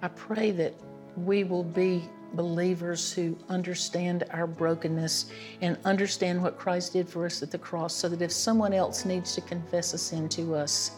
I 0.00 0.08
pray 0.08 0.50
that 0.52 0.74
we 1.16 1.44
will 1.44 1.64
be 1.64 2.02
believers 2.34 3.12
who 3.12 3.36
understand 3.48 4.24
our 4.30 4.46
brokenness 4.46 5.30
and 5.60 5.76
understand 5.84 6.42
what 6.42 6.58
Christ 6.58 6.92
did 6.92 7.08
for 7.08 7.26
us 7.26 7.42
at 7.42 7.50
the 7.50 7.58
cross 7.58 7.94
so 7.94 8.08
that 8.08 8.22
if 8.22 8.32
someone 8.32 8.72
else 8.72 9.04
needs 9.04 9.34
to 9.34 9.40
confess 9.40 9.94
a 9.94 9.98
sin 9.98 10.28
to 10.30 10.54
us, 10.54 10.92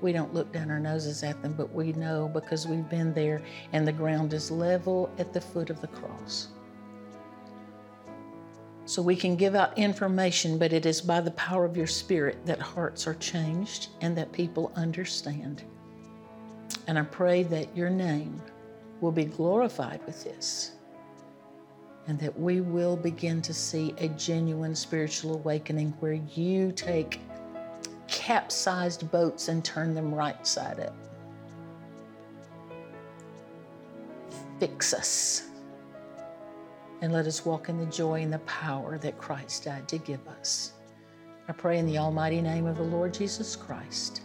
we 0.00 0.12
don't 0.12 0.34
look 0.34 0.52
down 0.52 0.70
our 0.70 0.80
noses 0.80 1.22
at 1.22 1.40
them, 1.42 1.54
but 1.54 1.72
we 1.72 1.92
know 1.92 2.28
because 2.32 2.66
we've 2.66 2.88
been 2.88 3.14
there 3.14 3.42
and 3.72 3.86
the 3.86 3.92
ground 3.92 4.32
is 4.34 4.50
level 4.50 5.10
at 5.18 5.32
the 5.32 5.40
foot 5.40 5.70
of 5.70 5.80
the 5.80 5.88
cross. 5.88 6.48
So 8.86 9.00
we 9.00 9.16
can 9.16 9.34
give 9.34 9.54
out 9.54 9.78
information, 9.78 10.58
but 10.58 10.74
it 10.74 10.84
is 10.84 11.00
by 11.00 11.22
the 11.22 11.30
power 11.30 11.64
of 11.64 11.76
your 11.76 11.86
Spirit 11.86 12.44
that 12.44 12.60
hearts 12.60 13.06
are 13.06 13.14
changed 13.14 13.88
and 14.02 14.14
that 14.18 14.30
people 14.30 14.72
understand. 14.76 15.64
And 16.86 16.98
I 16.98 17.02
pray 17.02 17.44
that 17.44 17.74
your 17.74 17.88
name 17.88 18.42
will 19.00 19.12
be 19.12 19.24
glorified 19.24 20.00
with 20.06 20.24
this 20.24 20.72
and 22.06 22.18
that 22.18 22.38
we 22.38 22.60
will 22.60 22.96
begin 22.96 23.40
to 23.42 23.54
see 23.54 23.94
a 23.98 24.08
genuine 24.08 24.74
spiritual 24.74 25.34
awakening 25.34 25.94
where 26.00 26.20
you 26.34 26.70
take 26.72 27.20
capsized 28.08 29.10
boats 29.10 29.48
and 29.48 29.64
turn 29.64 29.94
them 29.94 30.14
right 30.14 30.46
side 30.46 30.80
up. 30.80 30.94
Fix 34.60 34.92
us 34.92 35.48
and 37.00 37.12
let 37.12 37.26
us 37.26 37.44
walk 37.44 37.68
in 37.68 37.78
the 37.78 37.86
joy 37.86 38.22
and 38.22 38.32
the 38.32 38.38
power 38.40 38.98
that 38.98 39.18
Christ 39.18 39.64
died 39.64 39.88
to 39.88 39.98
give 39.98 40.26
us. 40.28 40.72
I 41.48 41.52
pray 41.52 41.78
in 41.78 41.86
the 41.86 41.98
almighty 41.98 42.40
name 42.40 42.66
of 42.66 42.76
the 42.76 42.84
Lord 42.84 43.12
Jesus 43.12 43.56
Christ. 43.56 44.22